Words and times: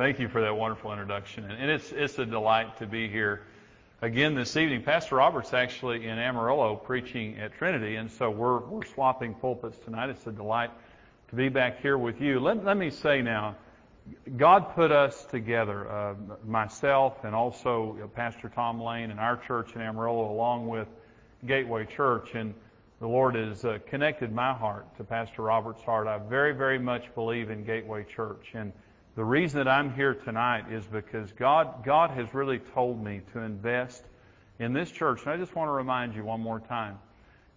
Thank 0.00 0.18
you 0.18 0.28
for 0.28 0.40
that 0.40 0.56
wonderful 0.56 0.92
introduction. 0.92 1.44
And 1.44 1.70
it's, 1.70 1.92
it's 1.92 2.18
a 2.18 2.24
delight 2.24 2.78
to 2.78 2.86
be 2.86 3.06
here 3.06 3.42
again 4.00 4.34
this 4.34 4.56
evening. 4.56 4.82
Pastor 4.82 5.16
Robert's 5.16 5.52
actually 5.52 6.06
in 6.06 6.18
Amarillo 6.18 6.74
preaching 6.74 7.38
at 7.38 7.52
Trinity, 7.58 7.96
and 7.96 8.10
so 8.10 8.30
we're, 8.30 8.60
we're 8.60 8.86
swapping 8.86 9.34
pulpits 9.34 9.76
tonight. 9.84 10.08
It's 10.08 10.26
a 10.26 10.32
delight 10.32 10.70
to 11.28 11.36
be 11.36 11.50
back 11.50 11.82
here 11.82 11.98
with 11.98 12.18
you. 12.18 12.40
Let, 12.40 12.64
let 12.64 12.78
me 12.78 12.88
say 12.88 13.20
now, 13.20 13.56
God 14.38 14.74
put 14.74 14.90
us 14.90 15.26
together, 15.26 15.86
uh, 15.86 16.14
myself 16.46 17.22
and 17.24 17.34
also 17.34 18.10
Pastor 18.14 18.48
Tom 18.48 18.80
Lane 18.80 19.10
and 19.10 19.20
our 19.20 19.36
church 19.36 19.74
in 19.74 19.82
Amarillo, 19.82 20.32
along 20.32 20.66
with 20.66 20.88
Gateway 21.46 21.84
Church, 21.84 22.30
and 22.34 22.54
the 23.00 23.06
Lord 23.06 23.34
has 23.34 23.66
uh, 23.66 23.80
connected 23.86 24.32
my 24.32 24.54
heart 24.54 24.96
to 24.96 25.04
Pastor 25.04 25.42
Robert's 25.42 25.82
heart. 25.82 26.06
I 26.06 26.16
very, 26.16 26.54
very 26.54 26.78
much 26.78 27.14
believe 27.14 27.50
in 27.50 27.64
Gateway 27.64 28.04
Church, 28.04 28.52
and 28.54 28.72
the 29.16 29.24
reason 29.24 29.58
that 29.58 29.68
I'm 29.68 29.92
here 29.92 30.14
tonight 30.14 30.72
is 30.72 30.84
because 30.86 31.32
God, 31.32 31.84
God 31.84 32.10
has 32.10 32.32
really 32.32 32.58
told 32.58 33.02
me 33.02 33.22
to 33.32 33.40
invest 33.40 34.02
in 34.58 34.72
this 34.72 34.90
church. 34.90 35.22
And 35.22 35.30
I 35.32 35.36
just 35.36 35.54
want 35.56 35.68
to 35.68 35.72
remind 35.72 36.14
you 36.14 36.24
one 36.24 36.40
more 36.40 36.60
time 36.60 36.98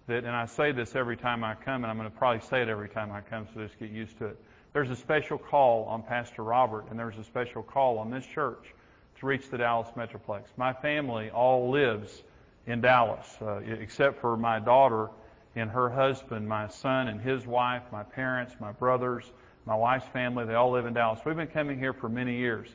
that, 0.08 0.24
and 0.24 0.36
I 0.36 0.46
say 0.48 0.72
this 0.72 0.96
every 0.96 1.16
time 1.16 1.44
I 1.44 1.56
come, 1.56 1.84
and 1.84 1.92
I'm 1.92 1.98
going 1.98 2.10
to 2.10 2.18
probably 2.18 2.46
say 2.48 2.62
it 2.62 2.70
every 2.70 2.90
time 2.90 3.12
I 3.12 3.22
come, 3.22 3.48
so 3.54 3.62
just 3.62 3.78
get 3.80 3.92
used 3.92 4.18
to 4.18 4.28
it. 4.28 4.40
There's 4.74 4.90
a 4.90 4.96
special 4.96 5.38
call 5.38 5.86
on 5.86 6.02
Pastor 6.02 6.44
Robert, 6.44 6.86
and 6.90 6.98
there's 6.98 7.18
a 7.18 7.24
special 7.24 7.62
call 7.62 8.00
on 8.00 8.10
this 8.10 8.26
church 8.26 8.74
to 9.20 9.26
reach 9.26 9.50
the 9.52 9.60
Dallas 9.60 9.90
Metroplex. 9.96 10.46
My 10.58 10.74
family 10.74 11.30
all 11.30 11.70
lives 11.70 12.24
in 12.66 12.82
Dallas, 12.82 13.28
uh, 13.42 13.58
except 13.58 14.20
for 14.20 14.36
my 14.36 14.60
daughter 14.60 15.10
and 15.56 15.70
her 15.70 15.90
husband, 15.90 16.50
my 16.50 16.68
son 16.68 17.08
and 17.08 17.22
his 17.22 17.46
wife, 17.46 17.84
my 17.92 18.02
parents, 18.02 18.56
my 18.60 18.72
brothers, 18.72 19.32
my 19.66 19.76
wife's 19.76 20.08
family, 20.08 20.46
they 20.46 20.56
all 20.56 20.72
live 20.72 20.86
in 20.86 20.94
Dallas. 20.94 21.20
We've 21.26 21.36
been 21.36 21.48
coming 21.48 21.80
here 21.80 21.94
for 21.94 22.10
many 22.10 22.36
years. 22.36 22.68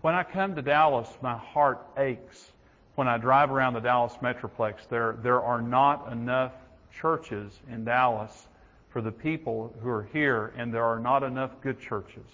When 0.00 0.14
I 0.14 0.22
come 0.22 0.54
to 0.54 0.62
Dallas, 0.62 1.08
my 1.20 1.36
heart 1.36 1.86
aches. 1.98 2.52
When 2.94 3.08
I 3.08 3.18
drive 3.18 3.50
around 3.50 3.74
the 3.74 3.80
Dallas 3.80 4.14
Metroplex, 4.20 4.88
there, 4.88 5.16
there 5.22 5.40
are 5.40 5.62
not 5.62 6.10
enough 6.12 6.52
churches 6.92 7.52
in 7.70 7.84
Dallas 7.84 8.48
for 8.90 9.00
the 9.00 9.12
people 9.12 9.72
who 9.82 9.88
are 9.88 10.08
here, 10.12 10.52
and 10.56 10.74
there 10.74 10.84
are 10.84 10.98
not 10.98 11.22
enough 11.22 11.50
good 11.62 11.80
churches 11.80 12.26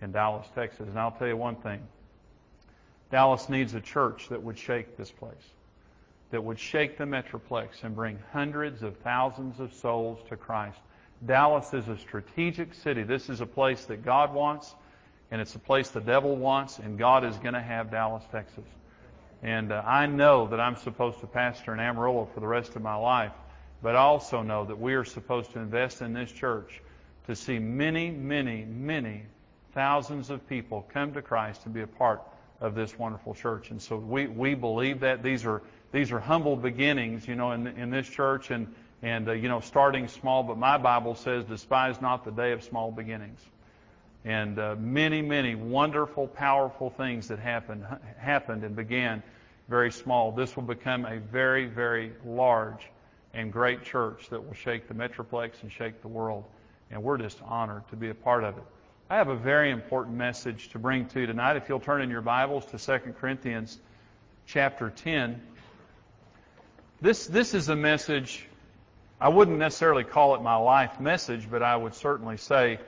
in 0.00 0.12
Dallas, 0.12 0.46
Texas. 0.54 0.86
And 0.88 0.98
I'll 0.98 1.10
tell 1.10 1.28
you 1.28 1.36
one 1.36 1.56
thing. 1.56 1.80
Dallas 3.10 3.48
needs 3.48 3.74
a 3.74 3.80
church 3.80 4.28
that 4.28 4.42
would 4.42 4.58
shake 4.58 4.96
this 4.96 5.10
place, 5.10 5.34
that 6.30 6.44
would 6.44 6.58
shake 6.58 6.98
the 6.98 7.04
Metroplex 7.04 7.82
and 7.82 7.94
bring 7.94 8.18
hundreds 8.32 8.82
of 8.82 8.96
thousands 8.98 9.60
of 9.60 9.72
souls 9.72 10.20
to 10.28 10.36
Christ. 10.36 10.78
Dallas 11.24 11.74
is 11.74 11.88
a 11.88 11.98
strategic 11.98 12.74
city. 12.74 13.02
This 13.02 13.28
is 13.28 13.40
a 13.40 13.46
place 13.46 13.84
that 13.86 14.04
God 14.04 14.32
wants, 14.32 14.74
and 15.30 15.40
it's 15.40 15.54
a 15.54 15.58
place 15.58 15.90
the 15.90 16.00
devil 16.00 16.36
wants, 16.36 16.78
and 16.78 16.98
God 16.98 17.24
is 17.24 17.36
going 17.36 17.54
to 17.54 17.60
have 17.60 17.90
Dallas, 17.90 18.24
Texas. 18.30 18.64
And 19.42 19.72
uh, 19.72 19.82
I 19.84 20.06
know 20.06 20.46
that 20.48 20.60
I'm 20.60 20.76
supposed 20.76 21.20
to 21.20 21.26
pastor 21.26 21.72
in 21.72 21.80
Amarillo 21.80 22.28
for 22.34 22.40
the 22.40 22.46
rest 22.46 22.76
of 22.76 22.82
my 22.82 22.94
life, 22.94 23.32
but 23.82 23.94
I 23.94 24.00
also 24.00 24.42
know 24.42 24.64
that 24.64 24.78
we 24.78 24.94
are 24.94 25.04
supposed 25.04 25.52
to 25.52 25.60
invest 25.60 26.02
in 26.02 26.12
this 26.12 26.30
church 26.30 26.80
to 27.26 27.36
see 27.36 27.58
many, 27.58 28.10
many, 28.10 28.64
many 28.64 29.22
thousands 29.74 30.30
of 30.30 30.48
people 30.48 30.88
come 30.92 31.12
to 31.14 31.22
Christ 31.22 31.62
and 31.64 31.74
be 31.74 31.82
a 31.82 31.86
part 31.86 32.22
of 32.60 32.74
this 32.74 32.98
wonderful 32.98 33.34
church. 33.34 33.70
And 33.70 33.80
so 33.80 33.96
we, 33.96 34.26
we 34.26 34.54
believe 34.54 35.00
that 35.00 35.22
these 35.22 35.44
are 35.44 35.62
these 35.90 36.12
are 36.12 36.20
humble 36.20 36.56
beginnings, 36.56 37.26
you 37.26 37.34
know, 37.34 37.52
in 37.52 37.66
in 37.66 37.90
this 37.90 38.08
church 38.08 38.50
and 38.50 38.74
and, 39.02 39.28
uh, 39.28 39.32
you 39.32 39.48
know, 39.48 39.60
starting 39.60 40.08
small, 40.08 40.42
but 40.42 40.58
my 40.58 40.76
Bible 40.78 41.14
says, 41.14 41.44
despise 41.44 42.00
not 42.00 42.24
the 42.24 42.32
day 42.32 42.52
of 42.52 42.62
small 42.62 42.90
beginnings. 42.90 43.40
And 44.24 44.58
uh, 44.58 44.74
many, 44.78 45.22
many 45.22 45.54
wonderful, 45.54 46.26
powerful 46.26 46.90
things 46.90 47.28
that 47.28 47.38
happened, 47.38 47.86
happened 48.18 48.64
and 48.64 48.74
began 48.74 49.22
very 49.68 49.92
small. 49.92 50.32
This 50.32 50.56
will 50.56 50.64
become 50.64 51.04
a 51.04 51.18
very, 51.18 51.66
very 51.66 52.12
large 52.24 52.90
and 53.34 53.52
great 53.52 53.84
church 53.84 54.28
that 54.30 54.44
will 54.44 54.54
shake 54.54 54.88
the 54.88 54.94
Metroplex 54.94 55.62
and 55.62 55.70
shake 55.70 56.02
the 56.02 56.08
world. 56.08 56.44
And 56.90 57.02
we're 57.02 57.18
just 57.18 57.40
honored 57.42 57.86
to 57.90 57.96
be 57.96 58.08
a 58.08 58.14
part 58.14 58.42
of 58.42 58.56
it. 58.56 58.64
I 59.10 59.16
have 59.16 59.28
a 59.28 59.36
very 59.36 59.70
important 59.70 60.16
message 60.16 60.70
to 60.70 60.78
bring 60.78 61.06
to 61.06 61.20
you 61.20 61.26
tonight. 61.26 61.56
If 61.56 61.68
you'll 61.68 61.80
turn 61.80 62.02
in 62.02 62.10
your 62.10 62.20
Bibles 62.20 62.66
to 62.66 62.78
2 62.78 63.12
Corinthians 63.12 63.78
chapter 64.46 64.90
10. 64.90 65.40
This, 67.00 67.26
this 67.26 67.54
is 67.54 67.68
a 67.68 67.76
message 67.76 68.48
I 69.20 69.28
wouldn't 69.28 69.58
necessarily 69.58 70.04
call 70.04 70.36
it 70.36 70.42
my 70.42 70.54
life 70.54 71.00
message, 71.00 71.50
but 71.50 71.62
I 71.62 71.74
would 71.74 71.94
certainly 71.94 72.36
say 72.36 72.78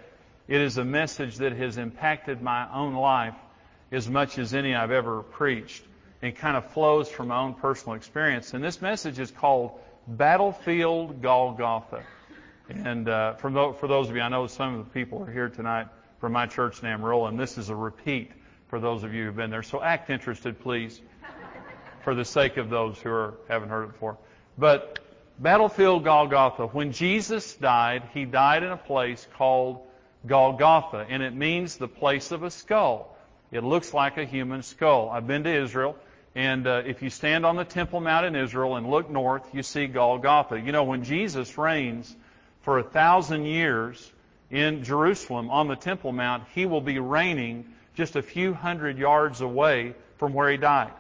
it 0.47 0.61
is 0.61 0.79
a 0.79 0.85
message 0.85 1.39
that 1.39 1.53
has 1.53 1.77
impacted 1.77 2.41
my 2.41 2.73
own 2.73 2.95
life 2.95 3.35
as 3.91 4.09
much 4.09 4.39
as 4.39 4.55
any 4.55 4.75
I've 4.75 4.93
ever 4.93 5.23
preached 5.23 5.83
and 6.23 6.35
kind 6.37 6.57
of 6.57 6.71
flows 6.73 7.09
from 7.09 7.29
my 7.29 7.39
own 7.41 7.55
personal 7.55 7.97
experience. 7.97 8.55
And 8.55 8.63
this 8.63 8.81
message 8.81 9.19
is 9.19 9.33
called 9.33 9.81
Battlefield 10.07 11.21
Golgotha. 11.21 12.05
And 12.69 13.09
uh, 13.09 13.35
for, 13.35 13.51
those, 13.51 13.77
for 13.81 13.89
those 13.89 14.09
of 14.09 14.15
you, 14.15 14.23
I 14.23 14.29
know 14.29 14.47
some 14.47 14.79
of 14.79 14.85
the 14.85 14.91
people 14.93 15.25
are 15.25 15.33
here 15.33 15.49
tonight 15.49 15.89
from 16.21 16.31
my 16.33 16.47
church 16.47 16.81
in 16.81 16.87
Amarillo, 16.87 17.27
and 17.27 17.41
this 17.41 17.59
is 17.59 17.71
a 17.71 17.75
repeat 17.75 18.31
for 18.69 18.79
those 18.79 19.03
of 19.03 19.13
you 19.13 19.25
who've 19.25 19.37
been 19.37 19.51
there. 19.51 19.65
So 19.65 19.83
act 19.83 20.11
interested, 20.11 20.61
please, 20.61 21.01
for 22.05 22.15
the 22.15 22.25
sake 22.25 22.57
of 22.57 22.71
those 22.71 22.99
who 22.99 23.11
are, 23.11 23.35
haven't 23.49 23.71
heard 23.71 23.85
it 23.85 23.93
before. 23.93 24.17
But 24.57 25.00
Battlefield 25.41 26.05
Golgotha. 26.05 26.67
When 26.67 26.93
Jesus 26.93 27.55
died, 27.55 28.03
he 28.13 28.27
died 28.27 28.63
in 28.63 28.73
a 28.73 28.77
place 28.77 29.27
called 29.39 29.81
Golgotha, 30.27 31.07
and 31.09 31.23
it 31.23 31.35
means 31.35 31.79
the 31.79 31.89
place 31.89 32.31
of 32.31 32.43
a 32.43 32.51
skull. 32.51 33.17
It 33.51 33.65
looks 33.65 33.95
like 33.95 34.19
a 34.19 34.27
human 34.27 34.63
skull. 34.63 35.09
I've 35.09 35.27
been 35.27 35.45
to 35.45 35.51
Israel, 35.51 35.97
and 36.35 36.67
uh, 36.67 36.83
if 36.85 37.01
you 37.01 37.09
stand 37.09 37.47
on 37.47 37.57
the 37.57 37.65
Temple 37.65 38.01
Mount 38.01 38.27
in 38.27 38.37
Israel 38.37 38.77
and 38.77 38.91
look 38.91 39.09
north, 39.09 39.55
you 39.55 39.63
see 39.63 39.87
Golgotha. 39.87 40.61
You 40.61 40.73
know, 40.73 40.85
when 40.85 41.05
Jesus 41.05 41.57
reigns 41.57 42.15
for 42.61 42.79
a 42.79 42.83
thousand 42.83 43.47
years 43.47 44.13
in 44.51 44.85
Jerusalem 44.85 45.49
on 45.49 45.69
the 45.69 45.77
Temple 45.77 46.13
Mount, 46.13 46.45
he 46.55 46.67
will 46.67 46.83
be 46.83 46.99
reigning 46.99 47.65
just 47.95 48.15
a 48.15 48.21
few 48.21 48.53
hundred 48.53 48.99
yards 48.99 49.41
away 49.41 49.95
from 50.19 50.35
where 50.35 50.51
he 50.51 50.59
died. 50.59 50.93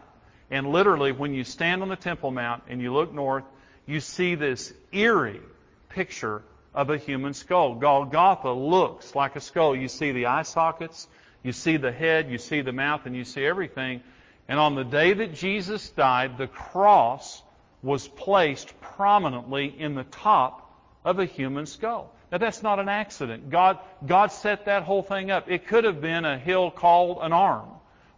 And 0.50 0.72
literally, 0.72 1.12
when 1.12 1.34
you 1.34 1.44
stand 1.44 1.82
on 1.82 1.90
the 1.90 1.96
Temple 1.96 2.30
Mount 2.30 2.62
and 2.68 2.80
you 2.80 2.94
look 2.94 3.12
north, 3.12 3.44
you 3.90 4.00
see 4.00 4.36
this 4.36 4.72
eerie 4.92 5.40
picture 5.88 6.42
of 6.72 6.90
a 6.90 6.96
human 6.96 7.34
skull. 7.34 7.74
Golgotha 7.74 8.52
looks 8.52 9.14
like 9.16 9.34
a 9.34 9.40
skull. 9.40 9.74
You 9.74 9.88
see 9.88 10.12
the 10.12 10.26
eye 10.26 10.42
sockets, 10.42 11.08
you 11.42 11.52
see 11.52 11.76
the 11.76 11.90
head, 11.90 12.30
you 12.30 12.38
see 12.38 12.60
the 12.60 12.72
mouth, 12.72 13.06
and 13.06 13.16
you 13.16 13.24
see 13.24 13.44
everything. 13.44 14.02
And 14.48 14.60
on 14.60 14.74
the 14.74 14.84
day 14.84 15.12
that 15.12 15.34
Jesus 15.34 15.90
died, 15.90 16.38
the 16.38 16.46
cross 16.46 17.42
was 17.82 18.06
placed 18.06 18.80
prominently 18.80 19.66
in 19.66 19.94
the 19.94 20.04
top 20.04 20.70
of 21.04 21.18
a 21.18 21.24
human 21.24 21.66
skull. 21.66 22.14
Now 22.30 22.38
that's 22.38 22.62
not 22.62 22.78
an 22.78 22.88
accident. 22.88 23.50
God, 23.50 23.78
God 24.06 24.30
set 24.30 24.66
that 24.66 24.84
whole 24.84 25.02
thing 25.02 25.32
up. 25.32 25.50
It 25.50 25.66
could 25.66 25.82
have 25.82 26.00
been 26.00 26.24
a 26.24 26.38
hill 26.38 26.70
called 26.70 27.18
an 27.22 27.32
arm, 27.32 27.68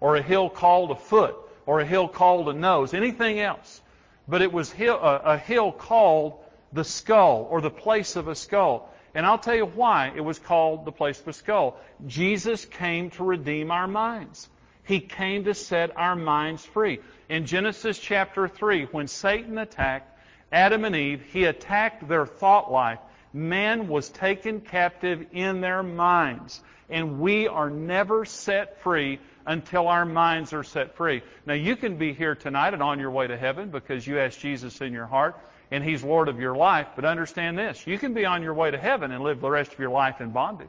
or 0.00 0.16
a 0.16 0.22
hill 0.22 0.50
called 0.50 0.91
a 0.91 0.97
foot, 0.97 1.34
or 1.65 1.81
a 1.81 1.87
hill 1.87 2.09
called 2.09 2.49
a 2.49 2.53
nose, 2.53 2.93
anything 2.93 3.38
else 3.38 3.81
but 4.28 4.43
it 4.43 4.53
was 4.53 4.72
a 4.78 5.38
hill 5.38 5.72
called 5.72 6.38
the 6.72 6.84
skull 6.84 7.47
or 7.50 7.60
the 7.60 7.71
place 7.71 8.16
of 8.16 8.28
a 8.28 8.34
skull. 8.34 8.93
And 9.15 9.27
I'll 9.27 9.38
tell 9.38 9.55
you 9.55 9.66
why 9.66 10.12
it 10.16 10.22
was 10.22 10.38
called 10.38 10.84
the 10.84 10.93
place 10.93 11.21
of 11.21 11.28
a 11.28 11.33
skull. 11.33 11.78
Jesus 12.06 12.65
came 12.65 13.11
to 13.11 13.25
redeem 13.25 13.71
our 13.71 13.87
minds. 13.87 14.49
He 14.84 15.00
came 15.00 15.44
to 15.44 15.55
set 15.55 15.97
our 15.97 16.16
minds 16.16 16.65
free. 16.65 17.00
In 17.28 17.47
Genesis 17.47 17.99
chapter 17.99 18.49
3, 18.49 18.87
when 18.87 19.06
Satan 19.06 19.59
attacked 19.59 20.19
Adam 20.50 20.84
and 20.84 20.97
Eve, 20.97 21.22
he 21.32 21.44
attacked 21.44 22.09
their 22.09 22.27
thought 22.27 22.72
life. 22.72 22.99
Man 23.32 23.88
was 23.88 24.09
taken 24.09 24.61
captive 24.61 25.27
in 25.32 25.61
their 25.61 25.82
minds. 25.82 26.61
And 26.88 27.20
we 27.20 27.49
are 27.49 27.70
never 27.70 28.25
set 28.25 28.81
free 28.82 29.20
until 29.47 29.89
our 29.89 30.05
minds 30.05 30.53
are 30.53 30.62
set 30.62 30.97
free. 30.97 31.23
Now, 31.47 31.55
you 31.55 31.77
can 31.77 31.97
be 31.97 32.12
here 32.12 32.35
tonight 32.35 32.75
and 32.75 32.83
on 32.83 32.99
your 32.99 33.11
way 33.11 33.27
to 33.27 33.37
heaven 33.37 33.71
because 33.71 34.06
you 34.06 34.19
asked 34.19 34.41
Jesus 34.41 34.81
in 34.81 34.93
your 34.93 35.06
heart 35.06 35.37
and 35.71 35.83
He's 35.83 36.05
Lord 36.05 36.29
of 36.29 36.39
your 36.39 36.55
life. 36.55 36.89
But 36.94 37.05
understand 37.05 37.59
this 37.59 37.87
you 37.87 37.99
can 37.99 38.15
be 38.15 38.25
on 38.25 38.43
your 38.43 38.55
way 38.55 38.71
to 38.71 38.79
heaven 38.79 39.11
and 39.11 39.25
live 39.25 39.41
the 39.41 39.50
rest 39.50 39.73
of 39.73 39.79
your 39.79 39.91
life 39.91 40.21
in 40.21 40.31
bondage. 40.31 40.69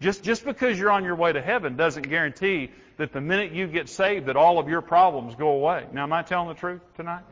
Just, 0.00 0.22
just 0.22 0.44
because 0.44 0.78
you're 0.78 0.90
on 0.90 1.04
your 1.04 1.16
way 1.16 1.32
to 1.32 1.42
heaven 1.42 1.76
doesn't 1.76 2.08
guarantee 2.08 2.70
that 2.96 3.12
the 3.12 3.20
minute 3.20 3.52
you 3.52 3.66
get 3.66 3.88
saved 3.88 4.26
that 4.26 4.36
all 4.36 4.58
of 4.58 4.68
your 4.68 4.80
problems 4.80 5.34
go 5.34 5.50
away. 5.50 5.86
Now, 5.92 6.04
am 6.04 6.12
I 6.12 6.22
telling 6.22 6.48
the 6.48 6.54
truth 6.54 6.80
tonight? 6.96 7.24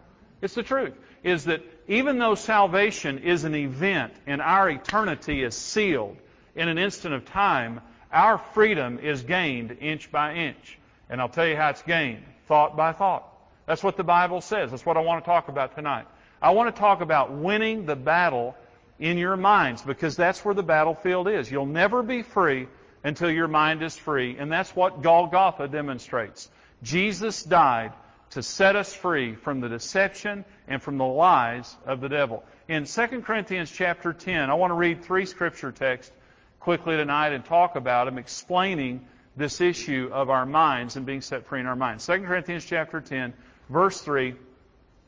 It's 0.43 0.55
the 0.55 0.63
truth. 0.63 0.95
Is 1.23 1.45
that 1.45 1.63
even 1.89 2.19
though 2.19 2.35
salvation 2.35 3.19
is 3.19 3.45
an 3.45 3.55
event 3.55 4.13
and 4.27 4.41
our 4.41 4.69
eternity 4.71 5.43
is 5.43 5.55
sealed 5.55 6.17
in 6.55 6.69
an 6.69 6.79
instant 6.79 7.15
of 7.15 7.25
time, 7.25 7.81
our 8.13 8.39
freedom 8.39 8.99
is 8.99 9.23
gained 9.23 9.79
inch 9.81 10.11
by 10.11 10.35
inch. 10.35 10.79
And 11.11 11.21
I'll 11.21 11.29
tell 11.29 11.47
you 11.47 11.57
how 11.57 11.71
it's 11.71 11.83
gained 11.83 12.25
thought 12.47 12.77
by 12.77 12.93
thought. 12.93 13.25
That's 13.67 13.83
what 13.83 13.97
the 13.97 14.05
Bible 14.05 14.41
says. 14.41 14.71
That's 14.71 14.87
what 14.87 14.97
I 14.97 15.01
want 15.01 15.25
to 15.25 15.29
talk 15.29 15.49
about 15.49 15.75
tonight. 15.75 16.07
I 16.41 16.53
want 16.53 16.75
to 16.75 16.81
talk 16.81 17.01
about 17.01 17.33
winning 17.33 17.85
the 17.85 17.97
battle 17.97 18.57
in 18.99 19.19
your 19.19 19.37
minds 19.37 19.83
because 19.83 20.17
that's 20.17 20.45
where 20.45 20.55
the 20.55 20.63
battlefield 20.63 21.29
is. 21.29 21.51
You'll 21.51 21.67
never 21.67 22.03
be 22.03 22.23
free 22.23 22.69
until 23.05 23.31
your 23.31 23.49
mind 23.49 23.83
is 23.83 23.97
free. 23.97 24.37
And 24.39 24.51
that's 24.51 24.75
what 24.75 25.03
Golgotha 25.03 25.69
demonstrates. 25.69 26.49
Jesus 26.83 27.43
died 27.43 27.93
to 28.31 28.43
set 28.43 28.77
us 28.77 28.93
free 28.93 29.35
from 29.35 29.61
the 29.61 29.69
deception 29.69 30.45
and 30.67 30.83
from 30.83 30.99
the 30.99 31.07
lies 31.07 31.75
of 31.87 32.01
the 32.01 32.09
devil. 32.09 32.45
In 32.69 32.85
2 32.85 33.07
Corinthians 33.23 33.71
chapter 33.71 34.13
10, 34.13 34.51
I 34.51 34.55
want 34.55 34.71
to 34.71 34.75
read 34.75 35.03
three 35.05 35.27
scripture 35.27 35.73
texts 35.73 36.13
quickly 36.61 36.97
tonight 36.97 37.33
and 37.33 37.45
talk 37.45 37.77
about 37.77 38.07
them, 38.07 38.19
explaining 38.19 39.07
this 39.37 39.61
issue 39.61 40.11
of 40.13 40.31
our 40.31 40.45
minds 40.45 40.97
and 40.97 41.07
being 41.07 41.21
set 41.21 41.47
free 41.47 41.61
in 41.61 41.67
our 41.67 41.77
minds. 41.77 42.05
2 42.07 42.21
Corinthians 42.21 42.65
chapter 42.65 43.01
10, 43.01 43.33
verse 43.69 44.01
3, 44.01 44.35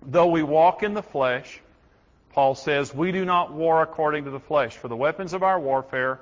though 0.03 0.29
we 0.29 0.43
walk 0.43 0.83
in 0.83 0.95
the 0.95 1.03
flesh, 1.03 1.61
Paul 2.33 2.55
says, 2.55 2.95
we 2.95 3.11
do 3.11 3.25
not 3.25 3.53
war 3.53 3.83
according 3.83 4.25
to 4.25 4.31
the 4.31 4.41
flesh, 4.41 4.77
for 4.77 4.89
the 4.89 4.97
weapons 4.97 5.33
of 5.33 5.43
our 5.43 5.59
warfare 5.59 6.21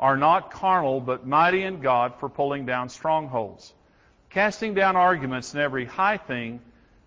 are 0.00 0.16
not 0.16 0.50
carnal, 0.50 1.00
but 1.00 1.26
mighty 1.26 1.62
in 1.62 1.80
God 1.80 2.14
for 2.18 2.28
pulling 2.28 2.66
down 2.66 2.88
strongholds, 2.88 3.72
casting 4.30 4.74
down 4.74 4.96
arguments 4.96 5.54
and 5.54 5.62
every 5.62 5.84
high 5.84 6.16
thing 6.16 6.60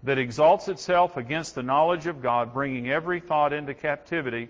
that 0.04 0.18
exalts 0.18 0.69
itself 0.69 1.18
against 1.18 1.56
the 1.56 1.64
knowledge 1.64 2.08
of 2.08 2.22
God, 2.22 2.54
bringing 2.54 2.90
every 2.90 3.19
thought 3.19 3.52
into 3.52 3.74
captivity 3.74 4.48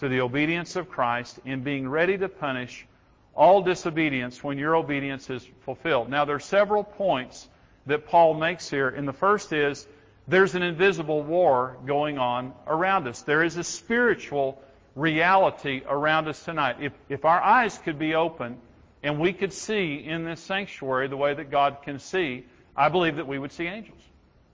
to 0.00 0.08
the 0.08 0.20
obedience 0.20 0.76
of 0.76 0.88
Christ, 0.88 1.38
in 1.44 1.62
being 1.62 1.88
ready 1.88 2.18
to 2.18 2.28
punish 2.28 2.86
all 3.34 3.62
disobedience 3.62 4.42
when 4.42 4.58
your 4.58 4.74
obedience 4.74 5.30
is 5.30 5.46
fulfilled. 5.64 6.10
Now, 6.10 6.24
there 6.24 6.36
are 6.36 6.40
several 6.40 6.84
points 6.84 7.48
that 7.86 8.06
Paul 8.06 8.34
makes 8.34 8.68
here, 8.68 8.88
and 8.88 9.06
the 9.06 9.12
first 9.12 9.52
is 9.52 9.86
there's 10.26 10.54
an 10.54 10.62
invisible 10.62 11.22
war 11.22 11.76
going 11.86 12.18
on 12.18 12.52
around 12.66 13.08
us. 13.08 13.22
There 13.22 13.42
is 13.42 13.56
a 13.56 13.64
spiritual 13.64 14.62
reality 14.94 15.82
around 15.86 16.28
us 16.28 16.42
tonight. 16.44 16.76
If, 16.80 16.92
if 17.08 17.24
our 17.24 17.40
eyes 17.40 17.78
could 17.78 17.98
be 17.98 18.14
open 18.14 18.58
and 19.02 19.18
we 19.18 19.32
could 19.32 19.52
see 19.52 19.96
in 19.96 20.24
this 20.24 20.40
sanctuary 20.40 21.08
the 21.08 21.16
way 21.16 21.34
that 21.34 21.50
God 21.50 21.78
can 21.84 21.98
see, 21.98 22.46
I 22.76 22.88
believe 22.88 23.16
that 23.16 23.26
we 23.26 23.38
would 23.38 23.52
see 23.52 23.66
angels. 23.66 24.00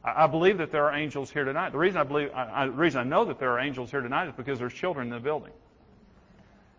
I, 0.06 0.28
believe 0.28 0.58
that 0.58 0.70
there 0.70 0.84
are 0.84 0.94
angels 0.94 1.30
here 1.30 1.44
tonight. 1.44 1.70
The 1.70 1.78
reason 1.78 1.98
I 1.98 2.04
believe, 2.04 2.30
I, 2.32 2.66
the 2.66 2.72
reason 2.72 3.00
I 3.00 3.04
know 3.04 3.24
that 3.24 3.40
there 3.40 3.50
are 3.50 3.58
angels 3.58 3.90
here 3.90 4.00
tonight 4.00 4.28
is 4.28 4.34
because 4.36 4.58
there's 4.58 4.72
children 4.72 5.08
in 5.08 5.12
the 5.12 5.20
building. 5.20 5.52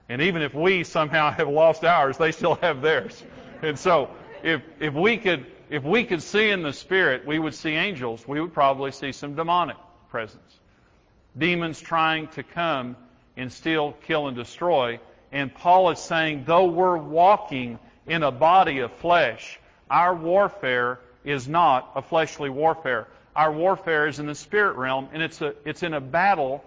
And 0.07 0.21
even 0.21 0.41
if 0.41 0.53
we 0.53 0.85
somehow 0.85 1.31
have 1.37 1.49
lost 1.49 1.83
ours, 1.83 2.17
they 2.17 2.31
still 2.31 2.55
have 2.55 2.81
theirs. 2.81 3.21
And 3.61 3.77
so, 3.77 4.09
if, 4.43 4.61
if 4.79 4.93
we 4.93 5.17
could, 5.17 5.45
if 5.69 5.83
we 5.83 6.05
could 6.05 6.23
see 6.23 6.49
in 6.49 6.63
the 6.63 6.71
spirit, 6.71 7.27
we 7.27 7.37
would 7.37 7.53
see 7.53 7.71
angels. 7.71 8.25
We 8.25 8.39
would 8.39 8.53
probably 8.53 8.91
see 8.91 9.11
some 9.11 9.35
demonic 9.35 9.77
presence. 10.09 10.59
Demons 11.37 11.81
trying 11.81 12.29
to 12.29 12.43
come 12.43 12.95
and 13.35 13.51
steal, 13.51 13.91
kill, 14.05 14.27
and 14.27 14.37
destroy. 14.37 14.99
And 15.33 15.53
Paul 15.53 15.89
is 15.89 15.99
saying, 15.99 16.45
though 16.45 16.65
we're 16.65 16.97
walking 16.97 17.77
in 18.05 18.23
a 18.23 18.31
body 18.31 18.79
of 18.79 18.93
flesh, 18.93 19.59
our 19.89 20.15
warfare 20.15 20.99
is 21.25 21.47
not 21.47 21.91
a 21.95 22.01
fleshly 22.01 22.49
warfare. 22.49 23.07
Our 23.37 23.51
warfare 23.51 24.07
is 24.07 24.17
in 24.17 24.25
the 24.25 24.33
spirit 24.33 24.77
realm, 24.77 25.09
and 25.13 25.21
it's, 25.21 25.41
a, 25.43 25.53
it's 25.63 25.83
in 25.83 25.93
a 25.93 26.01
battle 26.01 26.63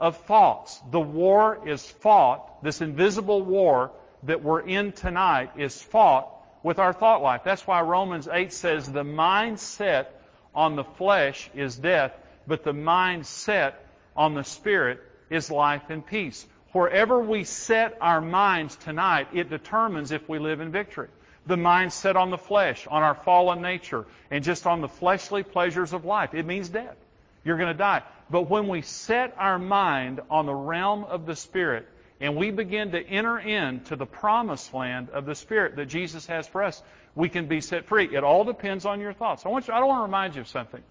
of 0.00 0.16
thoughts. 0.16 0.80
The 0.90 0.98
war 0.98 1.68
is 1.68 1.86
fought, 1.86 2.64
this 2.64 2.80
invisible 2.80 3.42
war 3.42 3.90
that 4.22 4.42
we're 4.42 4.62
in 4.62 4.92
tonight 4.92 5.50
is 5.58 5.80
fought 5.80 6.32
with 6.62 6.78
our 6.78 6.94
thought 6.94 7.22
life. 7.22 7.42
That's 7.44 7.66
why 7.66 7.82
Romans 7.82 8.28
8 8.32 8.50
says 8.50 8.90
the 8.90 9.04
mind 9.04 9.60
set 9.60 10.18
on 10.54 10.74
the 10.74 10.84
flesh 10.84 11.50
is 11.54 11.76
death, 11.76 12.12
but 12.46 12.64
the 12.64 12.72
mind 12.72 13.26
set 13.26 13.86
on 14.16 14.32
the 14.32 14.42
spirit 14.42 15.02
is 15.28 15.50
life 15.50 15.82
and 15.90 16.04
peace. 16.04 16.46
Wherever 16.72 17.20
we 17.20 17.44
set 17.44 17.98
our 18.00 18.22
minds 18.22 18.74
tonight, 18.76 19.28
it 19.34 19.50
determines 19.50 20.12
if 20.12 20.26
we 20.30 20.38
live 20.38 20.60
in 20.60 20.72
victory. 20.72 21.08
The 21.46 21.56
mind 21.56 21.92
set 21.92 22.16
on 22.16 22.30
the 22.30 22.38
flesh, 22.38 22.86
on 22.88 23.02
our 23.02 23.14
fallen 23.14 23.62
nature, 23.62 24.04
and 24.30 24.42
just 24.42 24.66
on 24.66 24.80
the 24.80 24.88
fleshly 24.88 25.42
pleasures 25.42 25.92
of 25.92 26.04
life, 26.04 26.34
it 26.34 26.44
means 26.44 26.68
death. 26.68 26.96
You're 27.44 27.56
going 27.56 27.72
to 27.72 27.78
die. 27.78 28.02
But 28.28 28.50
when 28.50 28.66
we 28.66 28.82
set 28.82 29.34
our 29.38 29.58
mind 29.58 30.20
on 30.28 30.46
the 30.46 30.54
realm 30.54 31.04
of 31.04 31.26
the 31.26 31.36
Spirit, 31.36 31.86
and 32.20 32.34
we 32.34 32.50
begin 32.50 32.92
to 32.92 33.00
enter 33.00 33.38
into 33.38 33.94
the 33.94 34.06
promised 34.06 34.74
land 34.74 35.10
of 35.10 35.26
the 35.26 35.34
Spirit 35.34 35.76
that 35.76 35.86
Jesus 35.86 36.26
has 36.26 36.48
for 36.48 36.64
us, 36.64 36.82
we 37.14 37.28
can 37.28 37.46
be 37.46 37.60
set 37.60 37.86
free. 37.86 38.08
It 38.14 38.24
all 38.24 38.44
depends 38.44 38.84
on 38.84 39.00
your 39.00 39.12
thoughts. 39.12 39.46
I 39.46 39.48
want 39.48 39.68
you, 39.68 39.74
I 39.74 39.78
don't 39.78 39.88
want 39.88 40.00
to 40.00 40.06
remind 40.06 40.34
you 40.34 40.40
of 40.40 40.48
something. 40.48 40.82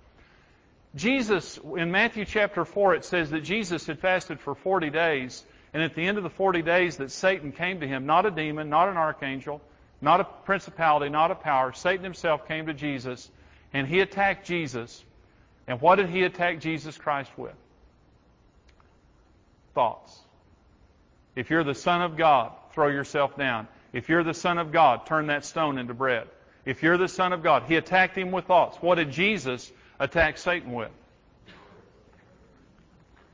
Jesus, 0.95 1.59
in 1.75 1.91
Matthew 1.91 2.23
chapter 2.23 2.63
4, 2.63 2.95
it 2.95 3.05
says 3.05 3.31
that 3.31 3.41
Jesus 3.41 3.85
had 3.85 3.99
fasted 3.99 4.39
for 4.39 4.55
40 4.55 4.89
days, 4.91 5.43
and 5.73 5.83
at 5.83 5.93
the 5.93 6.07
end 6.07 6.17
of 6.17 6.23
the 6.23 6.29
40 6.29 6.61
days 6.61 6.97
that 6.97 7.11
Satan 7.11 7.51
came 7.51 7.81
to 7.81 7.87
him, 7.87 8.05
not 8.05 8.25
a 8.25 8.31
demon, 8.31 8.69
not 8.69 8.87
an 8.87 8.95
archangel, 8.95 9.61
not 10.01 10.19
a 10.19 10.23
principality, 10.23 11.09
not 11.09 11.31
a 11.31 11.35
power, 11.35 11.73
Satan 11.73 12.03
himself 12.03 12.47
came 12.47 12.67
to 12.67 12.73
Jesus, 12.73 13.29
and 13.73 13.87
he 13.87 13.99
attacked 13.99 14.45
Jesus. 14.45 15.03
And 15.67 15.81
what 15.81 15.95
did 15.95 16.09
he 16.09 16.23
attack 16.23 16.59
Jesus 16.59 16.97
Christ 16.97 17.31
with? 17.37 17.55
Thoughts. 19.73 20.19
If 21.35 21.49
you're 21.49 21.63
the 21.63 21.75
Son 21.75 22.01
of 22.01 22.17
God, 22.17 22.51
throw 22.71 22.87
yourself 22.87 23.35
down. 23.37 23.67
If 23.93 24.09
you're 24.09 24.23
the 24.23 24.33
Son 24.33 24.57
of 24.57 24.71
God, 24.71 25.05
turn 25.05 25.27
that 25.27 25.45
stone 25.45 25.77
into 25.77 25.93
bread. 25.93 26.27
If 26.65 26.83
you're 26.83 26.97
the 26.97 27.07
Son 27.07 27.33
of 27.33 27.43
God, 27.43 27.63
he 27.63 27.75
attacked 27.75 28.17
him 28.17 28.31
with 28.31 28.45
thoughts. 28.45 28.77
What 28.81 28.95
did 28.95 29.11
Jesus 29.11 29.71
attack 29.99 30.37
Satan 30.37 30.73
with? 30.73 30.91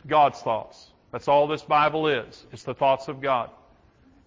God's 0.08 0.40
thoughts. 0.40 0.90
That's 1.12 1.28
all 1.28 1.48
this 1.48 1.62
Bible 1.62 2.08
is. 2.08 2.46
It's 2.52 2.63
the 2.63 2.74
thoughts 2.74 3.08
of 3.08 3.22
God. 3.22 3.50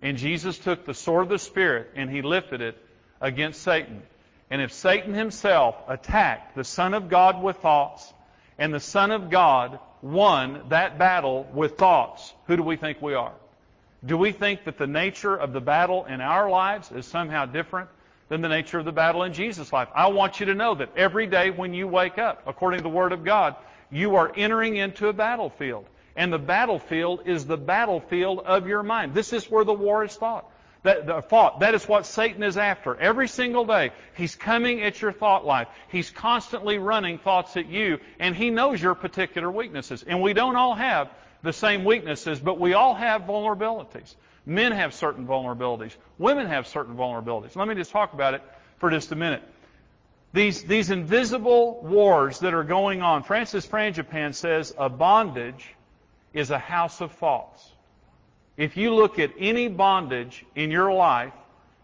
And 0.05 0.19
Jesus 0.19 0.59
took 0.59 0.85
the 0.85 0.93
sword 0.93 1.23
of 1.23 1.29
the 1.31 1.39
Spirit 1.39 1.91
and 1.97 2.11
he 2.11 2.21
lifted 2.21 2.61
it 2.61 2.77
against 3.23 3.63
Satan. 3.63 4.03
And 4.51 4.61
if 4.61 4.71
Satan 4.71 5.15
himself 5.15 5.77
attacked 5.89 6.55
the 6.55 6.63
Son 6.63 6.93
of 6.93 7.09
God 7.09 7.43
with 7.43 7.57
thoughts, 7.57 8.13
and 8.59 8.73
the 8.73 8.81
Son 8.81 9.11
of 9.11 9.31
God 9.31 9.81
won 10.03 10.63
that 10.69 10.99
battle 10.99 11.49
with 11.55 11.79
thoughts, 11.79 12.35
who 12.47 12.57
do 12.57 12.63
we 12.63 12.77
think 12.77 13.01
we 13.01 13.15
are? 13.15 13.33
Do 14.05 14.19
we 14.19 14.31
think 14.31 14.65
that 14.65 14.77
the 14.77 14.87
nature 14.87 15.35
of 15.35 15.55
the 15.55 15.63
battle 15.63 16.05
in 16.05 16.21
our 16.21 16.51
lives 16.51 16.93
is 16.93 17.07
somehow 17.07 17.47
different 17.47 17.89
than 18.29 18.43
the 18.43 18.49
nature 18.49 18.79
of 18.79 18.85
the 18.85 18.93
battle 18.93 19.23
in 19.23 19.33
Jesus' 19.33 19.73
life. 19.73 19.89
I 19.95 20.09
want 20.09 20.41
you 20.41 20.47
to 20.47 20.55
know 20.55 20.75
that 20.75 20.97
every 20.97 21.27
day 21.27 21.51
when 21.51 21.75
you 21.75 21.89
wake 21.89 22.19
up, 22.19 22.43
according 22.47 22.81
to 22.81 22.83
the 22.83 22.89
Word 22.89 23.13
of 23.13 23.25
God, 23.25 23.57
you 23.91 24.17
are 24.17 24.33
entering 24.37 24.77
into 24.77 25.09
a 25.09 25.13
battlefield. 25.13 25.87
And 26.17 26.33
the 26.33 26.39
battlefield 26.39 27.23
is 27.27 27.47
the 27.47 27.57
battlefield 27.57 28.41
of 28.41 28.67
your 28.67 28.83
mind. 28.83 29.15
This 29.15 29.33
is 29.33 29.51
where 29.51 29.65
the 29.65 29.75
war 29.75 30.05
is 30.05 30.15
fought. 30.15 30.51
That, 30.85 31.07
the 31.07 31.23
thought. 31.23 31.61
That 31.61 31.75
is 31.75 31.89
what 31.89 32.05
Satan 32.05 32.43
is 32.43 32.59
after. 32.59 32.95
Every 32.95 33.27
single 33.27 33.65
day, 33.65 33.91
he's 34.17 34.37
coming 34.37 34.83
at 34.83 35.01
your 35.01 35.13
thought 35.13 35.47
life. 35.47 35.69
He's 35.89 36.11
constantly 36.11 36.79
running 36.79 37.19
thoughts 37.19 37.57
at 37.57 37.67
you, 37.67 37.99
and 38.21 38.37
he 38.37 38.51
knows 38.51 38.83
your 38.83 38.95
particular 38.95 39.51
weaknesses. 39.51 40.05
And 40.07 40.21
we 40.21 40.35
don't 40.35 40.57
all 40.57 40.75
have 40.75 41.09
the 41.43 41.55
same 41.55 41.85
weaknesses, 41.85 42.39
but 42.39 42.61
we 42.61 42.75
all 42.75 42.95
have 42.95 43.23
vulnerabilities. 43.23 44.15
Men 44.45 44.73
have 44.73 44.93
certain 44.93 45.27
vulnerabilities. 45.27 45.97
Women 46.19 46.47
have 46.47 46.67
certain 46.67 46.97
vulnerabilities. 46.97 47.57
Let 47.57 47.67
me 47.67 47.75
just 47.75 47.91
talk 47.91 48.13
about 48.13 48.35
it 48.35 48.43
for 48.79 48.91
just 48.91 49.11
a 49.11 49.17
minute. 49.17 49.43
These, 50.35 50.65
these 50.65 50.91
invisible 50.91 51.81
wars 51.83 52.41
that 52.41 52.53
are 52.53 52.65
going 52.65 53.01
on, 53.01 53.23
Francis 53.23 53.67
Frangipane 53.67 54.35
says 54.35 54.75
a 54.77 54.91
bondage 54.91 55.75
is 56.35 56.51
a 56.51 56.59
house 56.59 57.01
of 57.01 57.13
thoughts. 57.13 57.73
If 58.57 58.77
you 58.77 58.95
look 58.95 59.19
at 59.19 59.31
any 59.39 59.69
bondage 59.69 60.45
in 60.55 60.71
your 60.71 60.93
life, 60.93 61.33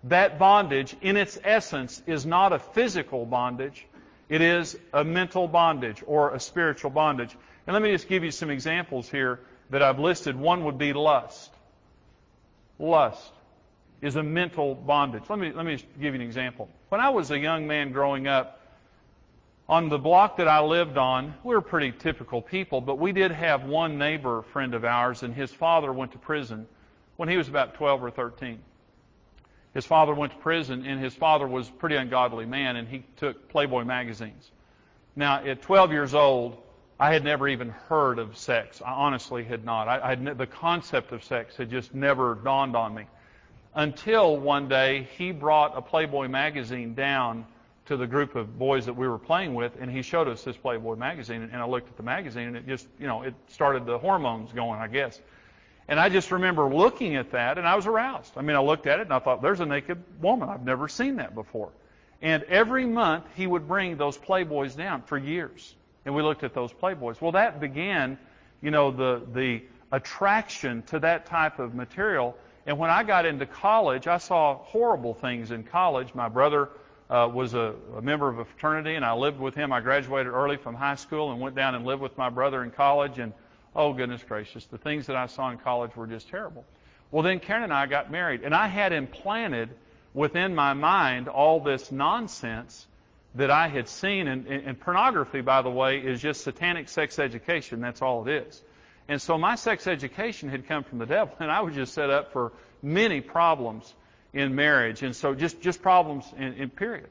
that 0.04 0.38
bondage 0.38 0.94
in 1.00 1.16
its 1.16 1.38
essence 1.42 2.02
is 2.06 2.26
not 2.26 2.52
a 2.52 2.58
physical 2.58 3.24
bondage. 3.24 3.86
It 4.28 4.42
is 4.42 4.78
a 4.92 5.02
mental 5.02 5.48
bondage 5.48 6.02
or 6.06 6.34
a 6.34 6.40
spiritual 6.40 6.90
bondage. 6.90 7.34
And 7.66 7.74
let 7.74 7.82
me 7.82 7.90
just 7.90 8.08
give 8.08 8.22
you 8.24 8.30
some 8.30 8.50
examples 8.50 9.08
here 9.08 9.40
that 9.70 9.82
I've 9.82 9.98
listed. 9.98 10.36
One 10.36 10.64
would 10.64 10.78
be 10.78 10.92
lust 10.92 11.50
lust 12.80 13.32
is 14.00 14.16
a 14.16 14.22
mental 14.22 14.74
bondage. 14.74 15.24
Let 15.28 15.38
me, 15.38 15.52
let 15.52 15.66
me 15.66 15.76
give 16.00 16.14
you 16.14 16.20
an 16.20 16.26
example. 16.26 16.68
When 16.88 17.00
I 17.00 17.10
was 17.10 17.30
a 17.30 17.38
young 17.38 17.66
man 17.66 17.92
growing 17.92 18.26
up, 18.26 18.59
on 19.70 19.88
the 19.88 19.98
block 19.98 20.36
that 20.38 20.48
I 20.48 20.60
lived 20.60 20.98
on, 20.98 21.32
we 21.44 21.54
were 21.54 21.60
pretty 21.60 21.92
typical 21.92 22.42
people, 22.42 22.80
but 22.80 22.98
we 22.98 23.12
did 23.12 23.30
have 23.30 23.62
one 23.62 23.98
neighbor 23.98 24.42
friend 24.52 24.74
of 24.74 24.84
ours, 24.84 25.22
and 25.22 25.32
his 25.32 25.52
father 25.52 25.92
went 25.92 26.10
to 26.10 26.18
prison 26.18 26.66
when 27.16 27.28
he 27.28 27.36
was 27.36 27.46
about 27.46 27.74
12 27.74 28.02
or 28.02 28.10
13. 28.10 28.58
His 29.72 29.86
father 29.86 30.12
went 30.12 30.32
to 30.32 30.38
prison, 30.38 30.84
and 30.84 31.00
his 31.00 31.14
father 31.14 31.46
was 31.46 31.68
a 31.68 31.72
pretty 31.72 31.94
ungodly 31.94 32.46
man, 32.46 32.74
and 32.74 32.88
he 32.88 33.04
took 33.16 33.48
Playboy 33.48 33.84
magazines. 33.84 34.50
Now, 35.14 35.44
at 35.44 35.62
12 35.62 35.92
years 35.92 36.14
old, 36.14 36.56
I 36.98 37.12
had 37.12 37.22
never 37.22 37.46
even 37.46 37.68
heard 37.70 38.18
of 38.18 38.36
sex. 38.36 38.82
I 38.84 38.90
honestly 38.90 39.44
had 39.44 39.64
not. 39.64 39.86
I, 39.86 40.00
I 40.00 40.08
had, 40.16 40.36
the 40.36 40.48
concept 40.48 41.12
of 41.12 41.22
sex 41.22 41.56
had 41.56 41.70
just 41.70 41.94
never 41.94 42.34
dawned 42.34 42.74
on 42.74 42.92
me. 42.92 43.04
Until 43.76 44.36
one 44.36 44.66
day 44.66 45.06
he 45.16 45.30
brought 45.30 45.78
a 45.78 45.80
Playboy 45.80 46.26
magazine 46.26 46.94
down 46.94 47.46
to 47.90 47.96
the 47.96 48.06
group 48.06 48.36
of 48.36 48.56
boys 48.56 48.86
that 48.86 48.94
we 48.94 49.08
were 49.08 49.18
playing 49.18 49.52
with, 49.52 49.72
and 49.80 49.90
he 49.90 50.02
showed 50.02 50.28
us 50.28 50.44
this 50.44 50.56
Playboy 50.56 50.94
magazine, 50.94 51.42
and 51.42 51.56
I 51.56 51.66
looked 51.66 51.88
at 51.88 51.96
the 51.96 52.04
magazine, 52.04 52.46
and 52.46 52.56
it 52.56 52.64
just, 52.64 52.86
you 53.00 53.08
know, 53.08 53.22
it 53.22 53.34
started 53.48 53.84
the 53.84 53.98
hormones 53.98 54.52
going, 54.52 54.78
I 54.78 54.86
guess. 54.86 55.20
And 55.88 55.98
I 55.98 56.08
just 56.08 56.30
remember 56.30 56.72
looking 56.72 57.16
at 57.16 57.32
that 57.32 57.58
and 57.58 57.66
I 57.66 57.74
was 57.74 57.86
aroused. 57.86 58.34
I 58.36 58.42
mean, 58.42 58.54
I 58.54 58.60
looked 58.60 58.86
at 58.86 59.00
it 59.00 59.02
and 59.02 59.12
I 59.12 59.18
thought, 59.18 59.42
there's 59.42 59.58
a 59.58 59.66
naked 59.66 60.00
woman. 60.22 60.48
I've 60.48 60.64
never 60.64 60.86
seen 60.86 61.16
that 61.16 61.34
before. 61.34 61.70
And 62.22 62.44
every 62.44 62.86
month 62.86 63.24
he 63.34 63.48
would 63.48 63.66
bring 63.66 63.96
those 63.96 64.16
Playboys 64.16 64.76
down 64.76 65.02
for 65.02 65.18
years. 65.18 65.74
And 66.04 66.14
we 66.14 66.22
looked 66.22 66.44
at 66.44 66.54
those 66.54 66.72
Playboys. 66.72 67.20
Well, 67.20 67.32
that 67.32 67.58
began, 67.58 68.18
you 68.62 68.70
know, 68.70 68.92
the, 68.92 69.22
the 69.32 69.62
attraction 69.90 70.82
to 70.82 71.00
that 71.00 71.26
type 71.26 71.58
of 71.58 71.74
material. 71.74 72.36
And 72.66 72.78
when 72.78 72.90
I 72.90 73.02
got 73.02 73.26
into 73.26 73.46
college, 73.46 74.06
I 74.06 74.18
saw 74.18 74.58
horrible 74.58 75.14
things 75.14 75.50
in 75.50 75.64
college. 75.64 76.14
My 76.14 76.28
brother 76.28 76.68
uh, 77.10 77.28
was 77.32 77.54
a, 77.54 77.74
a 77.96 78.02
member 78.02 78.28
of 78.28 78.38
a 78.38 78.44
fraternity, 78.44 78.94
and 78.94 79.04
I 79.04 79.14
lived 79.14 79.40
with 79.40 79.54
him. 79.54 79.72
I 79.72 79.80
graduated 79.80 80.32
early 80.32 80.56
from 80.56 80.76
high 80.76 80.94
school 80.94 81.32
and 81.32 81.40
went 81.40 81.56
down 81.56 81.74
and 81.74 81.84
lived 81.84 82.00
with 82.00 82.16
my 82.16 82.30
brother 82.30 82.62
in 82.62 82.70
college. 82.70 83.18
And 83.18 83.32
oh, 83.74 83.92
goodness 83.92 84.22
gracious, 84.22 84.64
the 84.66 84.78
things 84.78 85.06
that 85.06 85.16
I 85.16 85.26
saw 85.26 85.50
in 85.50 85.58
college 85.58 85.96
were 85.96 86.06
just 86.06 86.28
terrible. 86.28 86.64
Well, 87.10 87.24
then 87.24 87.40
Karen 87.40 87.64
and 87.64 87.72
I 87.72 87.86
got 87.86 88.12
married, 88.12 88.42
and 88.44 88.54
I 88.54 88.68
had 88.68 88.92
implanted 88.92 89.70
within 90.14 90.54
my 90.54 90.74
mind 90.74 91.26
all 91.28 91.58
this 91.58 91.90
nonsense 91.90 92.86
that 93.34 93.50
I 93.50 93.66
had 93.66 93.88
seen. 93.88 94.28
And, 94.28 94.46
and, 94.46 94.78
pornography, 94.78 95.40
by 95.40 95.62
the 95.62 95.70
way, 95.70 95.98
is 95.98 96.20
just 96.20 96.42
satanic 96.42 96.88
sex 96.88 97.18
education. 97.18 97.80
That's 97.80 98.02
all 98.02 98.26
it 98.26 98.46
is. 98.46 98.62
And 99.08 99.20
so 99.20 99.36
my 99.36 99.56
sex 99.56 99.88
education 99.88 100.48
had 100.48 100.68
come 100.68 100.84
from 100.84 100.98
the 100.98 101.06
devil, 101.06 101.34
and 101.40 101.50
I 101.50 101.60
was 101.62 101.74
just 101.74 101.92
set 101.92 102.10
up 102.10 102.32
for 102.32 102.52
many 102.82 103.20
problems 103.20 103.92
in 104.32 104.54
marriage. 104.54 105.02
And 105.02 105.14
so 105.14 105.34
just, 105.34 105.60
just 105.60 105.82
problems 105.82 106.24
in, 106.36 106.54
in 106.54 106.70
period. 106.70 107.08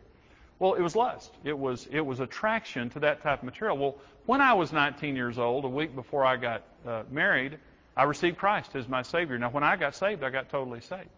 Well, 0.59 0.73
it 0.73 0.81
was 0.81 0.95
lust. 0.95 1.31
It 1.43 1.57
was, 1.57 1.87
it 1.91 2.01
was 2.01 2.19
attraction 2.19 2.89
to 2.91 2.99
that 2.99 3.23
type 3.23 3.39
of 3.39 3.45
material. 3.45 3.77
Well, 3.77 3.95
when 4.25 4.41
I 4.41 4.53
was 4.53 4.73
19 4.73 5.15
years 5.15 5.39
old, 5.39 5.65
a 5.65 5.69
week 5.69 5.95
before 5.95 6.25
I 6.25 6.35
got 6.35 6.63
uh, 6.85 7.03
married, 7.09 7.57
I 7.95 8.03
received 8.03 8.37
Christ 8.37 8.75
as 8.75 8.87
my 8.87 9.01
Savior. 9.01 9.37
Now, 9.37 9.49
when 9.49 9.63
I 9.63 9.75
got 9.75 9.95
saved, 9.95 10.23
I 10.23 10.29
got 10.29 10.49
totally 10.49 10.81
saved. 10.81 11.09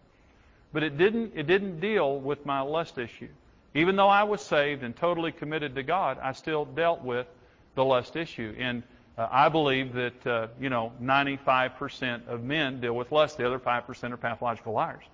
But 0.72 0.82
it 0.82 0.96
didn't, 0.96 1.32
it 1.34 1.46
didn't 1.46 1.80
deal 1.80 2.18
with 2.18 2.46
my 2.46 2.60
lust 2.60 2.98
issue. 2.98 3.28
Even 3.74 3.96
though 3.96 4.08
I 4.08 4.24
was 4.24 4.40
saved 4.40 4.82
and 4.82 4.94
totally 4.94 5.32
committed 5.32 5.74
to 5.74 5.82
God, 5.82 6.18
I 6.22 6.32
still 6.32 6.64
dealt 6.64 7.02
with 7.02 7.26
the 7.74 7.84
lust 7.84 8.16
issue. 8.16 8.54
And 8.58 8.82
uh, 9.16 9.28
I 9.30 9.48
believe 9.48 9.92
that, 9.94 10.26
uh, 10.26 10.46
you 10.60 10.70
know, 10.70 10.92
95% 11.02 12.28
of 12.28 12.42
men 12.42 12.80
deal 12.80 12.94
with 12.94 13.12
lust. 13.12 13.38
The 13.38 13.46
other 13.46 13.58
5% 13.58 14.12
are 14.12 14.16
pathological 14.16 14.72
liars. 14.72 15.04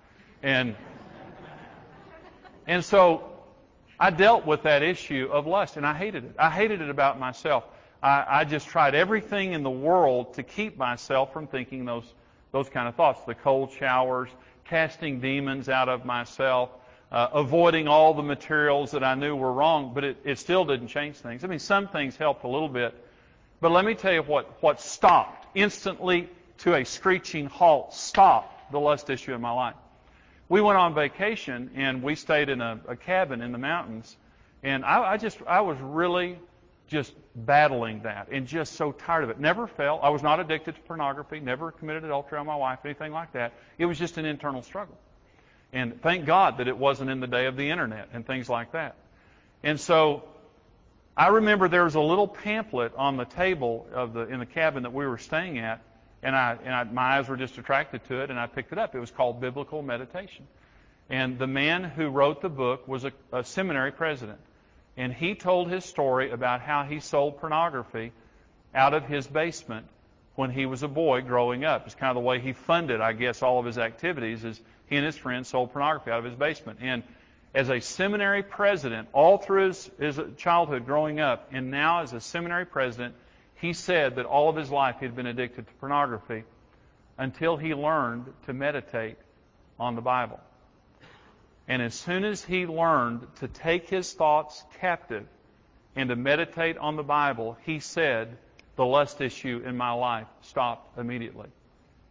And, 0.41 0.75
and 2.65 2.83
so 2.83 3.29
I 3.99 4.09
dealt 4.11 4.45
with 4.45 4.63
that 4.63 4.83
issue 4.83 5.29
of 5.31 5.47
lust, 5.47 5.75
and 5.75 5.85
I 5.85 5.93
hated 5.93 6.23
it. 6.23 6.35
I 6.39 6.49
hated 6.49 6.81
it 6.81 6.89
about 6.89 7.19
myself. 7.19 7.65
I, 8.01 8.25
I 8.27 8.45
just 8.45 8.67
tried 8.67 8.95
everything 8.95 9.51
in 9.51 9.63
the 9.63 9.69
world 9.69 10.35
to 10.35 10.43
keep 10.43 10.77
myself 10.77 11.33
from 11.33 11.47
thinking 11.47 11.83
those, 11.83 12.05
those 12.51 12.69
kind 12.69 12.87
of 12.87 12.95
thoughts. 12.95 13.21
The 13.25 13.35
cold 13.35 13.71
showers, 13.73 14.29
casting 14.63 15.19
demons 15.19 15.67
out 15.67 15.89
of 15.89 16.05
myself, 16.05 16.69
uh, 17.11 17.27
avoiding 17.33 17.89
all 17.89 18.13
the 18.13 18.23
materials 18.23 18.91
that 18.91 19.03
I 19.03 19.15
knew 19.15 19.35
were 19.35 19.51
wrong, 19.51 19.91
but 19.93 20.03
it, 20.03 20.17
it 20.23 20.39
still 20.39 20.63
didn't 20.63 20.87
change 20.87 21.17
things. 21.17 21.43
I 21.43 21.47
mean, 21.47 21.59
some 21.59 21.87
things 21.87 22.15
helped 22.15 22.45
a 22.45 22.47
little 22.47 22.69
bit, 22.69 22.93
but 23.59 23.71
let 23.71 23.83
me 23.83 23.95
tell 23.95 24.13
you 24.13 24.21
what, 24.21 24.61
what 24.63 24.79
stopped 24.79 25.47
instantly 25.55 26.29
to 26.59 26.75
a 26.75 26.85
screeching 26.85 27.47
halt, 27.47 27.93
stopped 27.93 28.71
the 28.71 28.79
lust 28.79 29.09
issue 29.09 29.33
in 29.33 29.41
my 29.41 29.51
life. 29.51 29.75
We 30.49 30.61
went 30.61 30.77
on 30.77 30.95
vacation 30.95 31.71
and 31.75 32.03
we 32.03 32.15
stayed 32.15 32.49
in 32.49 32.59
a, 32.59 32.79
a 32.87 32.95
cabin 32.95 33.41
in 33.41 33.51
the 33.51 33.57
mountains, 33.57 34.17
and 34.63 34.83
I, 34.83 35.11
I 35.11 35.17
just, 35.17 35.37
I 35.47 35.61
was 35.61 35.77
really 35.79 36.37
just 36.87 37.13
battling 37.35 38.01
that 38.01 38.29
and 38.31 38.47
just 38.47 38.73
so 38.73 38.91
tired 38.91 39.23
of 39.23 39.29
it. 39.29 39.39
Never 39.39 39.67
fell. 39.67 39.99
I 40.01 40.09
was 40.09 40.23
not 40.23 40.39
addicted 40.39 40.75
to 40.75 40.81
pornography, 40.81 41.39
never 41.39 41.71
committed 41.71 42.03
adultery 42.03 42.39
on 42.39 42.47
my 42.47 42.55
wife, 42.55 42.79
anything 42.83 43.11
like 43.11 43.31
that. 43.33 43.53
It 43.77 43.85
was 43.85 43.99
just 43.99 44.17
an 44.17 44.25
internal 44.25 44.63
struggle. 44.63 44.97
And 45.71 46.01
thank 46.01 46.25
God 46.25 46.57
that 46.57 46.67
it 46.67 46.75
wasn't 46.75 47.11
in 47.11 47.19
the 47.19 47.27
day 47.27 47.45
of 47.45 47.55
the 47.55 47.69
internet 47.69 48.09
and 48.11 48.25
things 48.25 48.49
like 48.49 48.71
that. 48.71 48.95
And 49.61 49.79
so 49.79 50.23
I 51.15 51.27
remember 51.27 51.67
there 51.67 51.83
was 51.83 51.95
a 51.95 52.01
little 52.01 52.27
pamphlet 52.27 52.93
on 52.97 53.17
the 53.17 53.25
table 53.25 53.87
of 53.93 54.13
the 54.13 54.21
in 54.21 54.39
the 54.39 54.47
cabin 54.47 54.83
that 54.83 54.93
we 54.93 55.05
were 55.05 55.19
staying 55.19 55.59
at, 55.59 55.81
and 56.23 56.35
I 56.35 56.57
and 56.63 56.73
I, 56.73 56.83
my 56.83 57.17
eyes 57.17 57.27
were 57.27 57.37
just 57.37 57.57
attracted 57.57 58.03
to 58.05 58.21
it, 58.21 58.29
and 58.29 58.39
I 58.39 58.47
picked 58.47 58.71
it 58.71 58.77
up. 58.77 58.95
It 58.95 58.99
was 58.99 59.11
called 59.11 59.39
Biblical 59.39 59.81
Meditation, 59.81 60.47
and 61.09 61.37
the 61.37 61.47
man 61.47 61.83
who 61.83 62.09
wrote 62.09 62.41
the 62.41 62.49
book 62.49 62.87
was 62.87 63.05
a, 63.05 63.11
a 63.31 63.43
seminary 63.43 63.91
president, 63.91 64.39
and 64.97 65.13
he 65.13 65.35
told 65.35 65.69
his 65.69 65.85
story 65.85 66.31
about 66.31 66.61
how 66.61 66.83
he 66.83 66.99
sold 66.99 67.39
pornography 67.39 68.11
out 68.73 68.93
of 68.93 69.05
his 69.05 69.27
basement 69.27 69.87
when 70.35 70.51
he 70.51 70.65
was 70.65 70.83
a 70.83 70.87
boy 70.87 71.21
growing 71.21 71.65
up. 71.65 71.85
It's 71.85 71.95
kind 71.95 72.11
of 72.11 72.21
the 72.21 72.27
way 72.27 72.39
he 72.39 72.53
funded, 72.53 73.01
I 73.01 73.13
guess, 73.13 73.41
all 73.41 73.59
of 73.59 73.65
his 73.65 73.77
activities. 73.77 74.43
Is 74.43 74.61
he 74.89 74.97
and 74.97 75.05
his 75.05 75.17
friends 75.17 75.47
sold 75.47 75.71
pornography 75.71 76.11
out 76.11 76.19
of 76.19 76.25
his 76.25 76.35
basement. 76.35 76.79
And 76.81 77.03
as 77.53 77.69
a 77.69 77.79
seminary 77.79 78.43
president, 78.43 79.07
all 79.13 79.37
through 79.37 79.67
his, 79.67 79.89
his 79.99 80.19
childhood 80.37 80.85
growing 80.85 81.19
up, 81.19 81.49
and 81.51 81.71
now 81.71 82.01
as 82.01 82.13
a 82.13 82.21
seminary 82.21 82.65
president, 82.65 83.15
he 83.61 83.73
said 83.73 84.15
that 84.15 84.25
all 84.25 84.49
of 84.49 84.55
his 84.55 84.69
life 84.69 84.97
he 84.99 85.05
had 85.05 85.15
been 85.15 85.25
addicted 85.25 85.67
to 85.67 85.73
pornography 85.73 86.43
until 87.17 87.57
he 87.57 87.73
learned 87.73 88.25
to 88.45 88.53
meditate 88.53 89.17
on 89.79 89.95
the 89.95 90.01
Bible. 90.01 90.39
And 91.67 91.81
as 91.81 91.93
soon 91.93 92.23
as 92.23 92.43
he 92.43 92.65
learned 92.65 93.27
to 93.41 93.47
take 93.47 93.89
his 93.89 94.13
thoughts 94.13 94.63
captive 94.79 95.25
and 95.95 96.09
to 96.09 96.15
meditate 96.15 96.77
on 96.77 96.95
the 96.95 97.03
Bible, 97.03 97.57
he 97.65 97.79
said, 97.79 98.37
the 98.75 98.85
lust 98.85 99.19
issue 99.19 99.61
in 99.65 99.75
my 99.75 99.91
life 99.91 100.27
stopped 100.41 100.97
immediately. 100.97 101.49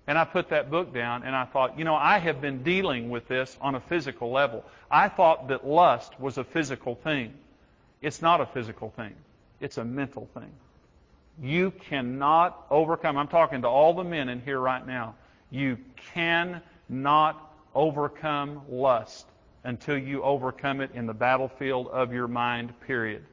And 0.07 0.19
I 0.19 0.25
put 0.25 0.51
that 0.51 0.71
book 0.71 0.93
down 0.93 1.23
and 1.23 1.35
I 1.35 1.47
thought, 1.47 1.79
you 1.79 1.85
know, 1.85 1.95
I 1.95 2.19
have 2.19 2.43
been 2.43 2.63
dealing 2.63 3.09
with 3.09 3.27
this 3.27 3.57
on 3.61 3.75
a 3.75 3.81
physical 3.81 4.31
level. 4.31 4.65
I 4.91 5.09
thought 5.09 5.49
that 5.49 5.67
lust 5.67 6.19
was 6.21 6.37
a 6.37 6.45
physical 6.45 6.95
thing. 6.95 7.33
It's 8.03 8.21
not 8.21 8.41
a 8.41 8.47
physical 8.47 8.91
thing. 8.91 9.15
It's 9.61 9.79
a 9.79 9.85
mental 9.85 10.29
thing. 10.35 10.51
You 11.41 11.71
cannot 11.71 12.67
overcome. 12.71 13.17
I'm 13.17 13.29
talking 13.29 13.63
to 13.63 13.69
all 13.69 13.95
the 13.95 14.05
men 14.05 14.29
in 14.29 14.41
here 14.41 14.59
right 14.59 14.85
now. 14.85 15.15
You 15.51 15.79
cannot 16.15 17.53
overcome 17.75 18.63
lust 18.69 19.27
until 19.65 19.97
you 19.99 20.23
overcome 20.23 20.81
it 20.81 20.91
in 20.95 21.07
the 21.07 21.15
battlefield 21.15 21.89
of 21.89 22.13
your 22.13 22.29
mind, 22.29 22.73
period. 22.81 23.25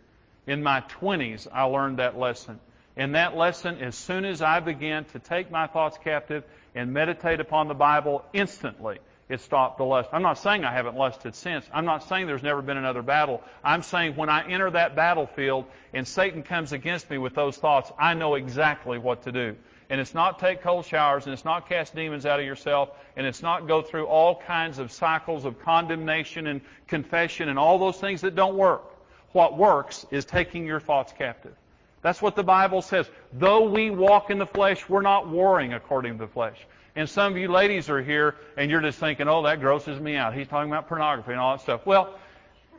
In 0.48 0.62
my 0.62 0.82
20s, 0.82 1.48
I 1.52 1.64
learned 1.64 1.98
that 1.98 2.18
lesson. 2.18 2.60
And 2.98 3.16
that 3.16 3.36
lesson, 3.36 3.80
as 3.80 3.96
soon 3.96 4.24
as 4.26 4.42
I 4.42 4.60
began 4.60 5.06
to 5.06 5.20
take 5.20 5.52
my 5.52 5.68
thoughts 5.68 5.98
captive 6.04 6.44
and 6.76 6.94
meditate 6.94 7.40
upon 7.40 7.68
the 7.68 7.74
Bible 7.74 8.24
instantly, 8.34 9.00
it 9.28 9.42
stopped 9.42 9.80
the 9.80 9.86
lust. 9.86 10.10
I'm 10.14 10.22
not 10.22 10.38
saying 10.38 10.64
I 10.64 10.72
haven't 10.72 10.96
lusted 10.96 11.34
since. 11.34 11.66
I'm 11.74 11.86
not 11.86 12.08
saying 12.08 12.28
there's 12.28 12.44
never 12.44 12.62
been 12.62 12.78
another 12.78 13.02
battle. 13.02 13.42
I'm 13.64 13.82
saying 13.82 14.16
when 14.16 14.30
I 14.30 14.48
enter 14.48 14.70
that 14.72 14.96
battlefield 14.96 15.66
and 15.94 16.08
Satan 16.08 16.44
comes 16.44 16.74
against 16.74 17.10
me 17.10 17.18
with 17.18 17.34
those 17.34 17.58
thoughts, 17.58 17.92
I 17.98 18.14
know 18.14 18.36
exactly 18.36 19.00
what 19.00 19.24
to 19.24 19.32
do. 19.32 19.56
And 19.90 20.02
it's 20.02 20.14
not 20.14 20.40
take 20.40 20.62
cold 20.62 20.86
showers, 20.86 21.26
and 21.26 21.34
it's 21.34 21.46
not 21.46 21.70
cast 21.70 21.96
demons 21.96 22.26
out 22.26 22.40
of 22.40 22.46
yourself, 22.46 22.90
and 23.16 23.26
it's 23.26 23.42
not 23.44 23.68
go 23.68 23.82
through 23.82 24.06
all 24.06 24.42
kinds 24.42 24.80
of 24.80 24.92
cycles 24.92 25.46
of 25.46 25.60
condemnation 25.60 26.48
and 26.48 26.62
confession 26.88 27.50
and 27.50 27.60
all 27.60 27.78
those 27.78 27.98
things 27.98 28.22
that 28.22 28.36
don't 28.36 28.56
work. 28.56 28.84
What 29.32 29.58
works 29.58 30.06
is 30.12 30.26
taking 30.26 30.66
your 30.66 30.80
thoughts 30.80 31.14
captive. 31.16 31.56
That's 32.02 32.22
what 32.22 32.36
the 32.36 32.44
Bible 32.44 32.82
says. 32.82 33.10
Though 33.34 33.70
we 33.70 33.90
walk 33.90 34.30
in 34.30 34.38
the 34.38 34.46
flesh, 34.46 34.88
we're 34.88 35.02
not 35.02 35.28
warring 35.28 35.74
according 35.74 36.14
to 36.14 36.26
the 36.26 36.32
flesh. 36.32 36.58
And 36.96 37.10
some 37.10 37.34
of 37.34 37.38
you 37.38 37.50
ladies 37.50 37.90
are 37.90 38.02
here 38.02 38.36
and 38.56 38.72
you're 38.72 38.82
just 38.82 39.00
thinking, 39.00 39.28
oh, 39.28 39.44
that 39.44 39.60
grosses 39.60 40.00
me 40.00 40.16
out. 40.16 40.34
He's 40.34 40.48
talking 40.48 40.72
about 40.72 40.88
pornography 40.88 41.32
and 41.32 41.40
all 41.40 41.58
that 41.58 41.62
stuff. 41.62 41.86
Well, 41.86 42.18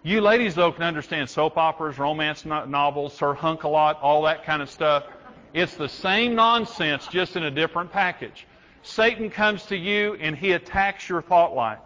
you 0.02 0.20
ladies, 0.20 0.54
though, 0.54 0.72
can 0.72 0.84
understand 0.84 1.28
soap 1.28 1.56
operas, 1.56 1.98
romance 1.98 2.46
novels, 2.46 3.12
Sir 3.12 3.34
Hunk-a-Lot, 3.34 4.00
all 4.00 4.22
that 4.22 4.44
kind 4.44 4.62
of 4.62 4.70
stuff. 4.70 5.04
It's 5.52 5.74
the 5.74 5.88
same 5.88 6.34
nonsense, 6.34 7.06
just 7.08 7.36
in 7.36 7.42
a 7.42 7.50
different 7.50 7.90
package. 7.90 8.46
Satan 8.82 9.30
comes 9.30 9.64
to 9.66 9.76
you 9.76 10.14
and 10.20 10.36
he 10.36 10.52
attacks 10.52 11.08
your 11.08 11.20
thought 11.20 11.54
life. 11.54 11.80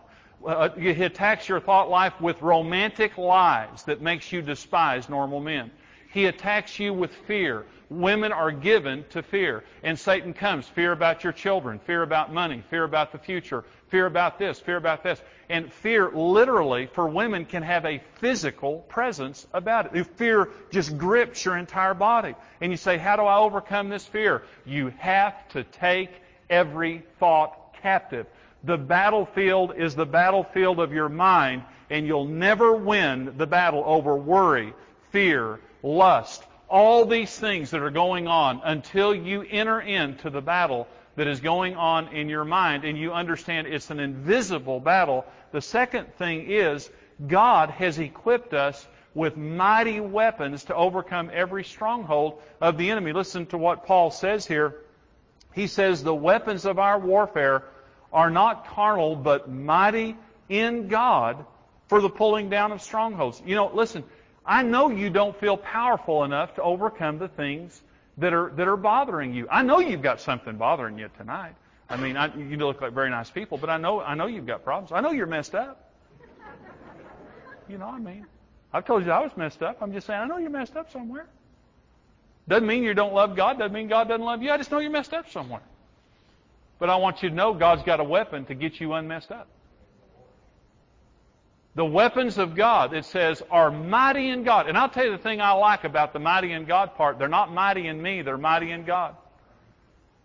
Uh, 0.47 0.69
he 0.71 0.91
attacks 0.91 1.49
your 1.49 1.61
thought 1.61 1.89
life 1.89 2.19
with 2.21 2.41
romantic 2.43 3.17
lies 3.19 3.83
that 3.85 4.01
makes 4.01 4.31
you 4.33 4.43
despise 4.43 5.09
normal 5.09 5.41
men. 5.41 5.71
He 6.13 6.27
attacks 6.27 6.79
you 6.79 6.93
with 6.93 7.11
fear. 7.27 7.65
Women 7.91 8.31
are 8.31 8.53
given 8.53 9.05
to 9.11 9.23
fear. 9.23 9.65
And 9.83 9.99
Satan 9.99 10.33
comes. 10.33 10.67
Fear 10.69 10.93
about 10.93 11.25
your 11.25 11.33
children, 11.33 11.81
fear 11.81 12.03
about 12.03 12.33
money, 12.33 12.63
fear 12.71 12.85
about 12.85 13.11
the 13.11 13.19
future, 13.19 13.65
fear 13.89 14.07
about 14.07 14.39
this, 14.39 14.61
fear 14.61 14.77
about 14.77 15.03
this. 15.03 15.21
And 15.49 15.73
fear 15.73 16.09
literally 16.09 16.87
for 16.87 17.09
women 17.09 17.45
can 17.45 17.65
have 17.65 17.85
a 17.85 18.01
physical 18.21 18.79
presence 18.89 19.45
about 19.53 19.95
it. 19.95 20.07
Fear 20.17 20.51
just 20.71 20.97
grips 20.97 21.45
your 21.45 21.57
entire 21.57 21.95
body. 21.95 22.37
And 22.61 22.71
you 22.71 22.77
say, 22.77 22.97
how 22.97 23.17
do 23.17 23.23
I 23.23 23.39
overcome 23.39 23.89
this 23.89 24.07
fear? 24.07 24.43
You 24.65 24.95
have 24.99 25.49
to 25.49 25.65
take 25.65 26.11
every 26.49 27.03
thought 27.19 27.75
captive. 27.83 28.27
The 28.63 28.79
battlefield 28.79 29.75
is 29.77 29.95
the 29.95 30.07
battlefield 30.07 30.79
of 30.79 30.93
your 30.93 31.09
mind, 31.09 31.65
and 31.89 32.07
you'll 32.07 32.27
never 32.27 32.73
win 32.73 33.35
the 33.37 33.47
battle 33.47 33.83
over 33.85 34.15
worry, 34.15 34.75
fear, 35.11 35.59
lust, 35.83 36.45
all 36.71 37.05
these 37.05 37.37
things 37.37 37.73
that 37.73 37.83
are 37.83 37.91
going 37.91 38.29
on 38.29 38.61
until 38.65 39.15
you 39.15 39.43
enter 39.43 39.81
into 39.81 40.31
the 40.31 40.41
battle 40.41 40.87
that 41.17 41.27
is 41.27 41.41
going 41.41 41.75
on 41.75 42.09
in 42.09 42.29
your 42.29 42.45
mind 42.45 42.85
and 42.85 42.97
you 42.97 43.13
understand 43.13 43.67
it's 43.67 43.91
an 43.91 43.99
invisible 43.99 44.79
battle, 44.79 45.27
the 45.53 45.61
second 45.61 46.15
thing 46.15 46.49
is 46.49 46.89
God 47.27 47.71
has 47.71 47.99
equipped 47.99 48.55
us 48.55 48.87
with 49.15 49.37
mighty 49.37 49.99
weapons 49.99 50.65
to 50.65 50.75
overcome 50.75 51.31
every 51.33 51.65
stronghold 51.65 52.41
of 52.61 52.79
the 52.79 52.91
enemy. 52.91 53.13
Listen 53.13 53.47
to 53.47 53.59
what 53.59 53.85
Paul 53.85 54.13
says 54.13 54.47
here. 54.47 54.77
He 55.53 55.67
says, 55.67 56.05
The 56.05 56.15
weapons 56.15 56.65
of 56.65 56.79
our 56.79 56.99
warfare 56.99 57.65
are 58.13 58.31
not 58.31 58.69
carnal, 58.69 59.17
but 59.17 59.51
mighty 59.51 60.17
in 60.49 60.87
God 60.87 61.45
for 61.89 62.01
the 62.01 62.09
pulling 62.09 62.49
down 62.49 62.71
of 62.71 62.81
strongholds. 62.81 63.43
You 63.45 63.57
know, 63.57 63.71
listen, 63.75 64.05
I 64.45 64.63
know 64.63 64.91
you 64.91 65.11
don't 65.11 65.39
feel 65.39 65.57
powerful 65.57 66.25
enough 66.25 66.55
to 66.55 66.63
overcome 66.63 67.19
the 67.19 67.29
things 67.29 67.83
that 68.19 68.33
are, 68.33 68.51
that 68.57 68.69
are 68.69 68.77
bothering 68.77 69.35
you. 69.35 69.47
I 69.51 69.63
know 69.63 69.81
you've 69.81 70.03
got 70.03 70.21
something 70.21 70.57
bothering 70.57 70.99
you 70.99 71.11
tonight. 71.17 71.55
I 71.89 71.97
mean, 71.97 72.17
I, 72.17 72.35
you 72.37 72.57
look 72.57 72.81
like 72.81 72.93
very 72.93 73.11
nice 73.11 73.31
people, 73.31 73.59
but 73.59 73.69
I 73.69 73.77
know, 73.77 74.01
I 74.01 74.15
know 74.15 74.27
you've 74.27 74.47
got 74.47 74.65
problems. 74.65 74.93
I 74.93 75.01
know 75.01 75.11
you're 75.11 75.27
messed 75.27 75.55
up. 75.55 75.91
You 77.69 77.79
know 77.79 77.87
what 77.87 77.95
I 77.95 77.99
mean? 77.99 78.27
I've 78.73 78.85
told 78.85 79.05
you 79.05 79.13
I 79.13 79.21
was 79.21 79.33
messed 79.37 79.63
up. 79.63 79.79
I'm 79.81 79.93
just 79.93 80.07
saying, 80.07 80.21
I 80.21 80.27
know 80.27 80.39
you're 80.39 80.51
messed 80.51 80.77
up 80.77 80.91
somewhere. 80.93 81.27
Doesn't 82.49 82.67
mean 82.67 82.83
you 82.83 82.95
don't 82.95 83.15
love 83.15 83.37
God. 83.37 83.59
Doesn't 83.59 83.73
mean 83.73 83.89
God 83.89 84.09
doesn't 84.09 84.25
love 84.25 84.43
you. 84.43 84.51
I 84.51 84.57
just 84.57 84.71
know 84.71 84.79
you're 84.79 84.91
messed 84.91 85.13
up 85.13 85.31
somewhere. 85.31 85.63
But 86.79 86.91
I 86.91 86.97
want 86.97 87.23
you 87.23 87.29
to 87.29 87.35
know 87.35 87.53
God's 87.55 87.83
got 87.83 88.01
a 88.01 88.05
weapon 88.05 88.45
to 88.47 88.55
get 88.55 88.81
you 88.81 88.93
unmessed 88.95 89.31
up. 89.31 89.49
The 91.77 91.85
weapons 91.85 92.39
of 92.39 92.57
God, 92.57 92.95
it 92.95 93.05
says, 93.05 93.43
are 93.51 93.71
mighty 93.71 94.29
in 94.29 94.43
God. 94.43 94.69
And 94.69 94.77
I'll 94.77 94.89
tell 94.89 95.05
you 95.05 95.13
the 95.13 95.19
thing 95.19 95.41
I 95.41 95.53
like 95.53 95.85
about 95.85 96.13
the 96.13 96.19
mighty 96.19 96.53
in 96.53 96.65
God 96.65 96.97
part. 96.97 97.19
They're 97.19 97.29
not 97.29 97.53
mighty 97.53 97.87
in 97.87 98.01
me, 98.03 98.23
they're 98.23 98.37
mighty 98.37 98.73
in 98.73 98.85
God. 98.85 99.17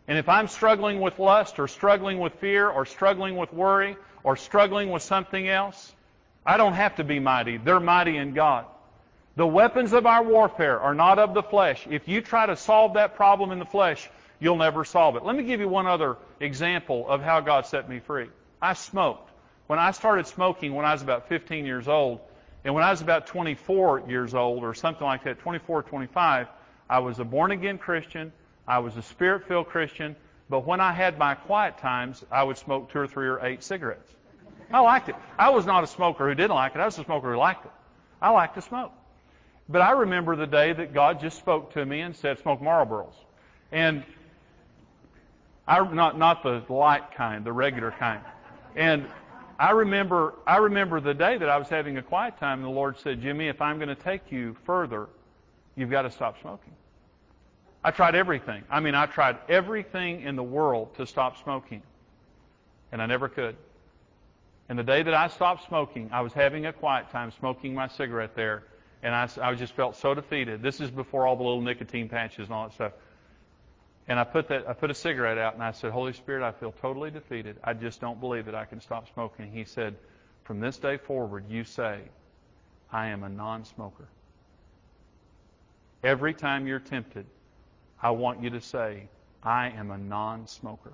And 0.07 0.17
if 0.17 0.29
I'm 0.29 0.47
struggling 0.47 0.99
with 0.99 1.19
lust 1.19 1.59
or 1.59 1.67
struggling 1.67 2.19
with 2.19 2.33
fear 2.35 2.69
or 2.69 2.85
struggling 2.85 3.37
with 3.37 3.51
worry 3.53 3.95
or 4.23 4.35
struggling 4.35 4.91
with 4.91 5.03
something 5.03 5.47
else, 5.47 5.93
I 6.45 6.57
don't 6.57 6.73
have 6.73 6.95
to 6.95 7.03
be 7.03 7.19
mighty. 7.19 7.57
They're 7.57 7.79
mighty 7.79 8.17
in 8.17 8.33
God. 8.33 8.65
The 9.35 9.47
weapons 9.47 9.93
of 9.93 10.05
our 10.05 10.23
warfare 10.23 10.79
are 10.79 10.93
not 10.95 11.19
of 11.19 11.33
the 11.33 11.43
flesh. 11.43 11.85
If 11.89 12.07
you 12.07 12.21
try 12.21 12.45
to 12.45 12.55
solve 12.55 12.93
that 12.93 13.15
problem 13.15 13.51
in 13.51 13.59
the 13.59 13.65
flesh, 13.65 14.09
you'll 14.39 14.57
never 14.57 14.85
solve 14.85 15.15
it. 15.15 15.25
Let 15.25 15.35
me 15.35 15.43
give 15.43 15.59
you 15.59 15.67
one 15.67 15.87
other 15.87 16.17
example 16.39 17.07
of 17.07 17.21
how 17.21 17.41
God 17.41 17.65
set 17.65 17.89
me 17.89 17.99
free. 17.99 18.29
I 18.61 18.73
smoked. 18.73 19.29
When 19.67 19.79
I 19.79 19.91
started 19.91 20.27
smoking 20.27 20.75
when 20.75 20.85
I 20.85 20.93
was 20.93 21.01
about 21.01 21.27
15 21.27 21.65
years 21.65 21.87
old, 21.87 22.19
and 22.63 22.73
when 22.73 22.83
I 22.83 22.91
was 22.91 23.01
about 23.01 23.27
24 23.27 24.03
years 24.07 24.33
old 24.33 24.63
or 24.63 24.73
something 24.73 25.05
like 25.05 25.23
that, 25.23 25.39
24, 25.39 25.83
25, 25.83 26.47
I 26.89 26.99
was 26.99 27.19
a 27.19 27.23
born 27.23 27.51
again 27.51 27.77
Christian. 27.77 28.31
I 28.67 28.79
was 28.79 28.95
a 28.97 29.01
spirit 29.01 29.47
filled 29.47 29.67
Christian. 29.67 30.15
But 30.49 30.65
when 30.65 30.79
I 30.79 30.91
had 30.91 31.17
my 31.17 31.35
quiet 31.35 31.77
times, 31.79 32.23
I 32.31 32.43
would 32.43 32.57
smoke 32.57 32.91
two 32.91 32.99
or 32.99 33.07
three 33.07 33.27
or 33.27 33.43
eight 33.43 33.63
cigarettes. 33.63 34.11
I 34.71 34.79
liked 34.79 35.09
it. 35.09 35.15
I 35.37 35.49
was 35.49 35.65
not 35.65 35.83
a 35.83 35.87
smoker 35.87 36.27
who 36.27 36.35
didn't 36.35 36.55
like 36.55 36.75
it. 36.75 36.79
I 36.79 36.85
was 36.85 36.97
a 36.97 37.03
smoker 37.03 37.31
who 37.33 37.37
liked 37.37 37.65
it. 37.65 37.71
I 38.21 38.29
liked 38.29 38.55
to 38.55 38.61
smoke. 38.61 38.91
But 39.67 39.81
I 39.81 39.91
remember 39.91 40.35
the 40.35 40.47
day 40.47 40.73
that 40.73 40.93
God 40.93 41.19
just 41.19 41.37
spoke 41.37 41.73
to 41.73 41.85
me 41.85 42.01
and 42.01 42.15
said, 42.15 42.39
smoke 42.39 42.61
Marlboros. 42.61 43.13
And 43.71 44.03
I, 45.67 45.83
not, 45.87 46.17
not 46.17 46.43
the 46.43 46.63
light 46.69 47.11
kind, 47.15 47.43
the 47.43 47.53
regular 47.53 47.91
kind. 47.91 48.21
And 48.75 49.07
I 49.57 49.71
remember, 49.71 50.33
I 50.45 50.57
remember 50.57 50.99
the 50.99 51.13
day 51.13 51.37
that 51.37 51.49
I 51.49 51.57
was 51.57 51.69
having 51.69 51.97
a 51.97 52.01
quiet 52.01 52.37
time 52.37 52.59
and 52.59 52.67
the 52.67 52.75
Lord 52.75 52.99
said, 52.99 53.21
Jimmy, 53.21 53.47
if 53.47 53.61
I'm 53.61 53.77
going 53.77 53.89
to 53.89 53.95
take 53.95 54.31
you 54.31 54.55
further, 54.65 55.07
you've 55.75 55.89
got 55.89 56.01
to 56.01 56.11
stop 56.11 56.41
smoking. 56.41 56.73
I 57.83 57.91
tried 57.91 58.15
everything. 58.15 58.63
I 58.69 58.79
mean, 58.79 58.95
I 58.95 59.05
tried 59.05 59.37
everything 59.47 60.21
in 60.21 60.35
the 60.35 60.43
world 60.43 60.95
to 60.95 61.05
stop 61.05 61.41
smoking. 61.41 61.83
And 62.91 63.01
I 63.01 63.05
never 63.05 63.29
could. 63.29 63.55
And 64.67 64.79
the 64.79 64.83
day 64.83 65.03
that 65.03 65.13
I 65.13 65.27
stopped 65.27 65.67
smoking, 65.67 66.09
I 66.11 66.21
was 66.21 66.33
having 66.33 66.65
a 66.65 66.73
quiet 66.73 67.09
time 67.11 67.31
smoking 67.31 67.73
my 67.75 67.87
cigarette 67.87 68.35
there, 68.35 68.63
and 69.03 69.13
I, 69.13 69.29
I 69.41 69.53
just 69.53 69.73
felt 69.73 69.95
so 69.95 70.15
defeated. 70.15 70.63
This 70.63 70.81
is 70.81 70.89
before 70.89 71.27
all 71.27 71.35
the 71.35 71.43
little 71.43 71.61
nicotine 71.61 72.09
patches 72.09 72.47
and 72.47 72.55
all 72.55 72.67
that 72.67 72.73
stuff. 72.73 72.93
And 74.07 74.19
I 74.19 74.23
put 74.23 74.49
that 74.49 74.67
I 74.67 74.73
put 74.73 74.91
a 74.91 74.93
cigarette 74.93 75.37
out 75.37 75.55
and 75.55 75.63
I 75.63 75.71
said, 75.71 75.91
Holy 75.91 76.13
Spirit, 76.13 76.43
I 76.43 76.51
feel 76.51 76.73
totally 76.81 77.11
defeated. 77.11 77.57
I 77.63 77.73
just 77.73 77.99
don't 78.01 78.19
believe 78.19 78.45
that 78.45 78.55
I 78.55 78.65
can 78.65 78.79
stop 78.81 79.11
smoking. 79.13 79.51
He 79.51 79.65
said, 79.65 79.95
From 80.43 80.59
this 80.59 80.77
day 80.77 80.97
forward, 80.97 81.45
you 81.49 81.63
say, 81.63 82.01
I 82.91 83.07
am 83.07 83.23
a 83.23 83.29
non-smoker. 83.29 84.07
Every 86.03 86.35
time 86.35 86.67
you're 86.67 86.79
tempted, 86.79 87.25
I 88.01 88.11
want 88.11 88.43
you 88.43 88.51
to 88.51 88.61
say, 88.61 89.07
I 89.41 89.69
am 89.69 89.89
a 89.89 89.97
non-smoker 89.97 90.93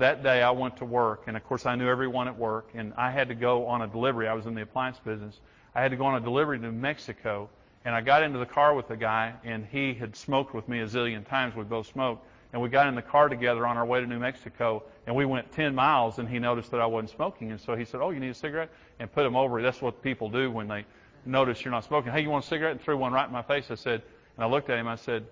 that 0.00 0.22
day 0.22 0.42
I 0.42 0.50
went 0.50 0.78
to 0.78 0.84
work, 0.84 1.24
and 1.26 1.36
of 1.36 1.44
course 1.44 1.66
I 1.66 1.74
knew 1.76 1.88
everyone 1.88 2.28
at 2.28 2.38
work, 2.38 2.70
and 2.74 2.92
I 2.96 3.10
had 3.10 3.28
to 3.28 3.34
go 3.34 3.66
on 3.66 3.82
a 3.82 3.86
delivery. 3.86 4.28
I 4.28 4.34
was 4.34 4.46
in 4.46 4.54
the 4.54 4.62
appliance 4.62 4.98
business. 4.98 5.38
I 5.74 5.82
had 5.82 5.90
to 5.92 5.96
go 5.96 6.06
on 6.06 6.16
a 6.16 6.20
delivery 6.20 6.58
to 6.58 6.64
New 6.64 6.72
Mexico, 6.72 7.48
and 7.84 7.94
I 7.94 8.00
got 8.00 8.22
into 8.22 8.38
the 8.38 8.46
car 8.46 8.74
with 8.74 8.88
the 8.88 8.96
guy, 8.96 9.34
and 9.44 9.66
he 9.70 9.94
had 9.94 10.16
smoked 10.16 10.54
with 10.54 10.68
me 10.68 10.80
a 10.80 10.86
zillion 10.86 11.26
times. 11.26 11.54
We 11.54 11.64
both 11.64 11.86
smoked, 11.86 12.26
and 12.52 12.60
we 12.60 12.68
got 12.68 12.86
in 12.86 12.94
the 12.94 13.02
car 13.02 13.28
together 13.28 13.66
on 13.66 13.76
our 13.76 13.86
way 13.86 14.00
to 14.00 14.06
New 14.06 14.18
Mexico, 14.18 14.82
and 15.06 15.16
we 15.16 15.24
went 15.24 15.50
10 15.52 15.74
miles, 15.74 16.18
and 16.18 16.28
he 16.28 16.38
noticed 16.38 16.70
that 16.72 16.80
I 16.80 16.86
wasn't 16.86 17.10
smoking, 17.10 17.50
and 17.50 17.60
so 17.60 17.74
he 17.74 17.84
said, 17.84 18.00
"Oh, 18.00 18.10
you 18.10 18.20
need 18.20 18.30
a 18.30 18.34
cigarette?" 18.34 18.70
and 18.98 19.10
put 19.10 19.24
him 19.24 19.36
over. 19.36 19.62
That's 19.62 19.80
what 19.80 20.02
people 20.02 20.28
do 20.28 20.50
when 20.50 20.68
they 20.68 20.84
notice 21.24 21.64
you're 21.64 21.72
not 21.72 21.84
smoking. 21.84 22.12
Hey, 22.12 22.20
you 22.20 22.30
want 22.30 22.44
a 22.44 22.48
cigarette? 22.48 22.72
And 22.72 22.80
threw 22.80 22.96
one 22.96 23.12
right 23.12 23.26
in 23.26 23.32
my 23.32 23.42
face. 23.42 23.70
I 23.70 23.76
said, 23.76 24.02
and 24.36 24.44
I 24.44 24.46
looked 24.46 24.70
at 24.70 24.78
him. 24.78 24.88
I 24.88 24.96
said, 24.96 25.26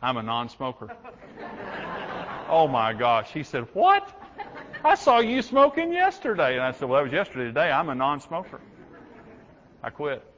"I'm 0.00 0.16
a 0.16 0.22
non-smoker." 0.22 0.96
Oh 2.50 2.66
my 2.66 2.92
gosh. 2.92 3.30
He 3.32 3.44
said, 3.44 3.68
What? 3.74 4.10
I 4.84 4.96
saw 4.96 5.20
you 5.20 5.40
smoking 5.40 5.92
yesterday. 5.92 6.54
And 6.54 6.62
I 6.62 6.72
said, 6.72 6.88
Well, 6.88 6.98
that 6.98 7.04
was 7.04 7.12
yesterday. 7.12 7.44
Today, 7.44 7.70
I'm 7.70 7.88
a 7.88 7.94
non 7.94 8.20
smoker. 8.20 8.60
I 9.82 9.90
quit. 9.90 10.29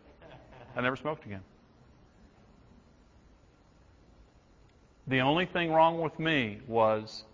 I 0.76 0.80
never 0.80 0.96
smoked 0.96 1.24
again. 1.26 1.42
The 5.06 5.20
only 5.20 5.46
thing 5.46 5.72
wrong 5.72 6.00
with 6.00 6.18
me 6.18 6.61
was 6.66 7.24